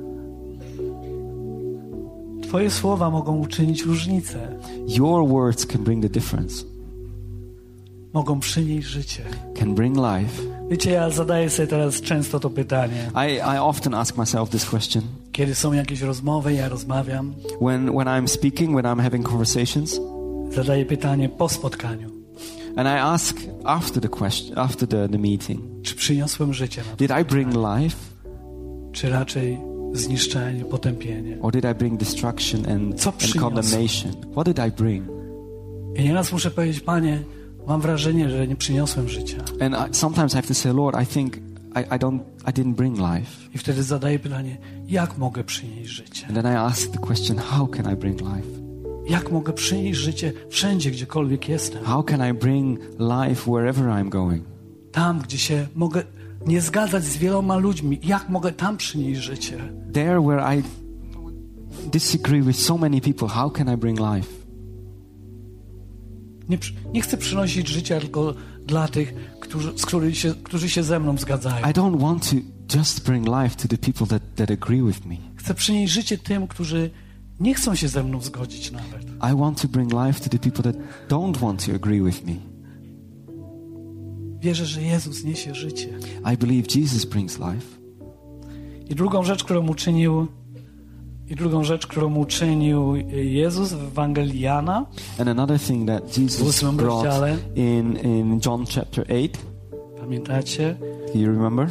Twoje 2.49 2.71
słowa 2.71 3.09
mogą 3.09 3.37
uczynić 3.39 3.81
różnicę. 3.85 4.59
Your 4.87 5.27
words 5.27 5.65
can 5.65 5.83
bring 5.83 6.03
the 6.03 6.09
difference, 6.09 6.63
Mogą 8.13 8.39
przynieść 8.39 8.87
życie. 8.87 9.23
can 9.59 9.75
bring 9.75 9.95
life. 9.97 10.41
Wiecie, 10.69 10.91
ja 10.91 11.09
zadaję 11.09 11.49
sobie 11.49 11.67
teraz 11.67 12.01
często 12.01 12.39
to 12.39 12.49
pytanie. 12.49 13.11
I, 13.29 13.35
I 13.35 13.59
often 13.59 13.93
ask 13.93 14.17
myself 14.17 14.49
this 14.49 14.65
question. 14.69 15.03
Kiedy 15.31 15.55
są 15.55 15.73
jakieś 15.73 16.01
rozmowy, 16.01 16.53
ja 16.53 16.69
rozmawiam, 16.69 17.33
When, 17.61 17.91
when 17.91 18.07
I'm 18.07 18.27
speaking, 18.27 18.75
when 18.75 18.85
I'm 18.85 19.01
having 19.03 19.27
conversations, 19.29 19.99
zadaję 20.55 20.85
pytanie 20.85 21.29
po 21.29 21.49
spotkaniu. 21.49 22.09
and 22.75 22.87
I 22.87 22.91
ask 22.99 23.37
after 23.63 24.01
the 24.01 24.09
question, 24.09 24.57
after 24.57 24.87
the, 24.87 25.09
the 25.09 25.17
meeting, 25.17 25.61
Czy 25.83 25.95
przyniosłem 25.95 26.53
życie 26.53 26.81
did 26.97 27.11
I 27.21 27.25
bring 27.25 27.53
life 27.53 27.97
Czy 28.91 29.09
raczej 29.09 29.57
zniszczenie, 29.93 30.65
potępienie? 30.65 31.37
or 31.41 31.51
did 31.51 31.65
I 31.65 31.75
bring 31.75 31.99
destruction 31.99 32.69
and, 32.69 33.01
Co 33.01 33.09
and 33.09 33.19
przyniosłem? 33.19 33.43
condemnation? 33.53 34.11
What 34.31 34.45
did 34.47 34.59
I 34.67 34.71
bring? 34.71 35.07
I 35.95 36.03
nieraz 36.03 36.31
muszę 36.31 36.51
powiedzieć, 36.51 36.79
Panie, 36.79 37.23
mam 37.67 37.81
wrażenie, 37.81 38.29
że 38.29 38.47
nie 38.47 38.55
przyniosłem 38.55 39.09
życia. 39.09 39.37
And 39.59 39.75
I, 39.75 39.95
sometimes 39.95 40.33
I 40.33 40.35
have 40.35 40.47
to 40.47 40.53
say, 40.53 40.73
Lord, 40.73 41.01
I 41.03 41.05
think 41.05 41.37
I, 41.75 41.95
I 41.95 41.99
don't, 41.99 42.19
I 42.47 42.51
didn't 42.51 42.73
bring 42.73 42.97
life. 42.97 43.49
I 43.55 43.57
wtedy 43.57 43.83
zadaję 43.83 44.19
pytanie, 44.19 44.57
jak 44.87 45.17
mogę 45.17 45.43
przynieść 45.43 45.89
życie? 45.91 46.25
And 46.27 46.35
then 46.35 46.45
I 46.53 46.55
ask 46.55 46.91
the 46.91 46.97
question, 46.99 47.37
how 47.37 47.67
can 47.67 47.93
I 47.93 47.95
bring 47.95 48.21
life? 48.21 48.47
Jak 49.09 49.31
mogę 49.31 49.53
przynieść 49.53 49.99
życie 49.99 50.33
wszędzie, 50.49 50.91
gdziekolwiek 50.91 51.49
jestem? 51.49 51.83
How 51.83 52.03
can 52.03 52.29
I 52.31 52.33
bring 52.33 52.79
life 52.99 53.51
wherever 53.51 53.85
I'm 53.85 54.09
going? 54.09 54.43
Tam, 54.91 55.19
gdzie 55.19 55.37
się 55.37 55.67
mogę 55.75 56.03
nie 56.45 56.61
zgadzać 56.61 57.03
z 57.03 57.17
wieloma 57.17 57.57
ludźmi, 57.57 57.99
jak 58.03 58.29
mogę 58.29 58.51
tam 58.51 58.77
przynieść 58.77 59.21
życie? 59.21 59.57
There 59.93 60.21
where 60.21 60.57
I 60.57 60.63
disagree 61.91 62.41
with 62.41 62.59
so 62.59 62.77
many 62.77 63.01
people, 63.01 63.27
how 63.27 63.51
can 63.51 63.73
I 63.73 63.77
bring 63.77 63.99
life? 63.99 64.29
Nie, 66.49 66.57
nie 66.93 67.01
chcę 67.01 67.17
przynosić 67.17 67.67
życia 67.67 67.99
tylko 67.99 68.33
dla 68.65 68.87
tych, 68.87 69.13
którzy, 69.39 69.77
z 69.77 69.85
których 69.85 70.17
się, 70.17 70.33
którzy 70.43 70.69
się 70.69 70.83
ze 70.83 70.99
mną 70.99 71.17
zgadzają. 71.17 71.69
I 71.69 71.73
don't 71.73 72.01
want 72.01 72.29
to 72.29 72.35
just 72.77 73.05
bring 73.05 73.27
life 73.27 73.55
to 73.55 73.67
the 73.67 73.77
people 73.77 74.07
that, 74.07 74.35
that 74.35 74.51
agree 74.51 74.81
with 74.81 75.05
me. 75.05 75.15
Chcę 75.35 75.53
przynieść 75.53 75.93
życie 75.93 76.17
tym, 76.17 76.47
którzy 76.47 76.89
nie 77.39 77.53
chcą 77.53 77.75
się 77.75 77.87
ze 77.87 78.03
mną 78.03 78.21
zgodzić 78.21 78.71
nawet. 78.71 79.03
I 79.33 79.37
want 79.39 79.61
to 79.61 79.67
bring 79.67 79.91
life 79.93 80.29
to 80.29 80.29
the 80.29 80.39
people 80.39 80.63
that 80.63 80.75
don't 81.09 81.37
want 81.37 81.65
to 81.65 81.75
agree 81.75 82.01
with 82.01 82.25
me. 82.25 82.48
Wierzę, 84.41 84.65
że 84.65 84.81
Jezus 84.81 85.23
niesie 85.23 85.55
życie. 85.55 85.87
I 86.33 86.37
believe 86.37 86.67
Jesus 86.79 87.05
brings 87.05 87.39
life. 87.39 87.79
I 88.89 88.95
drugą 88.95 89.23
rzecz, 89.23 89.43
którą 89.43 89.67
uczynił 89.67 90.27
i 91.29 91.35
drugą 91.35 91.63
rzecz, 91.63 91.87
którą 91.87 92.15
uczynił 92.15 92.95
Jezus 93.11 93.73
w 93.73 93.83
Ewangelii 93.83 94.39
Jana, 94.39 94.85
And 95.19 95.29
another 95.29 95.59
thing 95.59 95.87
that 95.87 96.11
W 96.11 96.17
Jesus 96.21 96.61
brought 96.61 96.81
rozdziale. 97.05 97.37
in, 97.55 97.97
in 97.97 98.39
John 98.45 98.65
chapter 98.75 99.05
8, 99.11 99.29
pamiętacie? 99.99 100.75
do 101.13 101.19
you 101.19 101.27
remember? 101.27 101.67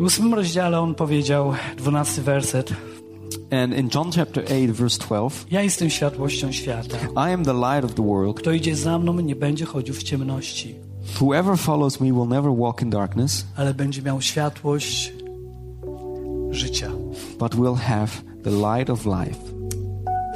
W 0.00 0.02
ósmym 0.02 0.34
rozdziale 0.34 0.80
on 0.80 0.94
powiedział, 0.94 1.52
dwunasty 1.76 2.22
werset, 2.22 2.72
And 3.50 3.78
in 3.78 3.88
John 3.94 4.10
chapter 4.12 4.44
8, 4.44 4.72
verse 4.72 4.98
12, 4.98 5.46
ja 5.50 5.62
jestem 5.62 5.90
światłością 5.90 6.52
świata. 6.52 6.96
I 7.14 7.32
am 7.32 7.44
the 7.44 7.52
light 7.52 7.84
of 7.84 7.94
the 7.94 8.06
world. 8.06 8.36
Kto 8.36 8.52
idzie 8.52 8.76
za 8.76 8.98
mną, 8.98 9.12
nie 9.20 9.36
będzie 9.36 9.64
chodził 9.64 9.94
w 9.94 10.02
ciemności, 10.02 10.74
Whoever 11.20 11.58
follows 11.58 12.00
me 12.00 12.06
will 12.12 12.28
never 12.28 12.56
walk 12.56 12.82
in 12.82 12.90
darkness, 12.90 13.46
ale 13.56 13.74
będzie 13.74 14.02
miał 14.02 14.20
światłość 14.22 15.12
życia. 16.50 16.90
but 17.38 17.54
will 17.54 17.74
have 17.74 18.08
the 18.44 18.50
light 18.50 18.90
of 18.90 19.06
life. 19.06 19.36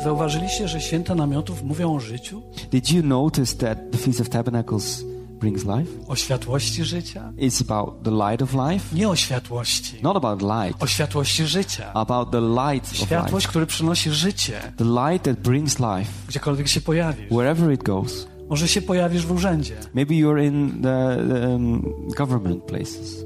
Zauważyliście, 0.05 0.69
że 0.69 0.81
święta 0.81 1.15
namiotów 1.15 1.63
mówią 1.63 1.95
o 1.97 2.01
życiu? 2.01 2.43
Did 2.71 2.91
you 2.91 3.03
notice 3.03 3.57
that 3.57 3.79
the 3.93 3.99
Feast 3.99 4.21
of 4.21 4.29
Tabernacles 4.29 5.05
brings 5.41 5.65
life? 5.65 5.91
O 6.09 6.17
światłości 6.17 6.85
życia? 6.85 7.33
It's 7.39 7.63
about 7.73 8.03
the 8.03 8.11
light 8.11 8.43
of 8.43 8.53
life, 8.71 8.97
Nie 8.97 9.09
o 9.09 9.17
światłości. 9.17 9.97
not 10.03 10.17
about 10.17 10.43
light, 10.43 10.83
O 10.83 10.87
światłości 10.87 11.47
życia. 11.47 11.93
about 11.95 12.31
the 12.31 12.41
light 12.41 12.97
Światłość, 12.97 13.47
który 13.47 13.67
przynosi 13.67 14.11
życie, 14.11 14.61
The 14.77 14.85
light 14.85 15.25
that 15.25 15.41
brings 15.41 15.79
life 15.79 16.13
gdziekolwiek 16.29 16.69
się 16.69 16.81
pojawisz. 16.81 17.31
wherever 17.31 17.73
it 17.73 17.83
goes. 17.83 18.27
Może 18.51 18.69
się 18.69 18.83
pojawisz 18.83 19.27
w 19.27 19.33
urzędzie. 19.33 19.75
Maybe 19.95 20.15
you're 20.15 20.45
in 20.47 20.83
the, 20.83 21.17
the 21.29 21.49
um, 21.49 21.83
government 22.17 22.65
places. 22.65 23.25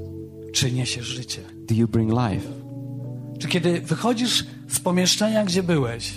Czy 0.53 0.71
niesiesz 0.71 1.05
życie? 1.05 1.41
Do 1.69 1.75
you 1.75 1.87
bring 1.87 2.11
life? 2.11 2.47
Czy 3.39 3.47
kiedy 3.47 3.81
wychodzisz 3.81 4.45
z 4.67 4.79
pomieszczenia, 4.79 5.45
gdzie 5.45 5.63
byłeś, 5.63 6.13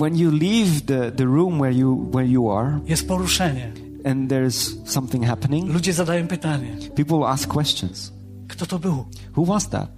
When 0.00 0.16
you 0.16 0.30
leave 0.30 0.80
the, 0.86 1.12
the 1.12 1.24
room 1.24 1.58
where 1.58 1.74
you, 1.74 2.10
where 2.10 2.28
you 2.28 2.50
are 2.52 2.80
jest 2.86 3.08
poruszenie. 3.08 3.72
and 4.04 4.30
there's 4.30 4.76
something 4.84 5.24
happening, 5.26 5.68
Ludzie 5.72 5.92
zadają 5.92 6.26
pytanie, 6.26 6.76
people 6.96 7.26
ask 7.28 7.48
questions. 7.48 8.12
kto 8.48 8.66
to 8.66 8.78
był? 8.78 9.04
Who 9.36 9.44
was 9.44 9.68
that? 9.68 9.88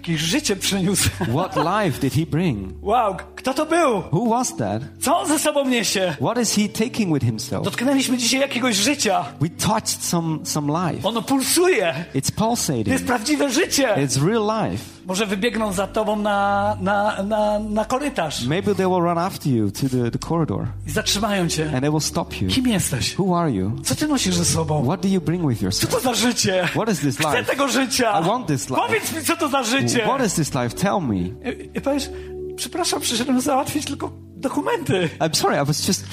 Jakieś 0.00 0.20
życie 0.20 0.56
przyniósł. 0.56 1.08
What 1.38 1.56
life 1.56 2.00
did 2.00 2.14
he 2.14 2.26
bring? 2.26 2.72
Wow, 2.82 3.16
kto 3.36 3.54
to 3.54 3.66
był? 3.66 4.02
Who 4.12 4.26
was 4.30 4.56
that? 4.56 4.82
Co 5.00 5.18
on 5.18 5.28
ze 5.28 5.38
sobą 5.38 5.68
niesie? 5.68 6.14
What 6.20 6.38
is 6.42 6.54
he 6.56 6.68
taking 6.68 7.14
with 7.14 7.24
himself? 7.26 7.64
Dotknęliśmy 7.64 8.18
dzisiaj 8.18 8.40
jakiegoś 8.40 8.76
życia. 8.76 9.24
We 9.40 9.48
touched 9.48 10.04
some, 10.04 10.38
some 10.46 10.72
life. 10.92 11.08
Ono 11.08 11.22
pulsuje. 11.22 12.04
It's 12.14 12.30
To 12.34 12.44
pulsating. 12.46 12.86
jest 12.88 13.04
prawdziwe 13.06 13.50
życie. 13.50 13.88
It's 13.96 14.26
real 14.28 14.70
life. 14.70 14.84
Może 15.10 15.26
wybiegną 15.26 15.72
za 15.72 15.86
tobą 15.86 16.16
na, 16.16 16.76
na, 16.80 17.22
na, 17.22 17.58
na 17.58 17.84
korytarz 17.84 18.46
Maybe 18.46 18.74
they 18.74 18.86
will 18.86 19.00
run 19.02 19.18
after 19.18 19.52
you 19.52 19.70
to 19.70 19.88
the, 19.88 20.10
the 20.10 20.18
corridor 20.18 20.66
i 20.86 20.90
zatrzymają 20.90 21.48
cię. 21.48 21.64
and 21.72 21.80
they 21.80 21.90
will 21.90 22.00
stop 22.00 22.40
you. 22.42 22.48
Kim 22.48 22.68
jesteś? 22.68 23.18
Who 23.18 23.38
are 23.40 23.50
you? 23.52 23.72
Co 23.84 23.94
ty 23.94 24.06
nosisz 24.06 24.34
ze 24.34 24.44
sobą? 24.44 24.84
What 24.84 25.00
do 25.02 25.08
you 25.08 25.20
bring 25.20 25.48
with 25.48 25.58
Co 25.60 25.64
yourself? 25.66 25.92
to 25.92 26.00
za 26.00 26.14
życie? 26.14 26.68
What 26.72 26.88
is 26.92 27.00
this 27.00 27.16
Chcę 27.18 27.30
life? 27.30 27.44
tego 27.44 27.68
życia. 27.68 28.20
I 28.20 28.24
want 28.24 28.46
this 28.46 28.70
life. 28.70 28.82
Powiedz 28.86 29.12
mi, 29.12 29.22
co 29.24 29.36
to 29.36 29.48
za 29.48 29.62
życie. 29.62 29.98
What 30.04 30.26
is 30.26 30.34
this 30.34 30.54
life? 30.54 30.70
Tell 30.76 31.00
me. 31.00 31.16
I, 31.16 31.70
i 31.74 31.80
powiesz, 31.80 32.10
przepraszam, 32.56 33.00
przyszedłem 33.00 33.40
załatwić 33.40 33.84
tylko 33.84 34.10
dokumenty. 34.36 35.10
I'm 35.20 35.34
sorry, 35.36 35.62
I 35.62 35.66
was 35.66 35.88
just 35.88 36.04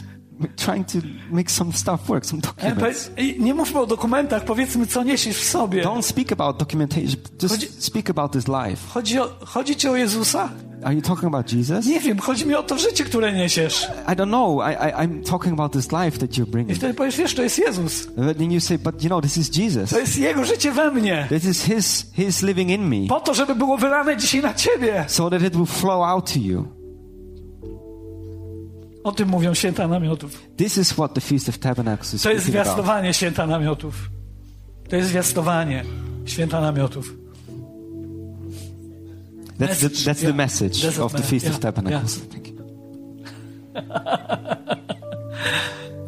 trying 0.56 0.88
to 0.88 0.98
make 1.32 1.52
some 1.52 1.74
stuff 1.74 2.10
work, 2.10 2.26
some 2.26 2.42
E, 2.58 2.70
documents. 2.72 3.12
i 3.18 3.36
Nie 3.40 3.54
mówmy 3.54 3.80
o 3.80 3.86
dokumentach, 3.88 4.46
powiedzmy, 4.46 4.88
co 4.88 5.04
niesiesz 5.04 5.38
w 5.38 5.44
sobie. 5.44 5.84
Don't 5.84 6.02
speak 6.02 6.32
about 6.32 6.58
documentation. 6.58 7.16
Just 7.44 7.56
Chodzi- 7.56 7.68
speak 7.80 8.10
about 8.10 8.32
this 8.32 8.46
life. 8.48 8.88
Chodzi, 8.94 9.20
o, 9.20 9.30
chodzi 9.46 9.76
ci 9.76 9.88
o 9.90 9.96
Jezusa? 9.96 10.50
Are 10.84 10.96
you 10.96 11.02
talking 11.02 11.26
about 11.26 11.54
Jesus? 11.54 11.86
Nie 11.86 12.00
wiem, 12.00 12.20
chodzi 12.20 12.46
mi 12.46 12.56
o 12.56 12.64
to 12.64 12.78
życie, 12.78 13.04
które 13.04 13.34
niesiesz. 13.34 13.88
I 14.08 14.12
don't 14.16 14.28
know. 14.28 14.62
I, 14.62 14.74
I, 14.74 14.94
I'm 15.08 15.24
talking 15.30 15.54
about 15.54 15.72
this 15.74 15.92
life 15.92 16.18
that 16.20 16.30
you're 16.38 16.48
I 16.48 16.52
bringing. 16.52 16.78
wtedy 16.78 16.94
powiesz, 16.94 17.18
wiesz, 17.18 17.36
to 17.36 17.44
jest 17.44 17.58
Jezus. 17.60 18.06
But 18.06 18.38
then 18.38 18.52
you 18.52 18.60
say, 18.62 18.78
but 18.78 19.04
you 19.04 19.10
know, 19.10 19.22
this 19.22 19.38
is 19.38 19.58
Jesus. 19.58 19.90
To 19.90 20.00
jest 20.00 20.18
Jego 20.18 20.46
życie 20.46 20.72
we 20.72 20.92
mnie. 20.92 21.26
This 21.30 21.46
is 21.46 21.64
His, 21.64 22.06
His 22.14 22.42
living 22.42 22.70
in 22.70 22.88
me. 22.90 23.08
Po 23.10 23.20
to, 23.20 23.34
żeby 23.34 23.56
było 23.56 23.78
wylane 23.78 24.18
dzisiaj 24.18 24.42
na 24.42 24.54
ciebie. 24.54 25.06
So 25.08 25.30
that 25.30 25.42
it 25.42 25.56
will 25.56 25.66
flow 25.66 26.04
out 26.04 26.34
to 26.34 26.40
you. 26.40 26.77
O 29.08 29.12
tym 29.12 29.30
mówią 29.30 29.54
święta 29.54 29.88
namiotów. 29.88 30.42
This 30.58 30.78
is 30.78 30.94
what 30.94 31.14
the 31.14 31.22
Feast 31.22 31.50
of 31.50 31.58
Tabernacles 31.58 32.14
is 32.14 32.22
To 32.22 32.30
jest 32.32 32.44
speaking 32.44 32.62
about. 32.62 32.76
zwiastowanie 32.76 33.14
święta 33.14 33.48
namiotów. 33.48 34.10
To 34.90 34.96
jest 34.96 35.10
zwiastowanie 35.10 35.84
święta 36.26 36.62
namiotów. 36.62 37.14
That's 39.60 39.80
the, 39.80 39.90
that's 39.90 40.22
the 40.22 40.34
message 40.34 41.02
of 41.02 41.14
the 41.14 41.24
Feast 41.24 41.46
yeah, 41.46 41.56
of 41.56 41.62
Tabernacles. 41.62 42.18
yeah. 42.18 42.28
Thank 42.32 42.48
you. 42.48 42.56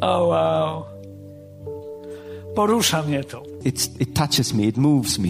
O 0.00 0.26
wow. 0.26 0.84
Porusza 2.54 3.02
mnie 3.02 3.24
to. 3.24 3.42
It's, 3.64 4.00
it 4.00 4.14
touches 4.14 4.54
me, 4.54 4.62
it 4.62 4.76
moves 4.76 5.18
me. 5.18 5.28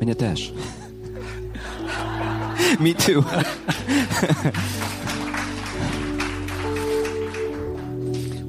Mnie 0.00 0.14
też. 0.14 0.52
me 2.80 2.94
too. 2.94 3.24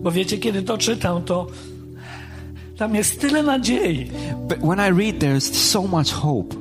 Bo 0.08 0.12
wiecie, 0.12 0.38
kiedy 0.38 0.62
to 0.64 0.78
czytam, 0.78 1.24
to 1.24 1.48
tam 2.78 2.96
jest 2.96 3.22
tyle 3.22 3.44
nadziei, 3.44 4.12
But 4.48 4.58
when 4.60 4.80
I 4.80 5.00
read, 5.00 5.20
there's 5.20 5.54
so 5.54 5.82
much 5.82 6.12
hope, 6.12 6.56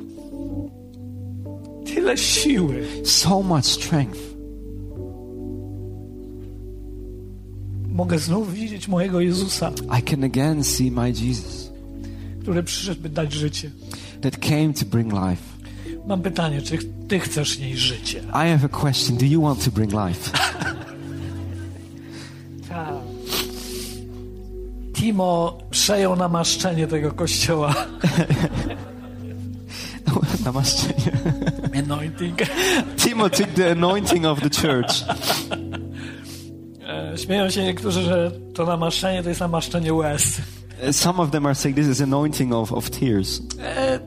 tyle 1.85 2.17
siły. 2.17 2.87
so 3.05 3.41
much 3.43 3.65
strength. 3.65 4.19
Mogę 7.89 8.19
znów 8.19 8.53
widzieć 8.53 8.87
mojego 8.87 9.21
Jezusa, 9.21 9.71
I 9.99 10.01
can 10.03 10.23
again 10.23 10.63
see 10.63 10.91
my 10.91 11.09
Jesus 11.09 11.71
który 12.41 12.63
przyszedł, 12.63 13.01
by 13.01 13.09
dać 13.09 13.33
życie. 13.33 13.71
that 14.21 14.37
came 14.37 14.73
to 14.73 14.85
bring 14.85 15.13
life. 15.13 15.43
Mam 16.07 16.21
pytanie, 16.21 16.61
czy 16.61 16.77
ty 17.07 17.19
chcesz 17.19 17.59
nieść 17.59 17.81
życie? 17.81 18.19
I 18.29 18.31
have 18.57 18.65
a 18.65 18.69
question. 18.69 19.17
Do 19.17 19.25
you 19.25 19.41
want 19.41 19.65
to 19.65 19.71
bring 19.71 19.91
life? 19.93 20.31
Timo 25.07 25.57
przejął 25.69 26.15
namaszczenie 26.15 26.87
tego 26.87 27.11
kościoła. 27.11 27.75
Namaszczenie. 30.45 31.11
Anointing. 31.85 32.39
Timo 32.97 33.29
took 33.29 33.47
the 33.47 33.71
anointing 33.71 34.25
of 34.25 34.39
the 34.41 34.49
church. 34.49 35.03
E, 36.87 37.17
Śmieją 37.17 37.49
się 37.49 37.63
niektórzy, 37.63 38.01
że 38.01 38.31
to 38.53 38.65
namaszczenie 38.65 39.23
to 39.23 39.29
jest 39.29 39.41
namaszczenie 39.41 39.93
łez. 39.93 40.41
Some 40.91 41.19
of 41.23 41.31
them 41.31 41.45
are 41.45 41.55
saying 41.55 41.77
this 41.77 41.87
is 41.87 42.01
anointing 42.01 42.53
of, 42.53 42.73
of 42.73 42.89
tears. 42.89 43.41
E, 43.61 43.99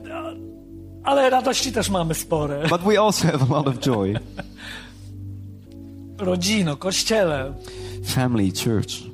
Ale 1.03 1.29
radości 1.29 1.71
też 1.71 1.89
mamy 1.89 2.13
spore. 2.13 2.67
But 2.69 2.81
we 2.81 2.99
also 2.99 3.27
have 3.27 3.45
a 3.49 3.53
lot 3.57 3.67
of 3.67 3.79
joy. 3.79 4.19
Rodzino, 6.17 6.77
kościele. 6.77 7.53
Family, 8.05 8.51
church. 8.65 9.10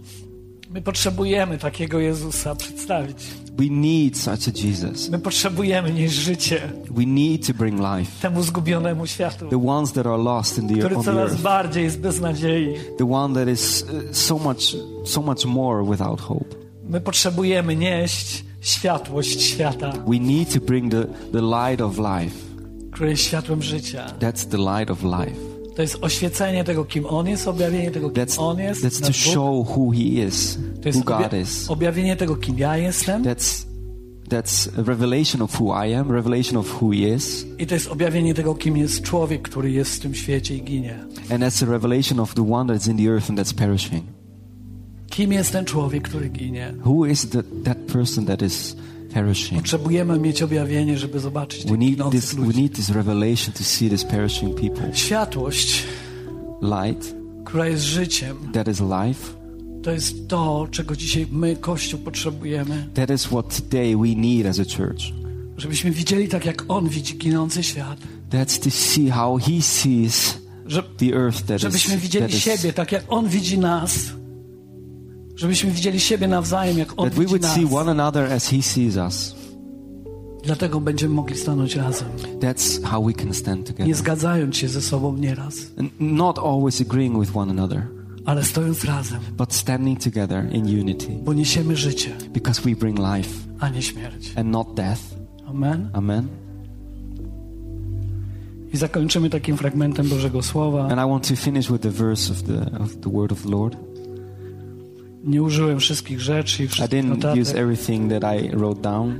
My 0.69 0.81
potrzebujemy 0.81 1.57
takiego 1.57 1.99
Jezusa 1.99 2.55
przedstawić. 2.55 3.17
We 3.57 3.65
need 3.69 4.17
such 4.17 4.47
a 4.47 4.67
Jesus. 4.67 5.09
My 5.09 5.19
potrzebujemy 5.19 5.93
nieść 5.93 6.13
życie 6.13 6.61
We 6.91 7.05
need 7.05 7.47
to 7.47 7.53
bring 7.53 7.79
life. 7.79 8.11
temu 8.21 8.43
zgubionemu 8.43 9.07
światu, 9.07 9.47
The 9.49 9.67
ones 9.67 9.91
that 9.91 10.07
are 10.07 10.17
lost 10.23 10.57
in 10.57 10.67
the, 10.67 10.73
który 10.77 10.95
on 10.95 11.03
the 11.03 11.11
coraz 11.11 11.31
earth. 11.31 11.43
bardziej 11.43 11.83
jest 11.83 11.99
bez 11.99 12.19
nadziei. 12.21 12.73
The 12.97 13.11
one 13.13 13.33
that 13.45 13.53
is 13.55 13.83
uh, 13.83 14.15
so 14.15 14.37
much, 14.37 14.61
so 15.05 15.21
much 15.21 15.45
more 15.45 15.83
without 15.83 16.21
hope. 16.21 16.55
My 16.89 17.01
potrzebujemy 17.01 17.75
nieść 17.75 18.45
światłość 18.61 19.41
świata, 19.41 19.93
We 20.07 20.19
need 20.19 20.53
to 20.53 20.59
bring 20.59 20.91
the, 20.91 21.05
the 21.31 21.41
light 21.41 21.81
of 21.81 21.97
life. 21.97 22.35
które 22.91 23.09
jest 23.09 23.23
światłem 23.23 23.61
życia. 23.63 24.05
That's 24.19 24.47
the 24.47 24.57
light 24.57 24.91
of 24.91 25.03
life. 25.03 25.46
To 25.77 25.81
jest 25.81 25.97
oświecenie 26.01 26.63
tego, 26.63 26.85
kim 26.85 27.05
On 27.05 27.27
jest, 27.27 27.47
objawienie 27.47 27.91
tego, 27.91 28.09
kim 28.09 28.23
That's, 28.23 28.39
On 28.39 28.59
jest, 28.59 28.83
that's 28.83 29.07
to 29.07 29.13
show 29.13 29.69
who 29.77 29.91
He 29.91 29.99
is, 30.27 30.55
To 30.55 30.61
who 30.81 30.87
jest 30.89 31.03
God 31.03 31.17
obja- 31.17 31.41
is. 31.41 31.69
objawienie 31.69 32.15
tego, 32.15 32.35
kim 32.35 32.57
ja 32.59 32.77
jestem 32.77 33.23
That's, 33.23 33.65
that's 34.29 34.69
a 34.79 34.83
revelation 34.83 35.41
of 35.41 35.61
who 35.61 35.85
I 35.85 35.93
am, 35.93 36.11
revelation 36.11 36.57
of 36.57 36.81
who 36.81 36.89
He 36.91 36.97
is, 37.15 37.45
i 37.59 37.67
to 37.67 37.73
jest 37.73 37.87
objawienie 37.87 38.33
tego, 38.33 38.55
kim 38.55 38.77
jest 38.77 39.01
człowiek, 39.01 39.41
który 39.41 39.71
jest 39.71 39.95
w 39.95 39.99
tym 39.99 40.15
świecie 40.15 40.55
i 40.55 40.61
ginie. 40.63 40.99
and 41.29 41.43
that's 41.43 41.63
a 41.63 41.69
revelation 41.71 42.19
of 42.19 42.33
the 42.33 42.53
one 42.53 42.73
that's 42.73 42.91
in 42.91 42.97
the 42.97 43.11
earth 43.11 43.29
and 43.29 43.39
that's 43.39 43.53
perishing. 43.55 44.03
Kim 45.09 45.33
jest 45.33 45.51
ten 45.51 45.65
człowiek, 45.65 46.03
który 46.03 46.29
ginie? 46.29 46.73
Who 46.85 47.05
is 47.05 47.29
the, 47.29 47.43
that 47.63 47.77
person 47.77 48.25
that 48.25 48.41
is 48.41 48.75
perishing? 49.21 49.61
Potrzebujemy 49.61 50.19
mieć 50.19 50.41
objawienie, 50.41 50.97
żeby 50.97 51.19
zobaczyć 51.19 51.65
We 51.65 51.77
need 51.77 52.11
this. 52.11 52.33
We 52.33 52.45
ludzi. 52.45 52.61
need 52.61 52.75
this 52.75 52.89
revelation 52.89 53.53
to 53.53 53.63
see 53.63 53.89
these 53.89 54.05
perishing 54.07 54.55
people. 54.61 54.95
Światłość, 54.95 55.83
Light 56.61 57.15
która 57.45 57.67
jest 57.67 57.83
życiem, 57.83 58.37
that 58.53 58.67
is 58.67 58.79
life. 58.79 59.33
to 59.83 59.91
jest 59.91 60.27
to, 60.27 60.67
czego 60.71 60.95
dzisiaj 60.95 61.27
my, 61.31 61.55
Kościół, 61.55 61.99
potrzebujemy. 61.99 62.87
That 62.93 63.09
is 63.11 63.25
what 63.25 63.55
today 63.57 63.97
we 63.97 64.15
need 64.15 64.45
as 64.45 64.59
a 64.59 64.63
church. 64.77 65.01
Żebyśmy 65.57 65.91
widzieli 65.91 66.27
tak, 66.27 66.45
jak 66.45 66.63
On 66.67 66.89
widzi 66.89 67.17
ginący 67.17 67.63
świat. 67.63 67.99
That's 68.31 68.63
to 68.63 68.69
see 68.71 69.09
how 69.09 69.37
He 69.37 69.61
sees 69.61 70.37
the 70.97 71.05
earth 71.15 71.45
that 71.45 71.57
is. 71.57 71.61
żebyśmy 71.61 71.97
widzieli 71.97 72.25
That, 72.25 72.35
is, 72.35 72.43
siebie 72.43 72.73
tak, 72.73 72.91
jak 72.91 73.03
On 73.07 73.27
widzi 73.29 73.57
nas. 73.59 73.99
Żebyśmy 75.37 75.71
widzieli 75.71 75.99
siebie 75.99 76.27
nawzajem, 76.27 76.77
jak 76.77 76.93
On 76.97 77.09
widzi 77.09 77.35
nas. 77.39 77.53
see 77.55 77.65
one 77.75 77.91
another 77.91 78.31
as 78.33 78.47
He 78.49 78.61
sees 78.61 78.95
us. 78.95 79.35
Dlatego 80.43 80.79
będziemy 80.81 81.15
mogli 81.15 81.37
stanąć 81.37 81.75
razem. 81.75 82.07
That's 82.39 82.83
how 82.83 83.03
we 83.05 83.13
can 83.13 83.33
stand 83.33 83.59
Nie 83.59 83.65
together. 83.73 83.95
zgadzając 83.95 84.57
się 84.57 84.67
ze 84.69 84.81
sobą 84.81 85.17
nieraz, 85.17 85.55
not 85.99 86.39
always 86.39 86.81
agreeing 86.81 87.19
with 87.19 87.35
one 87.37 87.51
another, 87.51 87.87
ale 88.25 88.43
stojąc 88.43 88.83
razem, 88.85 89.19
but 89.37 89.53
standing 89.53 90.03
together 90.03 90.53
in 90.55 90.65
unity 90.79 91.07
bo 91.23 91.33
niesiemy 91.33 91.75
życie, 91.75 92.09
because 92.33 92.61
we 92.61 92.75
bring 92.75 92.99
life 92.99 93.29
a 93.59 93.69
nie 93.69 93.81
śmierć. 93.81 94.33
and 94.35 94.49
not 94.51 94.73
death. 94.73 95.01
Amen. 95.47 95.89
Amen. 95.93 96.27
I 98.73 98.77
zakończymy 98.77 99.29
takim 99.29 99.57
fragmentem 99.57 100.09
Bożego 100.09 100.43
Słowa. 100.43 100.83
And 100.83 100.93
I 100.93 101.09
want 101.11 101.27
to 101.27 101.35
finish 101.35 101.71
with 101.71 101.81
the 101.81 101.91
verse 101.91 102.31
of 102.33 102.41
the 102.43 102.79
of 102.79 102.95
the 102.95 103.09
word 103.09 103.31
of 103.31 103.41
the 103.41 103.49
Lord. 103.49 103.77
Nie 105.27 105.43
użyłem 105.43 105.79
wszystkich 105.79 106.19
rzeczy 106.21 106.63
i 106.63 106.65
I 106.65 106.69
wszystkich 106.69 106.99
use 106.99 107.07
notatek. 107.09 107.47
everything 107.55 108.11
that 108.11 108.23
I 108.43 108.49
wrote 108.57 108.81
down. 108.81 109.19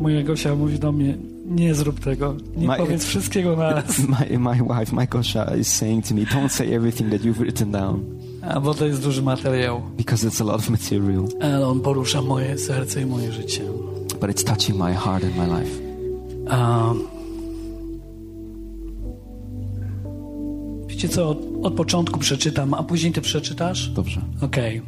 Moja 0.00 0.22
Gosia 0.22 0.54
mówi 0.54 0.78
do 0.78 0.92
mnie, 0.92 1.16
nie 1.46 1.74
zrób 1.74 2.00
tego, 2.00 2.34
nie 2.56 2.66
My- 2.68 2.76
powiedz 2.76 3.04
wszystkiego 3.04 3.56
naraz. 3.56 3.98
My 4.30 4.38
my 4.38 4.54
wife, 4.54 4.96
my 4.96 5.06
Kosha, 5.06 5.56
is 5.56 5.68
saying 5.68 6.06
to 6.08 6.14
me, 6.14 6.20
"Don't 6.20 6.48
say 6.48 6.74
everything 6.76 7.10
that 7.10 7.20
you've 7.22 7.38
written 7.40 7.70
down, 7.70 8.00
A, 8.42 8.60
bo 8.60 8.74
to 8.74 8.86
jest 8.86 9.02
duży 9.02 9.22
materiał. 9.22 9.82
because 9.96 10.28
it's 10.28 10.42
a 10.42 10.44
lot 10.44 10.56
of 10.56 10.70
material, 10.70 11.24
Ale 11.42 11.66
on 11.66 11.80
porusza 11.80 12.22
moje 12.22 12.58
serce 12.58 13.02
i 13.02 13.06
moje 13.06 13.32
życie. 13.32 13.62
but 14.20 14.30
it's 14.30 14.44
touching 14.44 14.78
my 14.78 14.94
heart 14.94 15.24
and 15.24 15.36
my 15.36 15.60
life." 15.60 15.80
A... 16.48 16.92
Wiecie 20.86 21.08
co, 21.08 21.28
od, 21.28 21.38
od 21.62 21.74
początku 21.74 22.18
przeczytam, 22.20 22.74
a 22.74 22.82
później 22.82 23.12
ty 23.12 23.20
przeczytasz? 23.20 23.88
Dobrze. 23.90 24.20
Okej. 24.40 24.82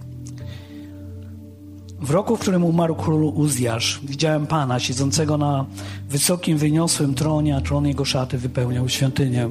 W 2.04 2.10
roku, 2.10 2.36
w 2.36 2.40
którym 2.40 2.64
umarł 2.64 2.94
król 2.94 3.24
Uzjasz, 3.24 4.00
widziałem 4.02 4.46
Pana 4.46 4.80
siedzącego 4.80 5.38
na 5.38 5.66
wysokim, 6.10 6.58
wyniosłym 6.58 7.14
tronie, 7.14 7.56
a 7.56 7.60
tron 7.60 7.86
jego 7.86 8.04
szaty 8.04 8.38
wypełniał 8.38 8.88
świątynię. 8.88 9.50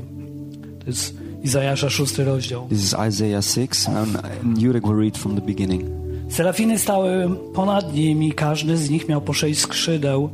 To 0.80 0.86
jest 0.88 1.18
Izajasza, 1.43 1.89
szósty 1.89 2.26
rozdział. 2.26 2.68
This 2.68 2.84
is 2.84 2.95
Isaiah 3.10 3.45
six, 3.45 3.89
and, 3.89 4.16
and 4.16 4.62
Jurek 4.62 4.88
will 4.88 4.99
read 4.99 5.18
from 5.18 5.36
the 5.36 5.41
beginning. 5.41 5.84
Serafiny 6.30 6.80
stały 6.80 7.30
ponad 7.54 7.93
nim 7.93 8.24
i 8.24 8.32
każdy 8.32 8.78
z 8.78 8.89
nich 8.89 9.10
miał 9.10 9.22
po 9.22 9.34
sześć 9.34 9.60
skrzydeł. 9.60 10.30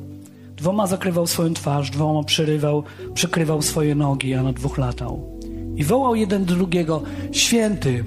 Dwoma 0.57 0.87
zakrywał 0.87 1.27
swoją 1.27 1.53
twarz, 1.53 1.89
dwoma 1.91 2.23
przerywał, 2.23 2.83
przykrywał 3.13 3.61
swoje 3.61 3.95
nogi, 3.95 4.33
a 4.33 4.43
na 4.43 4.53
dwóch 4.53 4.77
latał. 4.77 5.39
I 5.75 5.83
wołał 5.83 6.15
jeden 6.15 6.45
do 6.45 6.55
drugiego, 6.55 7.01
święty, 7.31 8.03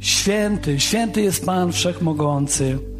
święty, 0.00 0.80
święty 0.80 1.22
jest 1.22 1.46
Pan 1.46 1.72
Wszechmogący, 1.72 2.91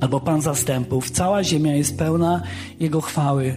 albo 0.00 0.20
Pan 0.20 0.40
zastępów. 0.40 1.10
Cała 1.10 1.44
ziemia 1.44 1.76
jest 1.76 1.98
pełna 1.98 2.42
Jego 2.80 3.00
chwały. 3.00 3.56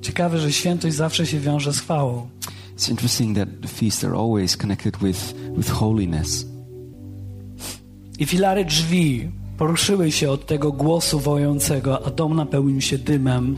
Ciekawe, 0.00 0.38
że 0.38 0.52
świętość 0.52 0.96
zawsze 0.96 1.26
się 1.26 1.40
wiąże 1.40 1.72
z 1.72 1.80
chwałą. 1.80 2.28
It's 2.76 2.90
interesting 2.90 3.36
that 3.36 3.48
the 3.62 3.68
feasts 3.68 4.04
are 4.04 4.14
always 4.14 4.56
connected 4.56 4.96
with 4.96 5.34
with 5.56 5.70
holiness. 5.70 6.46
I 8.18 8.26
filary 8.26 8.64
drzwi 8.64 9.28
poruszyły 9.58 10.12
się 10.12 10.30
od 10.30 10.46
tego 10.46 10.72
głosu 10.72 11.20
wojącego, 11.20 12.06
a 12.06 12.10
dom 12.10 12.36
napełnił 12.36 12.80
się 12.80 12.98
dymem. 12.98 13.56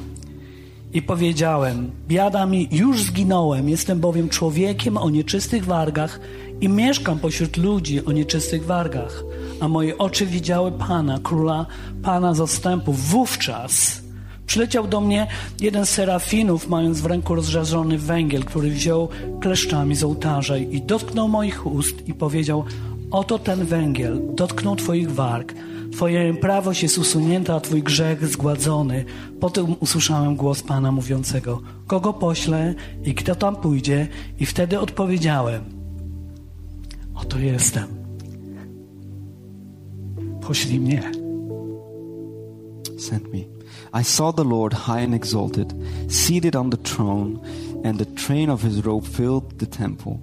I 0.92 1.02
powiedziałem: 1.02 1.90
Biada 2.08 2.46
mi, 2.46 2.68
już 2.72 3.02
zginąłem, 3.02 3.68
jestem 3.68 4.00
bowiem 4.00 4.28
człowiekiem 4.28 4.96
o 4.96 5.10
nieczystych 5.10 5.64
wargach 5.64 6.20
i 6.60 6.68
mieszkam 6.68 7.18
pośród 7.18 7.56
ludzi 7.56 8.04
o 8.04 8.12
nieczystych 8.12 8.64
wargach. 8.64 9.24
A 9.60 9.68
moje 9.68 9.98
oczy 9.98 10.26
widziały 10.26 10.72
Pana, 10.72 11.18
króla, 11.22 11.66
Pana 12.02 12.34
zastępów. 12.34 13.00
Wówczas 13.08 14.02
przyleciał 14.46 14.86
do 14.86 15.00
mnie 15.00 15.26
jeden 15.60 15.86
z 15.86 15.88
serafinów, 15.88 16.68
mając 16.68 17.00
w 17.00 17.06
ręku 17.06 17.34
rozżarzony 17.34 17.98
węgiel, 17.98 18.44
który 18.44 18.70
wziął 18.70 19.08
kleszczami 19.40 19.96
z 19.96 20.04
ołtarza 20.04 20.56
i 20.56 20.82
dotknął 20.82 21.28
moich 21.28 21.66
ust 21.66 22.08
i 22.08 22.14
powiedział: 22.14 22.64
Oto 23.10 23.38
ten 23.38 23.64
węgiel 23.66 24.20
dotknął 24.34 24.76
Twoich 24.76 25.10
warg. 25.10 25.54
Twoje 25.92 26.34
prawość 26.34 26.82
jest 26.82 26.98
usunięta, 26.98 27.54
a 27.54 27.60
Twój 27.60 27.82
grzech 27.82 28.28
zgładzony. 28.28 29.04
Potem 29.40 29.76
usłyszałem 29.80 30.36
głos 30.36 30.62
Pana 30.62 30.92
mówiącego: 30.92 31.62
Kogo 31.86 32.12
poślę 32.12 32.74
i 33.04 33.14
kto 33.14 33.34
tam 33.34 33.56
pójdzie? 33.56 34.08
I 34.40 34.46
wtedy 34.46 34.80
odpowiedziałem: 34.80 35.79
Oto 37.20 37.38
jestem. 37.38 37.88
Poślij 40.40 40.80
mnie. 40.80 41.02
Send 42.98 43.32
me. 43.32 43.38
I 43.92 44.04
saw 44.04 44.32
the 44.32 44.44
Lord 44.44 44.74
high 44.74 45.04
and 45.04 45.14
exalted, 45.14 45.74
seated 46.08 46.56
on 46.56 46.70
the 46.70 46.76
throne, 46.76 47.40
and 47.84 47.98
the 47.98 48.04
train 48.04 48.50
of 48.50 48.62
his 48.62 48.84
robe 48.84 49.06
filled 49.06 49.58
the 49.58 49.66
temple. 49.66 50.18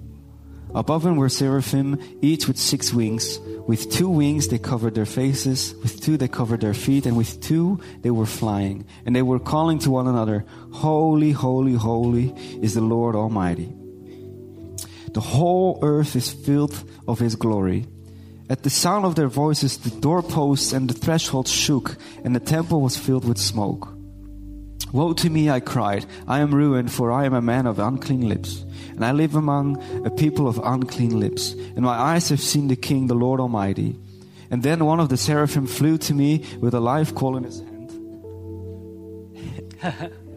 Above 0.74 1.06
him 1.06 1.16
were 1.16 1.28
seraphim, 1.28 1.96
each 2.20 2.48
with 2.48 2.58
six 2.58 2.92
wings. 2.92 3.38
With 3.66 3.90
two 3.90 4.08
wings 4.08 4.48
they 4.48 4.58
covered 4.58 4.94
their 4.94 5.06
faces, 5.06 5.74
with 5.82 6.00
two 6.00 6.16
they 6.16 6.28
covered 6.28 6.60
their 6.60 6.74
feet, 6.74 7.06
and 7.06 7.16
with 7.16 7.40
two 7.40 7.78
they 8.02 8.10
were 8.10 8.26
flying. 8.26 8.84
And 9.06 9.14
they 9.14 9.22
were 9.22 9.40
calling 9.40 9.78
to 9.80 9.90
one 9.90 10.08
another, 10.08 10.44
Holy, 10.72 11.32
holy, 11.32 11.74
holy 11.74 12.34
is 12.62 12.74
the 12.74 12.80
Lord 12.80 13.14
Almighty. 13.14 13.72
The 15.12 15.20
whole 15.20 15.78
earth 15.82 16.16
is 16.16 16.30
filled 16.30 16.82
of 17.06 17.18
his 17.18 17.36
glory. 17.36 17.86
At 18.50 18.62
the 18.62 18.70
sound 18.70 19.04
of 19.04 19.14
their 19.14 19.28
voices, 19.28 19.76
the 19.78 19.90
doorposts 20.00 20.72
and 20.72 20.88
the 20.88 20.94
thresholds 20.94 21.50
shook, 21.50 21.96
and 22.24 22.34
the 22.34 22.40
temple 22.40 22.80
was 22.80 22.96
filled 22.96 23.26
with 23.26 23.38
smoke. 23.38 23.88
Woe 24.92 25.12
to 25.12 25.28
me, 25.28 25.50
I 25.50 25.60
cried. 25.60 26.06
I 26.26 26.40
am 26.40 26.54
ruined, 26.54 26.90
for 26.90 27.12
I 27.12 27.26
am 27.26 27.34
a 27.34 27.42
man 27.42 27.66
of 27.66 27.78
unclean 27.78 28.26
lips, 28.26 28.64
and 28.90 29.04
I 29.04 29.12
live 29.12 29.34
among 29.34 29.76
a 30.06 30.10
people 30.10 30.48
of 30.48 30.58
unclean 30.64 31.20
lips. 31.20 31.52
And 31.52 31.80
my 31.80 31.94
eyes 31.94 32.30
have 32.30 32.40
seen 32.40 32.68
the 32.68 32.76
King, 32.76 33.06
the 33.06 33.14
Lord 33.14 33.38
Almighty. 33.38 33.98
And 34.50 34.62
then 34.62 34.86
one 34.86 34.98
of 34.98 35.10
the 35.10 35.18
seraphim 35.18 35.66
flew 35.66 35.98
to 35.98 36.14
me 36.14 36.44
with 36.58 36.72
a 36.72 36.80
live 36.80 37.14
coal 37.14 37.36
in 37.36 37.44
his 37.44 37.60
hand. 37.60 37.74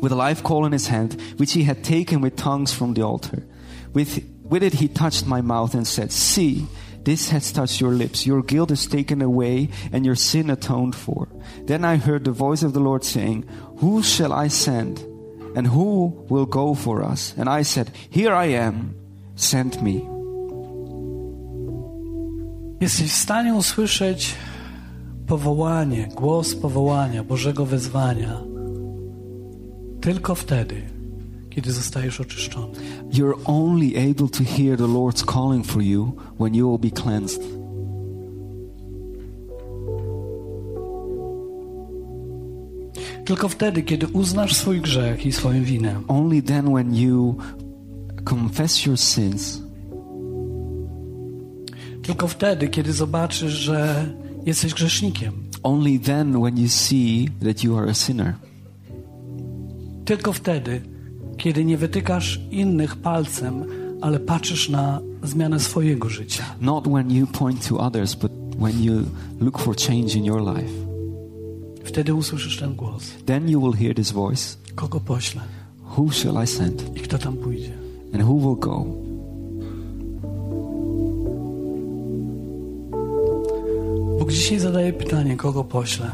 with 0.00 0.12
a 0.12 0.16
live 0.16 0.42
coal 0.42 0.64
in 0.66 0.72
his 0.72 0.88
hand, 0.88 1.20
which 1.36 1.52
he 1.52 1.64
had 1.64 1.84
taken 1.84 2.20
with 2.20 2.36
tongues 2.36 2.72
from 2.72 2.94
the 2.94 3.02
altar. 3.02 3.44
With, 3.92 4.24
with 4.42 4.62
it 4.62 4.74
he 4.74 4.88
touched 4.88 5.26
my 5.26 5.40
mouth 5.40 5.74
and 5.74 5.86
said, 5.86 6.12
See, 6.12 6.66
this 7.04 7.30
has 7.30 7.52
touched 7.52 7.80
your 7.80 7.92
lips. 7.92 8.26
Your 8.26 8.42
guilt 8.42 8.70
is 8.70 8.86
taken 8.86 9.22
away 9.22 9.70
and 9.92 10.04
your 10.04 10.14
sin 10.14 10.50
atoned 10.50 10.94
for. 10.94 11.28
Then 11.64 11.84
I 11.84 11.96
heard 11.96 12.24
the 12.24 12.32
voice 12.32 12.62
of 12.62 12.72
the 12.72 12.80
Lord 12.80 13.04
saying, 13.04 13.44
Who 13.78 14.02
shall 14.02 14.32
I 14.32 14.48
send? 14.48 14.98
And 15.56 15.66
who 15.66 16.26
will 16.28 16.46
go 16.46 16.74
for 16.74 17.02
us? 17.02 17.34
And 17.36 17.48
I 17.48 17.62
said, 17.62 17.90
Here 18.10 18.34
I 18.34 18.46
am, 18.46 18.94
send 19.36 19.82
me. 19.82 20.06
Jesteś 22.80 23.12
w 23.12 23.16
stanie 23.16 23.54
usłyszeć 23.54 24.34
powołanie, 25.26 26.08
głos 26.14 26.54
powołania, 26.54 27.24
Bożego 27.24 27.66
wezwania 27.66 28.47
tylko 30.00 30.34
wtedy, 30.34 30.82
kiedy 31.50 31.72
zostajesz 31.72 32.20
oczyszczony. 32.20 32.72
You're 33.12 33.38
only 33.44 33.96
able 33.96 34.28
to 34.28 34.44
hear 34.44 34.76
the 34.76 34.86
Lord's 34.86 35.24
calling 35.32 35.66
for 35.66 35.82
you 35.82 36.12
when 36.40 36.54
you 36.54 36.70
will 36.70 36.90
be 36.90 37.02
cleansed. 37.02 37.58
Tylko 43.24 43.48
wtedy, 43.48 43.82
kiedy 43.82 44.06
uznasz 44.06 44.54
swój 44.54 44.80
grzech 44.80 45.26
i 45.26 45.32
swoją 45.32 45.64
winę. 45.64 46.00
Only 46.08 46.42
then 46.42 46.72
when 46.74 46.94
you 46.94 47.36
confess 48.24 48.86
your 48.86 48.98
sins. 48.98 49.62
Tylko 52.02 52.28
wtedy, 52.28 52.68
kiedy 52.68 52.92
zobaczysz, 52.92 53.52
że 53.52 54.06
jesteś 54.46 54.74
grzesznikiem. 54.74 55.32
Only 55.62 55.98
then 55.98 56.40
when 56.40 56.58
you 56.58 56.68
see 56.68 57.28
that 57.44 57.64
you 57.64 57.78
are 57.78 57.90
a 57.90 57.94
sinner. 57.94 58.34
Tylko 60.08 60.32
wtedy, 60.32 60.80
kiedy 61.36 61.64
nie 61.64 61.76
wytykasz 61.78 62.40
innych 62.50 62.96
palcem, 62.96 63.64
ale 64.00 64.20
patrzysz 64.20 64.68
na 64.68 65.00
zmianę 65.22 65.60
swojego 65.60 66.08
życia. 66.08 66.44
Not 66.60 66.88
when 66.88 67.10
you 67.10 67.26
point 67.26 67.68
to 67.68 67.78
others, 67.78 68.14
but 68.14 68.32
when 68.58 68.82
you 68.82 68.94
look 69.40 69.58
for 69.58 69.76
change 69.76 70.14
in 70.18 70.24
your 70.24 70.40
life. 70.40 70.72
Wtedy 71.84 72.14
usłyszysz 72.14 72.58
ten 72.58 72.74
głos. 72.74 73.02
Then 73.26 73.48
you 73.48 73.60
will 73.60 73.72
hear 73.72 73.94
this 73.94 74.10
voice 74.12 74.56
Kogo 74.74 75.00
poślę 75.00 75.40
Who 75.96 76.12
shall 76.12 76.44
I 76.44 76.46
send? 76.46 76.96
i 76.96 77.00
kto 77.00 77.18
tam 77.18 77.36
pójdzie? 77.36 77.72
And 78.14 78.22
who 78.22 78.34
will 78.34 78.56
go? 78.60 78.84
Bóg 84.18 84.32
dzisiaj 84.32 84.58
zadaje 84.58 84.92
pytanie, 84.92 85.36
kogo 85.36 85.64
poślę? 85.64 86.10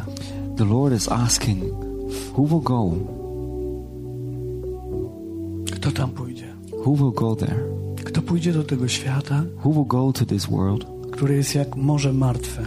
The 0.56 0.64
Lord 0.64 0.94
is 0.96 1.08
asking, 1.08 1.62
Who 2.36 2.46
will 2.46 2.60
go? 2.60 2.90
Tam 5.94 6.10
pójdzie? 6.10 6.54
Who 6.86 6.96
will 6.96 7.12
go 7.12 7.36
there? 7.36 7.56
Kto 8.04 8.22
pójdzie 8.22 8.52
do 8.52 8.64
tego 8.64 8.88
świata, 8.88 9.44
Who 9.64 9.72
will 9.72 9.84
go 9.86 10.12
to 10.12 10.26
this 10.26 10.46
world? 10.46 10.86
które 11.10 11.34
jest 11.34 11.54
jak 11.54 11.76
morze 11.76 12.12
martwe? 12.12 12.62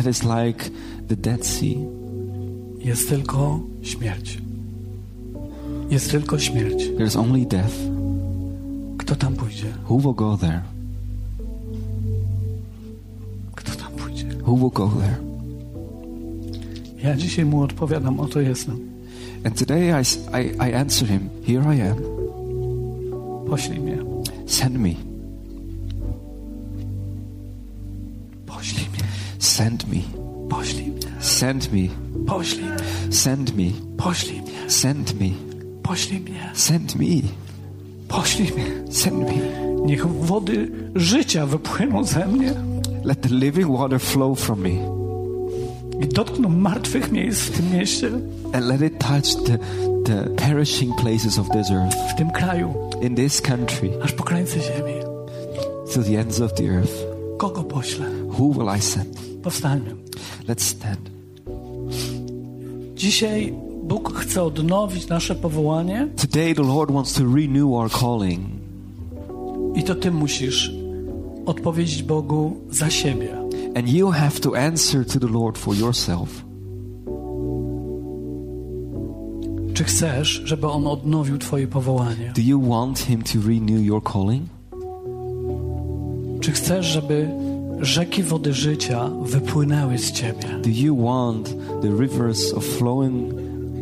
It 0.00 0.06
is 0.10 0.22
like 0.22 0.70
the 1.08 1.16
Dead 1.16 1.46
Sea. 1.46 1.74
Jest 2.78 3.08
tylko 3.08 3.60
śmierć. 3.82 4.38
Jest 5.90 6.10
tylko 6.10 6.38
śmierć. 6.38 6.88
There's 6.98 7.18
only 7.20 7.46
death. 7.46 7.74
Kto 8.98 9.16
tam 9.16 9.34
pójdzie? 9.34 9.66
Who 9.90 9.98
will 9.98 10.14
go 10.14 10.36
there? 10.36 10.62
Kto 13.54 13.74
tam 13.76 13.92
pójdzie? 13.92 14.26
Who 14.46 14.56
will 14.56 14.70
go 14.70 14.88
there? 15.00 15.16
Ja 17.02 17.16
dzisiaj 17.16 17.44
mu 17.44 17.62
odpowiadam, 17.62 18.20
oto 18.20 18.40
jestem. 18.40 18.78
And 19.44 19.58
today 19.58 19.90
I, 19.90 20.02
I- 20.42 20.70
I 20.70 20.74
answer 20.74 21.08
him, 21.08 21.28
Here 21.46 21.76
I 21.76 21.80
am. 21.82 22.17
Poślij 23.50 23.80
mnie. 23.80 23.98
Send 24.46 24.78
me. 24.78 24.88
Poślij 28.46 28.86
mnie. 28.92 29.04
Send 29.38 29.88
me. 29.88 30.00
Poślij 30.48 30.90
mnie. 30.90 31.10
Send 31.20 31.72
me. 31.72 31.88
Poślij 32.26 32.64
mnie. 32.64 33.12
Send 33.12 33.54
me. 33.56 33.64
Poślij 33.96 34.40
mnie. 34.40 34.70
Send 34.70 35.20
me. 35.20 35.26
Poślij 35.82 36.20
mnie. 36.20 36.50
Send 36.54 36.94
me. 36.96 37.06
Poślij 38.08 38.52
mnie. 38.52 38.92
Send 38.92 39.18
me. 39.18 39.34
Niech 39.86 40.06
wody 40.06 40.70
życia 40.94 41.46
wypłyną 41.46 42.04
ze 42.04 42.26
mnie 42.26 42.54
Let 43.04 43.20
the 43.20 43.28
living 43.28 43.78
water 43.78 44.00
flow 44.00 44.40
from 44.40 44.60
me. 44.60 44.97
I 46.00 46.08
dotkną 46.08 46.48
martwych 46.48 47.12
miejsc 47.12 47.40
w 47.40 47.50
tym 47.56 47.72
mieście, 47.78 48.10
And 48.52 48.64
let 48.66 48.80
it 48.82 48.98
touch 48.98 49.44
the, 49.46 49.58
the 50.04 50.24
perishing 50.36 50.96
places 50.96 51.38
of 51.38 51.48
this 51.48 51.70
earth. 51.70 51.96
w 52.12 52.14
tym 52.18 52.30
kraju, 52.30 52.74
In 53.02 53.14
this 53.14 53.40
country. 53.40 53.90
aż 54.04 54.12
po 54.12 54.24
krańce 54.24 54.60
ziemi. 54.60 54.94
To 55.94 56.02
the 56.02 56.20
ends 56.20 56.40
of 56.40 56.54
the 56.54 56.64
earth. 56.64 56.92
Kogo 57.38 57.62
poślę? 57.64 58.06
Who 58.38 58.48
will 58.52 58.78
I 58.78 58.82
send? 58.82 59.18
Powstańmy. 59.42 59.94
Let's 60.48 60.60
stand. 60.62 61.10
Dzisiaj 62.94 63.52
Bóg 63.84 64.14
chce 64.18 64.42
odnowić 64.42 65.08
nasze 65.08 65.34
powołanie 65.34 66.08
Today 66.16 66.54
the 66.54 66.62
Lord 66.62 66.90
wants 66.92 67.12
to 67.12 67.22
renew 67.34 67.72
our 67.72 67.90
calling. 67.90 68.40
i 69.74 69.82
to 69.82 69.94
Ty 69.94 70.10
musisz 70.10 70.72
odpowiedzieć 71.46 72.02
Bogu 72.02 72.56
za 72.70 72.90
siebie. 72.90 73.28
And 73.74 73.88
you 73.88 74.10
have 74.10 74.40
to 74.40 74.56
answer 74.56 75.06
to 75.06 75.18
the 75.18 75.26
Lord 75.26 75.58
for 75.58 75.76
yourself. 75.76 76.44
Czy 79.74 79.84
chcesz, 79.84 80.42
żeby 80.44 80.68
On 80.68 80.86
odnowił 80.86 81.38
Twoje 81.38 81.66
powołanie? 81.66 82.32
Do 82.36 82.42
you 82.42 82.62
want 82.70 82.98
Him 82.98 83.22
to 83.22 83.38
renew 83.48 83.86
your 83.86 84.02
calling? 84.12 84.48
Czy 86.40 86.52
chcesz, 86.52 86.86
żeby 86.86 87.28
rzeki 87.80 88.22
wody 88.22 88.52
życia 88.52 89.10
wypłynęły 89.22 89.98
z 89.98 90.12
Ciebie? 90.12 90.48
Do 90.62 90.70
you 90.70 90.96
want 90.96 91.54
the 91.82 91.88
rivers 92.00 92.52
of 92.52 92.64
flowing 92.64 93.34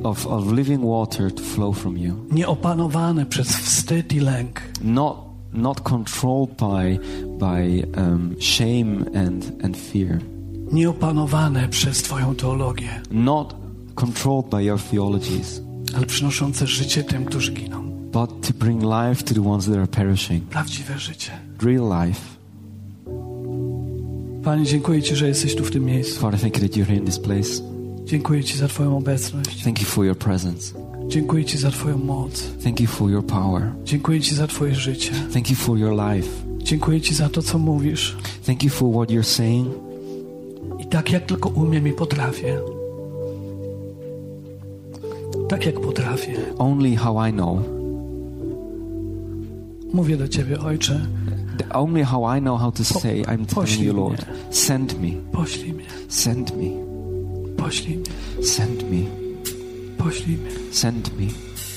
of, 0.03 0.27
of 0.27 0.53
living 0.53 0.85
water 0.85 1.35
to 1.35 1.43
flow 1.43 1.79
from 1.79 1.99
you? 1.99 2.15
Nieopanowane 2.33 3.27
przez 3.27 3.49
wstyd 3.49 4.13
i 4.13 4.21
lęk. 4.21 4.63
Not 4.85 5.27
not 5.53 5.81
controlled 5.81 6.57
by 6.57 6.99
by 7.39 7.87
um, 8.01 8.37
shame 8.41 9.05
and 9.27 9.65
and 9.65 9.77
fear, 9.77 10.19
Nieopanowane 10.73 11.69
przez 11.69 12.03
Twoją 12.03 12.35
teologię, 12.35 13.01
not 13.11 13.55
controlled 13.95 14.47
by 14.51 14.65
your 14.65 14.81
theologies, 14.81 15.63
ale 15.97 16.07
przynoszące 16.07 16.67
życie 16.67 17.05
tym, 17.05 17.25
którzy 17.25 17.53
giną. 17.53 17.83
but 18.13 18.47
to 18.47 18.53
bring 18.59 18.83
life 18.83 19.23
to 19.25 19.35
the 19.35 19.49
ones 19.49 19.67
that 19.67 19.75
are 19.77 19.87
perishing, 19.87 20.45
Prawdziwe 20.45 20.99
życie. 20.99 21.33
real 21.63 22.07
life. 22.07 22.21
Panie, 24.45 24.65
dziękuję 24.65 25.03
Ci, 25.03 25.17
że 25.17 25.29
jesteś 25.29 25.57
tu 25.57 25.65
w 25.65 25.71
tym 25.71 25.85
miejscu. 25.85 26.21
Father, 26.21 26.41
thank 26.41 26.55
you 26.57 26.63
that 26.69 26.77
you're 26.77 26.97
in 26.97 27.05
this 27.05 27.19
place. 27.19 27.63
Dziękuję 28.05 28.45
Ci 28.45 28.59
za 28.59 28.69
Twoją 28.69 28.97
obecność. 28.99 29.63
Thank 29.65 29.81
you 29.81 29.87
for 29.87 30.05
your 30.07 30.19
presence. 30.19 30.75
Dziękuję 31.09 31.45
Ci 31.45 31.59
za 31.59 31.71
Twoją 31.71 31.99
moc. 31.99 32.43
Thank 32.65 32.81
you 32.81 32.87
for 32.87 33.11
your 33.11 33.27
power. 33.27 33.73
Dziękuję 33.85 34.21
Ci 34.21 34.35
za 34.35 34.47
Twoje 34.47 34.75
życie. 34.75 35.13
Thank 35.33 35.51
you 35.51 35.57
for 35.57 35.79
your 35.79 35.93
life. 35.93 36.46
Dziękuję 36.67 37.01
Ci 37.01 37.15
za 37.15 37.29
to, 37.29 37.43
co 37.43 37.59
mówisz. 37.59 38.17
Thank 38.47 38.65
you 38.65 38.71
for 38.71 38.91
what 38.93 39.09
you're 39.11 39.23
saying. 39.23 39.69
I 40.81 40.87
tak 40.87 41.13
jak 41.13 41.27
tylko 41.27 41.49
umiem 41.49 41.89
i 41.89 41.93
potrafię. 41.93 42.59
Tak 45.49 45.67
jak 45.67 45.81
potrafię. 45.81 46.35
Only 46.59 46.97
how 46.97 47.27
I 47.29 47.33
know. 47.33 47.59
Mówię 49.93 50.17
do 50.17 50.29
Ciebie, 50.29 50.61
Ojcze, 50.61 51.07
The 51.59 51.69
only 51.69 52.05
how 52.05 52.37
I 52.37 52.41
know 52.41 52.61
how 52.61 52.73
to 52.73 52.85
say, 52.85 53.23
I'm 53.23 53.47
telling 53.47 53.81
you, 53.81 53.93
mnie. 53.95 54.03
Lord. 54.03 54.27
Send 54.51 55.01
me. 55.03 55.09
poślij 55.33 55.73
mnie, 55.73 55.85
Send 56.09 56.57
me. 56.57 56.65
poślij 57.57 57.97
mnie, 57.97 58.45
Send 58.45 58.83
me. 58.91 58.99
poślij 59.99 60.37
mnie. 60.37 60.51
Send 60.73 61.21
me. 61.21 61.27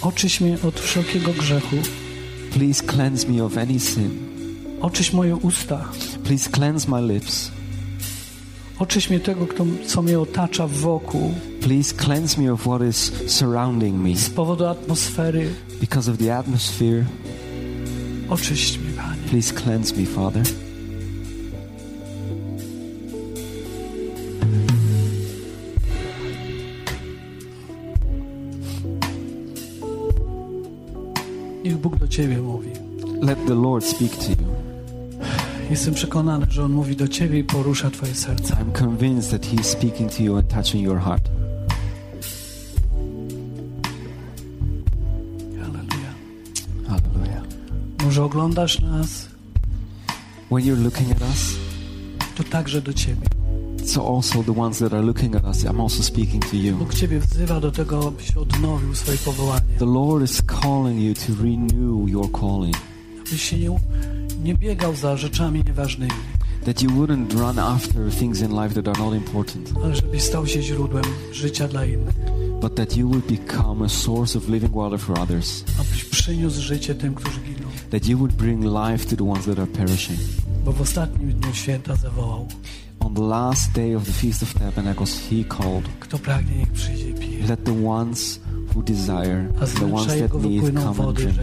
Oczyś 0.02 0.42
mnie 0.42 0.58
od 0.68 0.80
wszelkiego 0.80 1.32
grzechu. 1.34 1.76
Please 2.54 2.84
cleanse 2.84 3.28
me 3.28 3.44
of 3.44 3.58
any 3.58 3.80
sin. 3.80 4.29
Oczyś 4.82 5.14
moje 5.14 5.36
usta. 5.36 5.86
Please 6.24 6.50
cleanse 6.50 6.88
my 6.92 7.14
lips. 7.14 7.52
Oczyś 8.80 9.10
mnie 9.10 9.20
tego, 9.20 9.48
kto, 9.48 9.66
co 9.88 10.02
mnie 10.02 10.20
otacza 10.20 10.68
wokół 10.68 11.34
Please 11.62 11.96
cleanse 11.96 12.42
me 12.42 12.54
of 12.54 12.62
what 12.62 12.82
is 12.90 13.12
surrounding 13.28 13.96
me 14.04 14.16
z 14.16 14.30
powodu 14.30 14.66
atmosfery. 14.66 15.50
because 15.82 16.12
of 16.12 16.18
the 16.18 16.38
atmosphere. 16.38 17.06
Oczyść 18.30 18.78
mnie, 18.78 18.90
Panie. 18.94 19.22
Please 19.30 19.54
cleanse 19.54 19.96
me, 19.96 20.06
Father. 20.06 20.44
Niech 31.64 31.78
Bóg 31.78 31.96
do 31.98 32.08
Ciebie 32.08 32.38
mówi. 32.42 32.70
Let 33.22 33.38
the 33.48 33.56
Lord 33.56 33.86
speak 33.86 34.12
to 34.16 34.30
you. 34.30 34.59
Jestem 35.70 35.94
przekonany, 35.94 36.46
że 36.50 36.64
On 36.64 36.72
mówi 36.72 36.96
do 36.96 37.08
Ciebie 37.08 37.40
i 37.40 37.44
porusza 37.44 37.92
Twoje 37.92 38.16
serce. 38.16 38.54
I'm 38.56 38.72
convinced 38.72 39.32
that 39.32 39.46
He 39.46 39.62
is 39.62 39.68
speaking 39.68 40.12
to 40.12 40.24
you 40.24 40.38
and 40.38 40.48
touching 40.48 40.84
your 40.84 41.00
heart. 41.00 41.30
Halleluja. 45.62 46.14
Hallelujah. 46.88 47.44
Może 48.04 48.24
oglądasz 48.24 48.82
nas, 48.82 49.30
When 50.52 50.64
you're 50.66 50.84
looking 50.84 51.12
at 51.12 51.22
us, 51.22 51.56
to 52.36 52.44
także 52.44 52.82
do 52.82 52.94
Ciebie. 52.94 53.28
so 53.86 54.16
also 54.16 54.44
the 54.44 54.52
ones 54.60 54.80
that 54.80 54.94
are 54.94 55.02
looking 55.06 55.36
at 55.36 55.44
us, 55.44 55.64
I'm 55.64 55.82
also 55.82 56.04
speaking 56.04 56.46
to 56.46 56.56
you. 56.58 56.78
Bóg 56.78 56.94
Ciebie 56.94 57.20
wzywa 57.20 57.60
do 57.60 57.72
tego, 57.72 58.08
abyś 58.08 58.38
odnowił 58.38 58.96
swoje 58.96 59.18
powołanie. 59.18 59.62
The 59.80 59.86
Lord 59.86 60.24
is 60.24 60.42
calling 60.62 61.00
you 61.04 61.14
to 61.14 61.44
renew 61.44 62.10
your 62.10 62.32
calling, 62.32 62.76
Abyś 63.28 63.42
się 63.42 63.58
nie, 63.60 63.72
nie 64.44 64.56
biegał 64.56 64.96
za 64.96 65.18
rzeczami 65.18 65.64
nieważnymi, 65.68 66.12
that 66.66 66.82
you 66.82 66.90
wouldn't 66.90 67.34
run 67.40 67.60
after 67.60 68.12
things 68.20 68.42
in 68.42 68.52
life 68.64 68.82
that 68.82 68.88
are 68.88 69.06
not 69.06 69.16
important, 69.16 69.72
ale 69.84 69.96
żebyś 69.96 70.22
stał 70.24 70.48
się 70.48 70.62
źródłem 70.64 71.04
życia 71.32 71.68
dla 71.68 71.86
innych. 71.86 72.16
but 72.62 72.76
that 72.76 72.98
you 72.98 73.10
would 73.10 73.26
become 73.26 73.86
a 73.86 73.90
source 73.90 74.38
of 74.38 74.50
living 74.50 74.74
water 74.76 75.00
for 75.00 75.20
others, 75.20 75.64
Abyś 75.80 76.06
przyniósł 76.06 76.62
życie 76.62 76.96
tym, 76.96 77.16
którzy 77.16 77.40
giną. 77.40 77.68
that 77.90 78.08
you 78.08 78.18
would 78.18 78.34
bring 78.34 78.64
life 78.64 79.06
to 79.10 79.16
the 79.16 79.32
ones 79.32 79.46
that 79.46 79.60
are 79.60 79.68
perishing. 79.68 80.20
Bo 80.66 80.72
w 80.72 80.82
ostatnim 80.82 81.32
dniu 81.32 81.54
święta 81.54 81.96
zawołał, 81.96 82.48
On 83.00 83.14
the 83.16 83.22
last 83.22 83.72
day 83.72 83.96
of 83.98 84.04
the 84.06 84.12
Feast 84.12 84.44
of 84.44 84.54
Tabernacles, 84.54 85.20
He 85.30 85.44
called, 85.44 85.86
kto 86.00 86.20
pragnie, 86.20 86.56
niech 86.58 86.72
przyjdzie 86.72 87.10
i 87.10 87.14
pije. 87.14 87.48
Let 87.48 87.64
the 87.64 87.86
ones 87.88 88.40
who 88.76 88.84
desire, 88.84 89.48
the 89.80 89.86
ones 89.96 90.08
that 90.08 90.44
need, 90.44 90.74
come 90.84 91.04
and 91.08 91.18
drink. 91.18 91.36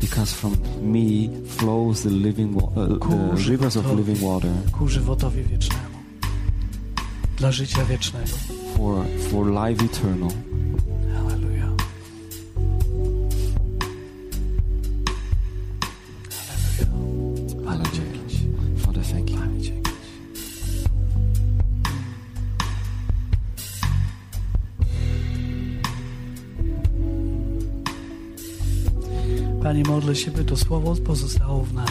Because 0.00 0.32
from 0.32 0.56
me 0.92 1.30
flows 1.46 2.02
the 2.02 2.10
living, 2.10 2.56
uh, 2.56 2.98
Ku 2.98 3.10
the 3.10 3.50
rivers 3.50 3.76
of 3.76 3.86
living 3.96 4.22
water 4.22 4.52
ku 4.72 4.88
żywotowi 4.88 5.42
wiecznemu. 5.42 5.98
Dla 7.36 7.52
życia 7.52 7.84
wiecznego. 7.84 8.36
for 8.76 9.04
for 9.30 9.46
life 9.46 9.84
eternal. 9.84 10.30
Panie, 29.82 29.90
modlę 29.90 30.16
się, 30.16 30.30
by 30.30 30.44
to 30.44 30.56
słowo 30.56 30.94
pozostało 30.94 31.64
w 31.64 31.74
nas. 31.74 31.88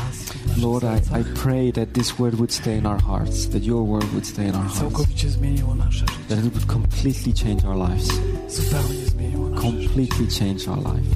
w 0.48 0.62
Lord, 0.62 0.84
I, 0.86 1.22
I 1.22 1.24
pray 1.24 1.74
that 1.74 1.94
this 1.94 2.12
word 2.12 2.36
would 2.36 2.54
stay 2.54 2.78
in 2.78 2.86
our 2.86 3.02
hearts, 3.02 3.48
that 3.50 3.64
your 3.64 3.88
word 3.88 4.06
would 4.12 4.28
stay 4.28 4.48
in 4.48 4.56
our 4.56 4.64
hearts, 4.64 4.80
Całkowicie 4.80 5.30
zmieniło 5.30 5.76
nasze 5.76 6.06
that 6.30 6.40
it 6.46 6.54
would 6.54 6.66
completely 6.66 7.34
change 7.34 7.68
our 7.68 7.90
lives, 7.90 8.08
Zupełnie 8.50 9.06
zmieniło 9.06 9.50
nasze 9.50 9.72
życie. 9.72 9.88
completely 9.88 10.28
change 10.40 10.72
our 10.72 10.78
life. 10.78 11.16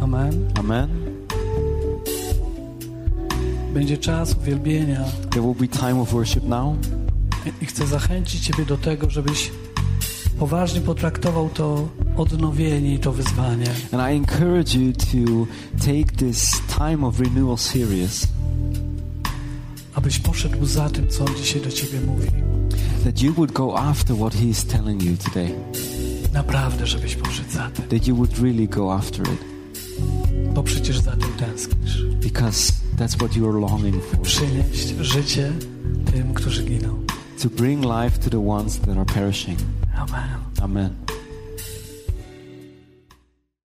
Amen. 0.00 0.48
Amen. 0.58 0.88
Będzie 3.74 3.98
czas 3.98 4.34
uwielbienia 4.34 5.04
There 5.30 5.42
will 5.42 5.68
be 5.68 5.68
time 5.68 6.00
of 6.00 6.12
worship 6.12 6.44
now, 6.44 6.74
i 7.62 7.66
chcę 7.66 7.86
zachęcić 7.86 8.46
Ciebie 8.46 8.64
do 8.64 8.76
tego, 8.76 9.10
żebyś 9.10 9.50
poważnie 10.38 10.80
potraktował 10.80 11.48
to 11.48 11.88
odnowienie 12.20 12.94
i 12.94 12.98
to 12.98 13.12
wyzwanie. 13.12 13.66
and 13.92 14.12
I 14.12 14.16
encourage 14.16 14.78
you 14.78 14.92
to 14.92 15.46
take 15.86 16.12
this 16.16 16.50
time 16.78 17.06
of 17.06 17.20
renewal 17.20 17.56
serious. 17.58 18.26
Abyś 19.94 20.18
poszedł 20.18 20.66
za 20.66 20.90
tym, 20.90 21.08
co 21.08 21.24
On 21.24 21.34
dzisiaj 21.36 21.60
do 21.62 21.70
Ciebie 21.70 22.00
mówi. 22.00 22.26
That 23.04 23.22
you 23.22 23.32
would 23.34 23.52
go 23.52 23.78
after 23.78 24.16
what 24.16 24.34
He 24.34 24.44
is 24.44 24.64
telling 24.64 25.02
you 25.02 25.16
today. 25.16 25.54
Naprawdę, 26.32 26.86
żebyś 26.86 27.16
poszedł 27.16 27.50
za 27.50 27.70
tym, 27.70 27.84
That 27.88 28.06
you 28.08 28.16
would 28.16 28.38
really 28.38 28.68
go 28.68 28.94
after 28.94 29.26
it, 29.26 29.44
bo 30.54 30.62
przecież 30.62 30.98
za 31.00 31.10
tym 31.10 31.32
tęsknisz. 31.38 32.02
because 32.04 32.72
that's 32.98 33.16
what 33.16 33.36
you 33.36 33.48
are 33.50 33.60
longing 33.60 34.04
for. 34.04 34.20
Przynieść 34.22 34.94
życie 35.00 35.52
tym, 36.12 36.34
którzy 36.34 36.64
giną. 36.64 36.98
To 37.42 37.48
bring 37.50 37.82
life 37.84 38.18
to 38.24 38.30
the 38.30 38.48
ones 38.48 38.78
that 38.78 38.88
are 38.96 39.04
perishing. 39.04 39.58
Amen. 39.96 40.28
Amen. 40.62 40.90